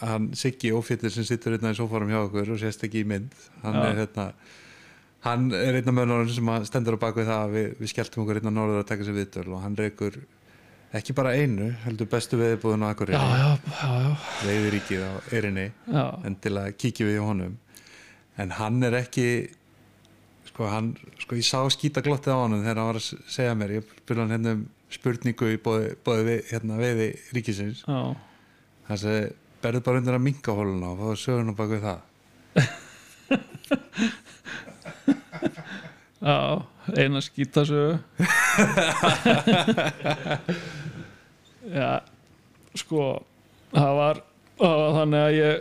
[0.00, 3.32] hann Siggi Ófittir sem sittur hérna í sófarum hjá okkur og sést ekki í mynd
[3.64, 3.86] hann Já.
[3.90, 4.26] er hérna
[5.26, 8.40] hann er einna mönnur sem að stendur á baku það að við, við skelltum okkur
[8.40, 10.20] hérna norður að taka sér viðtöl og hann reykur
[10.96, 13.20] ekki bara einu, heldur bestu veðibúðun á já,
[13.78, 13.92] já,
[14.42, 16.04] veiðiríkið á Erinni já.
[16.26, 17.58] en til að kíkja við í honum
[18.40, 19.26] en hann er ekki
[20.48, 23.92] sko hann, sko ég sá skítaglottið á honum þegar hann var að segja mér ég
[24.00, 28.00] spurði hann hérna um spurningu í bóði, bóði við, hérna veiði ríkisins já.
[28.88, 29.28] hann segi,
[29.62, 32.00] berðu bara undir að minka hóluna og sögur hann bak við það.
[36.20, 36.38] Já,
[37.00, 37.94] eina skítasögu.
[41.80, 41.90] Já,
[42.76, 43.02] sko
[43.72, 44.16] það var,
[44.60, 45.54] það var þannig að ég,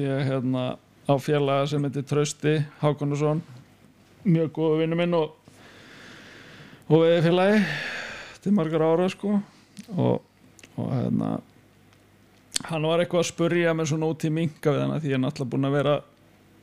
[0.00, 0.62] ég hérna
[1.10, 3.42] á félaga sem heitir Trausti Hákonarsson
[4.24, 5.28] mjög góðu vinnu minn og
[6.90, 7.58] og við félagi
[8.42, 9.36] til margar ára sko.
[9.94, 10.16] Og,
[10.74, 11.36] og hérna
[12.68, 15.22] hann var eitthvað að spurja mér svona út í minka við hana því ég er
[15.24, 15.94] náttúrulega búin að vera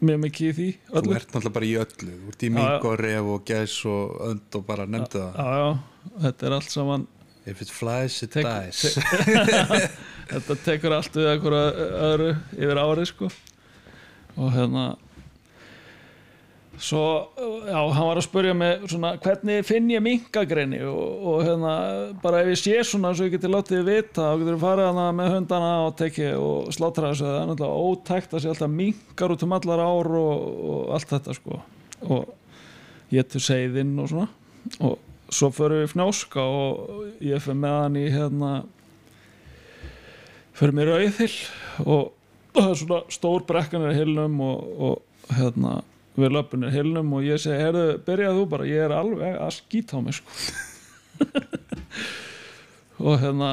[0.08, 1.16] mjög mikið í því þú öllu.
[1.18, 2.66] ert náttúrulega bara í öllu þú ert í já.
[2.78, 6.70] og ref og gæs og önd og bara nefndu það Já, já, þetta er allt
[6.76, 7.08] saman
[7.48, 9.00] if it flies it Tek- dies
[10.32, 13.30] þetta tekur allt við einhverju öðru yfir árið sko
[14.38, 14.86] og hérna
[16.80, 17.04] svo,
[17.68, 20.80] já, hann var að spurja mig svona, hvernig finn ég minkagreini?
[20.88, 21.74] Og, og hérna,
[22.24, 25.34] bara ef ég sé svona svo ég geti látið vita og getur farið hana með
[25.36, 29.48] hundana og tekið og slátra þessu, það er náttúrulega ótækt að sé alltaf minkar út
[29.48, 31.62] um allar ár og, og allt þetta sko.
[32.08, 34.30] Og ég til seiðinn og svona.
[34.84, 34.98] Og
[35.34, 38.52] svo förum við í fnjóska og ég fyrir með hann í hérna
[40.58, 41.34] fyrir mér auðhill
[41.86, 42.14] og
[42.56, 45.82] það er svona stór brekkan er hillnum og, og hérna
[46.18, 49.52] við löpun er hillnum og ég segi, herðu, byrjað þú bara ég er alveg að
[49.60, 50.30] skýta á mig sko.
[53.08, 53.50] Og hérna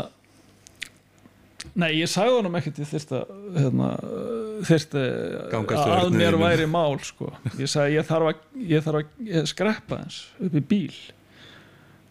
[1.76, 3.26] nei, ég sagði honum ekkert ég þyrfti að
[3.58, 3.88] hérna,
[5.52, 7.26] Gangast að mér væri mál sko.
[7.58, 8.36] ég sagði ég þarf að,
[8.72, 9.06] ég þarf að
[9.50, 10.96] skreppa eins upp í bíl.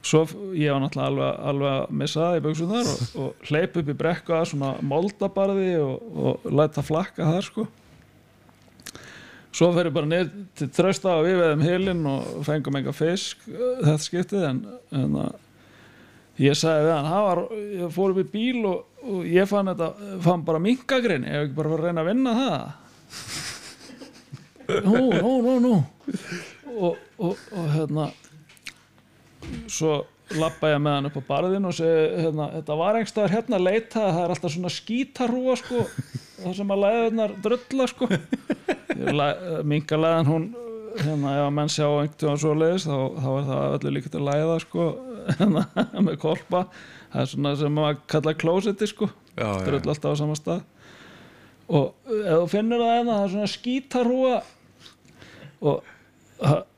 [0.04, 0.26] Svo
[0.60, 3.88] ég var náttúrulega alveg, alveg að missa það í buksum þar og, og hleyp upp
[3.94, 7.64] í brekku að svona moldabarði og, og læta flakka þar sko
[9.54, 13.44] svo fer ég bara niður til trösta og við veðum hilinn og fengum enga fisk
[13.52, 14.62] uh, þetta skiptið en,
[15.00, 15.20] en
[16.42, 17.44] ég sagði við hann, var,
[17.78, 21.48] ég fór upp í bíl og, og ég fann þetta fann bara minkagrinni, ég hef
[21.50, 22.60] ekki bara fara að reyna að vinna það?
[24.64, 25.72] Nú, nú, nú, nú.
[26.72, 28.06] Og, og, og hérna
[29.68, 29.98] svo
[30.40, 33.66] lappa ég með hann upp á barðin og segi, hérna, þetta var einhverstaðar hérna að
[33.68, 35.86] leita það er alltaf svona skítarúa sko,
[36.40, 38.10] það sem að læðunar drulla sko.
[39.74, 40.48] Mingalæðan hún
[41.00, 44.22] hérna, ef að menn sjá einhvern svo leiðis þá, þá er það öllu líka til
[44.22, 44.90] að læða sko,
[45.40, 45.66] hérna,
[46.08, 46.66] með kolpa
[47.14, 50.62] það er svona sem maður kalla klósetti sko drull alltaf á sama stað.
[51.74, 54.38] Og ef þú finnur það hérna það er svona skítarúa
[55.64, 55.92] og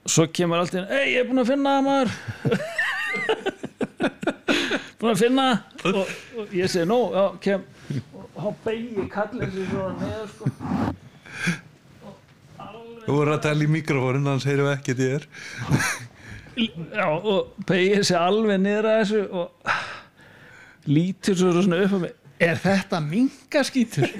[0.05, 2.11] svo kemur allt inn ei, ég er búin að finna það maður
[4.99, 5.45] búin að finna.
[5.81, 6.07] Það." og,
[6.39, 6.99] og ég segi, nú,
[7.43, 7.61] kem.
[8.15, 10.45] Og þá beigi kallin sér svona neður sko.
[13.05, 15.23] Þú voru að tala í mikrofónin hans heyrum við ekkert í þér.
[16.95, 19.47] Já, og beigi sér alveg niður að þessu og
[20.89, 22.13] lítur svo svona upp á mig.
[22.45, 24.07] Er þetta mingaskítur?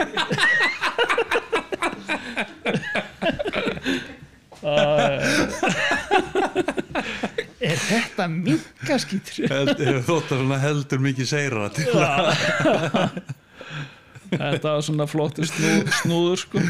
[7.65, 9.47] er þetta mingaskítur?
[9.51, 11.87] Held- Hefur þótt að svona heldur mikið seira til
[14.35, 15.71] þetta var svona flottur snú,
[16.01, 16.57] snúður sko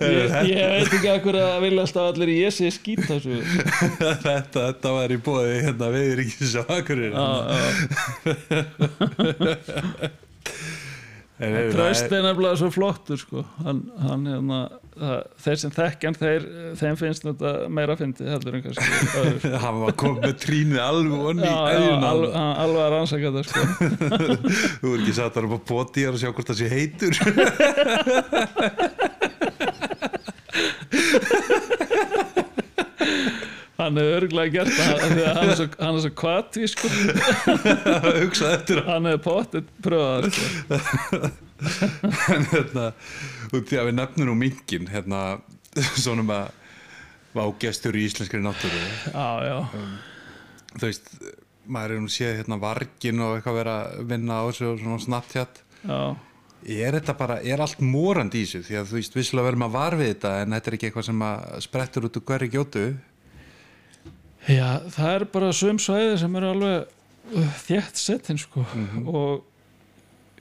[0.00, 3.34] ég, ég veit ekki að hverju að vilja alltaf allir ég sé skýta þessu
[4.00, 7.24] þetta, þetta var í bóði hérna við erum ekki svo já.
[11.40, 13.44] Tröst er nefnilega svo flottur sko.
[13.64, 14.58] hann, hann hérna
[15.00, 16.42] það, þeir sem þekkjan þeir,
[16.80, 18.88] þeim finnst þetta meira fyndi heldur en kannski
[19.64, 23.44] hann var komið með trínið alveg onni í eðjuna al, hann alveg að rannsaka þetta
[23.48, 23.60] sko.
[24.82, 27.14] þú er ekki satt að upp á bóti og sjá hvort það sé heitur
[33.80, 36.90] hann hefur örgulega gert það hann er svo, hann er svo kvati sko.
[38.22, 41.32] hugsa eftir hann hefur potið pröfað það, sko.
[42.34, 42.86] en hérna
[43.50, 45.24] því að við nefnum nú minkin hérna
[46.04, 46.56] svona með
[47.36, 48.80] vágestur í íslenskri náttúru.
[49.12, 49.58] Já, já,
[50.74, 51.12] þú veist,
[51.70, 55.04] maður er nú séð hérna vargin og eitthvað vera að vinna á þessu og svona
[55.04, 55.62] Snapchat.
[55.84, 56.00] Já.
[56.60, 58.64] Er þetta bara, er allt morandi í þessu?
[58.66, 61.06] Því að þú veist, visslega verðum að var við þetta en þetta er ekki eitthvað
[61.06, 62.84] sem að sprettur út úr hverju gjótu
[64.50, 68.64] Já, það er bara sum svæði sem eru alveg uh, þétt settin sko.
[69.06, 69.44] Og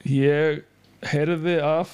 [0.10, 0.64] ég
[1.12, 1.92] heyrði af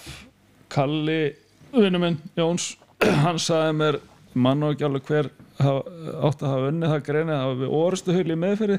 [0.71, 1.33] Kalli
[1.75, 2.71] vinnu minn Jóns,
[3.25, 3.97] hann sagði mér
[4.35, 8.25] mann og ekki alveg hver átt að hafa unnið það greinið var við orustu hul
[8.27, 8.77] í meðferði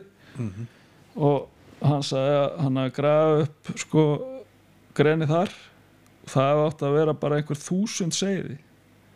[1.17, 1.47] og
[1.81, 4.03] hann sagði að hann að grafa upp sko
[4.97, 5.55] greinið þar.
[6.27, 8.59] Það átt að vera bara einhver þúsund segði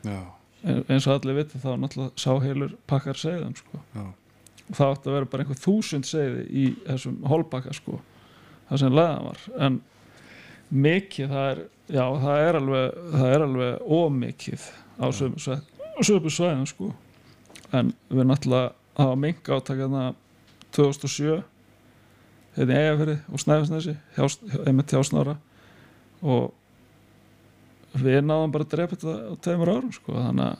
[0.06, 0.20] já,
[0.64, 3.80] eins og allir viti þá náttúrulega sá heilur pakkar segðum sko.
[4.70, 7.98] Það átti að vera bara einhver þúsund segði í þessum holbakka sko
[8.70, 9.44] það sem leðan var.
[9.66, 9.78] En
[10.70, 14.66] mikið það er já það er alveg, það er alveg ómikið
[15.00, 15.40] á sömu
[16.30, 16.92] sveiðum sko.
[17.74, 20.04] En við náttúrulega hafa minga átakana
[20.76, 21.40] 2007
[22.56, 23.96] hérna í Eyjafirði og Snæfisnesi
[24.66, 25.36] einmitt hjá Snára
[26.20, 26.50] og
[27.98, 30.58] við náðum bara að drepa þetta á tveimur árum sko þannig að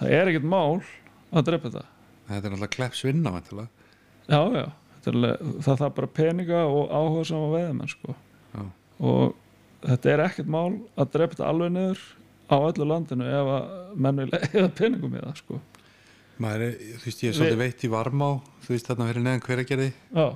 [0.00, 0.82] það er ekkert mál
[1.30, 1.86] að drepa þetta
[2.30, 3.68] þetta er náttúrulega kleps vinna væntanlega.
[4.30, 4.66] Já, já,
[5.02, 8.14] er alveg, það þarf bara peninga og áhuga saman veiðmenn sko.
[9.00, 9.32] Og
[9.82, 12.04] þetta er ekkert mál að drepa þetta alveg niður
[12.50, 13.74] á öllu landinu ef að
[14.06, 14.30] menn vil
[14.60, 15.60] eða peningum í það sko.
[16.40, 18.28] maður þú veist, ég er svolítið veitt í varmá
[18.64, 20.26] þú veist, þarna fyrir neðan hveragerði Já,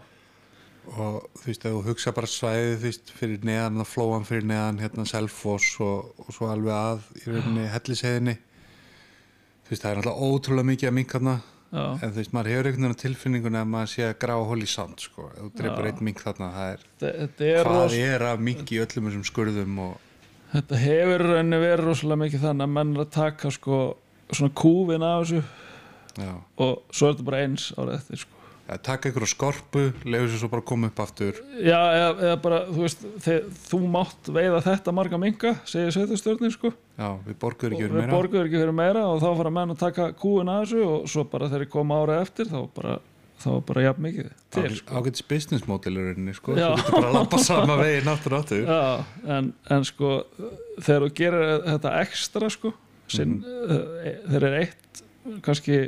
[0.93, 4.47] og þú veist, ef þú hugsa bara svæðið þú veist, fyrir neðan að flóan fyrir
[4.51, 8.37] neðan hérna Selfoss og, og svo alveg að í rauninni helliseiðinni
[9.65, 12.71] þú veist, það er náttúrulega ótrúlega mikið að minkarna já, en þú veist, maður hefur
[12.71, 15.91] einhvern veginn á tilfinningunni að maður sé að grafa hól í sand sko, þú dreipur
[15.91, 19.29] einn mink þarna það er, þetta er hvað ros, er að mink í öllum þessum
[19.31, 19.95] skurðum og
[20.55, 23.79] þetta hefur rauninni verið rosalega mikið þannig að menn er að taka sko
[24.31, 25.43] svona kúfin af þessu.
[26.15, 26.31] Já,
[26.63, 28.25] og svo er þetta bara eins árið
[28.69, 32.11] ja, taka ykkur á skorpu leiður sér svo bara að koma upp aftur já, eða,
[32.29, 37.09] eða bara, þú veist þeir, þú mátt veiða þetta marga minga segir sveitastjórnir sko já,
[37.27, 37.89] við borguður ekki
[38.49, 41.51] ekki fyrir meira og þá fara menn að taka kúin að þessu og svo bara
[41.53, 42.95] þegar ég koma árið eftir þá bara,
[43.45, 44.95] þá bara jafn mikið til sko.
[45.03, 46.55] ágætis business model í rauninni sko.
[46.55, 48.81] Þú getur bara að lappa sama vegi náttur áttur Já,
[49.37, 50.13] en, en sko
[50.79, 52.73] þegar þú gerir þetta ekstra sko
[53.13, 54.25] sinn, Mhm.
[54.31, 55.03] þegar er eitt
[55.45, 55.83] kannski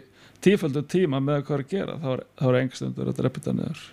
[0.44, 3.54] tífaldur tíma með hvað er að gera þá er, þá er engstundur að drepa þetta
[3.56, 3.84] niður.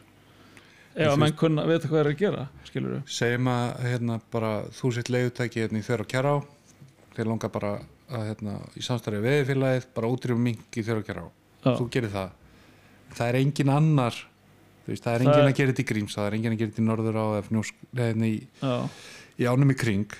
[0.94, 4.52] Ef að menn kunna vita hvað er að gera skilur við segjum að hérna, bara,
[4.78, 6.38] þú sitt leiðutæki hérna, í þér og kjara á
[7.14, 7.72] þeir langar bara
[8.14, 11.28] að hérna, í samstæri veðifélagið bara útrýma mink í þér og kjara á
[11.64, 11.74] Já.
[11.80, 12.38] þú gerir það.
[13.14, 14.20] Það er engin annar
[14.88, 16.74] veist, það er Það engin að gera þetta í Gríms það er engin að gera
[16.74, 17.26] þetta í Norður á
[18.04, 18.36] eða í,
[19.40, 20.18] í ánum í kring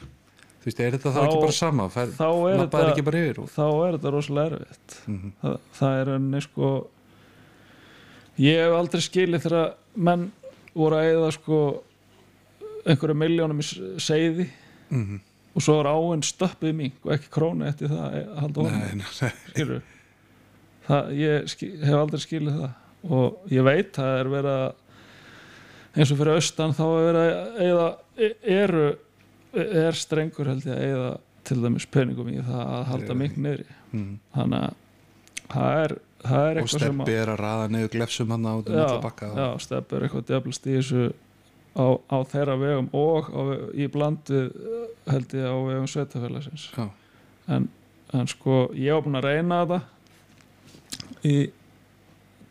[0.64, 1.88] þú veist, er þetta þá Þá- ekki bara sama?
[1.92, 4.98] Fær, þá er þetta ekki bara yfir og, þá er þetta rosalega erfitt.
[5.08, 6.70] Mm það, það er enni sko
[8.42, 10.32] ég hef aldrei skilið þegar menn
[10.74, 11.60] voru að eða sko
[12.84, 13.66] einhverja miljónum í
[14.02, 14.48] seiði
[14.90, 15.20] -hmm.
[15.54, 18.80] og svo er áinn stöppið mink og ekki krónu eftir það honum.
[18.80, 19.84] Nei, nei, skilur
[20.88, 22.72] það, ég skil, hef aldrei skilið það
[23.14, 24.72] og ég veit að það er verið að
[25.94, 27.88] eins og fyrir austan þá er verið að eða,
[28.58, 28.86] eru
[29.54, 31.12] er strengur held ég að eða
[31.44, 33.66] til dæmis peningum í það að halda mink niðri.
[33.92, 34.16] Mm.
[34.34, 34.80] þannig að
[35.54, 35.94] það er,
[36.24, 38.80] það er og eitthvað sem steppi er að raða niður glefsum hann át um
[39.38, 41.06] já, steppi er eitthvað djöflast í þessu
[41.74, 43.42] á, á þeirra vegum og á,
[43.76, 44.52] í blandið
[45.10, 46.68] held ég á vegum sveitafélagsins
[47.52, 47.68] en,
[48.14, 49.82] en sko ég var búin að reyna þetta
[51.28, 51.38] í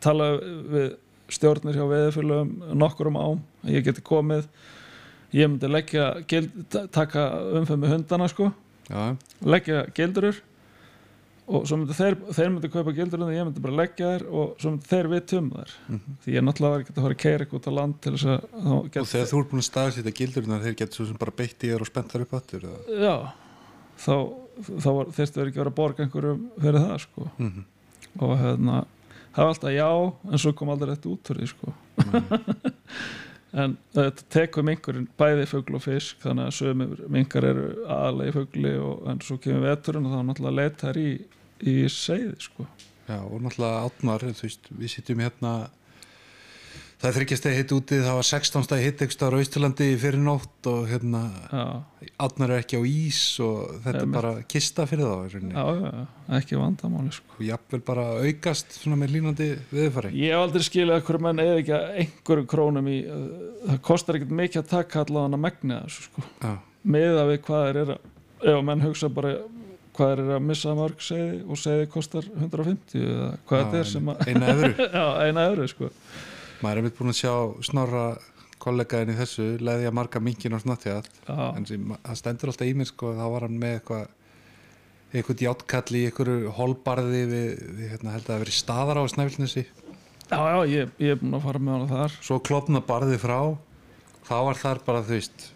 [0.03, 0.29] tala
[0.73, 0.93] við
[1.33, 4.47] stjórnir hjá veðurfélögum nokkurum ám að ég geti komið
[5.33, 7.27] ég myndi leggja gild, ta- taka
[7.59, 8.51] umfæð með hundana sko
[8.89, 10.41] já, leggja gildurur
[11.47, 14.53] og svo myndi þeir, þeir myndi kaupa gildurur og ég myndi bara leggja þær og
[14.61, 16.13] svo myndi þeir vita um þær Mhm.
[16.23, 18.25] því ég náttúrulega var ekki að fara að keira eitthvað út á land til þess
[18.31, 18.41] að
[18.71, 21.67] og þegar þú ert búin að staðsýta gildurinn þeir getur svo sem bara beitt í
[21.73, 22.77] þér og spennt þar upp eða?
[23.03, 23.15] já
[24.03, 24.15] þá,
[24.79, 27.65] þá var, þyrftu verið ekki að vera að borga einhverjum fyrir það sko Mhm.
[28.21, 28.85] og hérna
[29.33, 31.73] það var alltaf já en svo kom aldrei þetta út úr því sko
[33.53, 38.35] en þetta tekur minkurinn bæði fugl og fisk þannig að sömur minkar eru aðalega í
[38.37, 41.09] fugli og en svo kemur veturinn og þá náttúrulega leitar í,
[41.61, 42.67] í seiði sko.
[43.07, 45.53] Já, og náttúrulega átmar, þú veist, við sitjum hérna
[47.03, 50.21] það er þryggjast að hitt úti það var 16 stæði hitt stáður á Ísturlandi fyrir
[50.23, 51.63] nótt og hérna já,
[52.23, 56.05] átmar er ekki á ís og þetta er bara kista fyrir þá já, já,
[56.39, 57.35] ekki vandamáli sko.
[57.35, 61.43] Og jafnvel bara aukast svona með línandi viðfæri Ég hef aldrei skilið að hverju menn
[61.43, 65.83] eða ekki að einhverjum krónum í það kostar ekkert mikið að taka allavega að megna
[65.83, 66.27] þessu sko.
[66.39, 66.53] Já,
[66.95, 69.37] meða við hvað eru ef að menn hugsa bara
[69.93, 74.13] hvað eru að missa mörg segði og segði kostar 150 eða hvað þetta er sem
[74.13, 75.91] að eina öðru sko
[76.63, 77.33] maður er mitt búin að sjá
[77.67, 78.05] snorra
[78.63, 82.75] kollegaðin í þessu leði að marga minkin á snottjað já, en það stendur alltaf í
[82.79, 84.11] mér sko, þá var hann með eitthvað
[85.13, 89.03] eitthvað játtkall í einhverju holbarði við, við hérna, held að það hafi verið staðar á
[89.13, 92.19] snæfilnesi já, já ég, ég er búin að fara með hana þar.
[92.25, 93.37] Svo klopna barði frá
[94.23, 95.49] þá var þar bara þú veist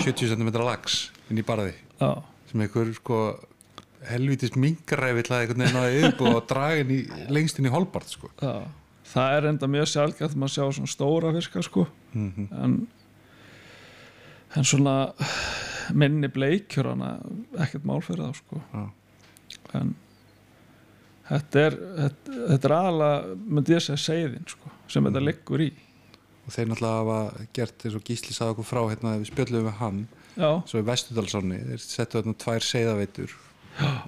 [0.00, 0.96] 70 cm lags
[1.30, 1.76] inn í barði.
[2.00, 2.10] Já,
[2.50, 3.20] sem einhver sko
[4.08, 6.98] helvítist mingaræfill að einhvern veginn náði upp og draga inn í,
[7.32, 8.32] lengst inn í holbard sko.
[8.42, 8.64] já
[9.14, 11.86] það er enda mjög sjálfgætt maður sjá svona stóra fiska sko.
[12.14, 12.76] Mm en
[14.54, 15.12] en svona
[15.98, 17.16] minni bleikjur hana
[17.64, 18.60] ekkert mál fyrir þá sko.
[18.72, 18.84] Já.
[19.78, 19.94] en
[21.28, 25.72] þetta er þetta, er aðalega myndi ég segja seiðin sko sem þetta liggur í.
[26.44, 29.78] Og þeir náttúrulega hafa gert eins og Gísli sagði okkur frá hérna við spjöldum við
[29.80, 30.00] hann
[30.36, 33.36] já, svo í Vestudalsánni, þeir settu hérna tvær seiðaveitur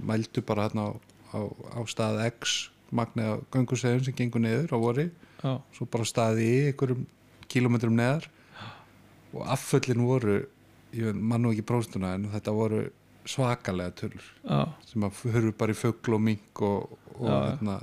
[0.07, 0.91] mældu bara hérna á,
[1.33, 2.57] á, á stað X
[2.95, 5.09] magnið á gönguseiðum sem gengur niður á vori.
[5.43, 7.07] Já, svo bara staði í einhverjum
[7.51, 8.29] kílómetrum neðar.
[9.35, 10.39] Og afföllin voru
[10.97, 12.87] ég man nú ekki próstuna en þetta voru
[13.27, 14.61] svakalega tölur já.
[14.87, 17.39] sem að hurfu bara í fugl og mink og, og Já.
[17.51, 17.81] hérna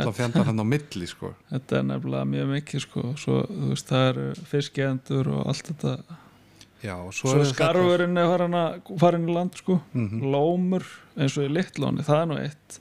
[0.00, 1.32] það fjandar hann á milli sko.
[1.50, 3.04] Þetta er nefnilega mjög mikið sko.
[3.20, 3.36] Svo,
[3.70, 5.94] veist, það eru fiskjendur og allt þetta.
[6.80, 8.46] Já, svo, svo skarfurinn er
[9.00, 9.80] farin, í land sko.
[9.92, 10.22] Mhm.
[10.32, 12.80] lómur eins og í litlóni það er nú eitt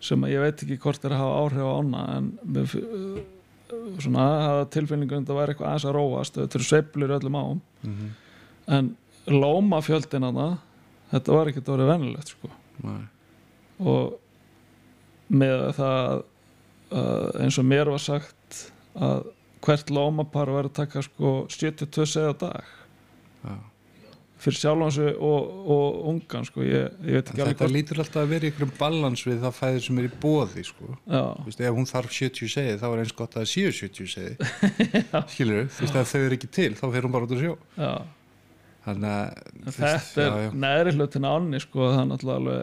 [0.00, 2.26] sem að ég veit ekki hvort er að hafa áhrif á ána en
[2.56, 3.22] með, uh,
[4.02, 7.64] svona hafa tilfinningu að það væri eitthvað aðeins að róast þetta eru sveiflur öllum ám.
[7.84, 8.12] Mm
[8.66, 8.94] en
[9.28, 10.48] lómafjöldin hana
[11.12, 12.50] þetta var ekkert orðið venilegt sko.
[13.84, 14.14] Og
[15.34, 16.22] með það
[16.94, 18.60] að eins og mér var sagt
[18.94, 19.30] að
[19.64, 22.74] hvert lómapar var að taka sko 72 segð á dag.
[23.44, 23.54] Já.
[24.44, 26.64] Fyrir sjálfansu og, og ungan sko.
[26.66, 30.08] ég, ég Þetta lítur alltaf að vera í einhverjum balans við það fæðir sem er
[30.08, 30.90] í bóði sko.
[31.08, 34.12] Þú veist, ef hún þarf 70 segið þá er eins gott að það séu 70
[34.14, 34.44] segið
[35.34, 37.56] skilur þú veist, ef þau eru ekki til þá fer hún bara út að sjó
[37.78, 37.92] já.
[38.86, 40.52] þannig að þú þetta er já, já.
[40.66, 42.62] neðri hlutin ánni sko, það er náttúrulega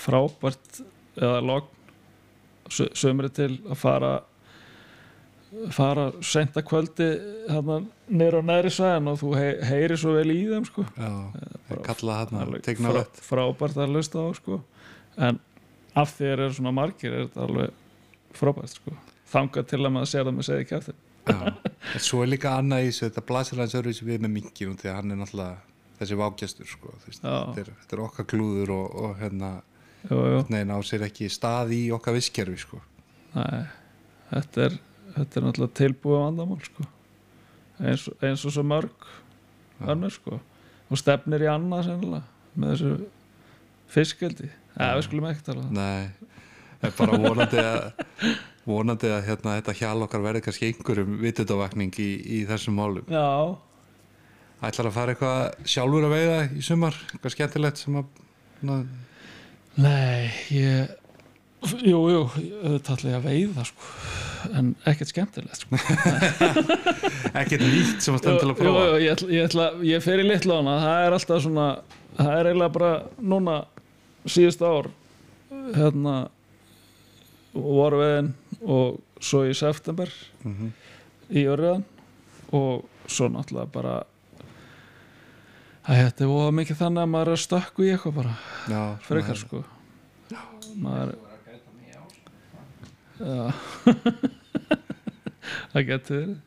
[0.00, 0.82] frábært
[1.20, 1.76] eða logn
[2.70, 4.12] sömri til að fara
[5.74, 7.08] fara senta kvöldi
[7.50, 9.34] hérna nýr á neðri svæðan og þú
[9.66, 10.86] heyri svo vel í þeim sko.
[10.94, 11.12] Já,
[11.68, 14.60] bara kalla þarna tegna rétt frábært að lusta á sko.
[15.18, 15.40] en
[15.98, 18.94] af því þeir eru svona margir er þetta alveg frábært sko.
[19.30, 21.00] þangað til að maður sér það með segði kæftin
[21.30, 21.52] Já,
[21.94, 24.90] en svo er líka annað í þessu þetta blasir hans öðru við með minkinu því
[24.90, 25.58] að hann er náttúrulega
[26.00, 29.50] þessi vágjastur sko, þetta, er, þetta er okkar klúður og, og hérna,
[30.08, 30.38] jú, jú.
[30.52, 32.80] neina á sér ekki stað í okkar visskerfi sko.
[33.34, 33.66] Nei,
[34.30, 34.78] þetta er,
[35.16, 36.86] þetta er náttúrulega tilbúið vandamál sko.
[37.80, 39.08] eins, eins og svo mörg
[39.80, 40.40] önnur sko.
[40.90, 42.22] og stefnir í annað sennilega
[42.54, 42.92] með þessu
[43.90, 44.50] fiskeldi.
[44.76, 46.10] Eða við skulum ekki tala um Nei,
[46.82, 47.80] er bara vonandi að
[48.70, 53.10] vonandi að hérna, þetta hjal okkar verði kannski einhverjum vitundavakning í, í þessum málum.
[53.10, 53.58] Já,
[54.60, 58.18] Ætlar að fara eitthvað sjálfur að veiða í sumar, eitthvað skemmtilegt sem að
[58.68, 58.74] na,
[59.80, 60.90] nei, ég
[61.60, 63.88] Jú, jú, auðvitað ætla ég að veiða sko.
[64.58, 65.78] En ekkert skemmtilegt sko.
[67.40, 68.84] ekkert nýtt sem að stend til að Jú, prófa?
[68.86, 70.74] jú, ég, ætla, ég, ætla, ég fer í litla hana.
[70.84, 71.66] Það er alltaf svona
[72.18, 72.92] það er eiginlega bara
[73.34, 73.56] núna
[74.28, 74.90] síðust ár
[75.76, 76.14] hérna
[77.54, 80.10] voru veðin og svo í september
[80.44, 80.70] Mhm.
[81.30, 81.84] í örðan
[82.52, 83.94] og svo náttúrulega bara
[85.90, 88.34] að þetta er voða mikið þannig að maður er stökku í eitthvað bara.
[88.70, 89.62] Já, frekar sko.
[90.80, 91.14] Maður
[95.72, 96.38] það getur verið.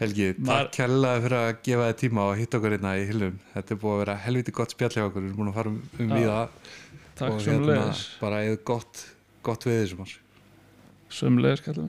[0.00, 3.34] Helgi, Maður- takk kærlega fyrir að gefa þið tíma og hitta okkur hérna í Hillum.
[3.52, 5.26] Þetta er búið að vera helviti gott spjall hjá okkur.
[5.26, 6.38] Við erum búin að fara um, um víða.
[7.20, 9.02] Takk og sömulegis bara eða gott,
[9.44, 10.14] gott við þessum árs
[11.10, 11.88] sömulegis kallum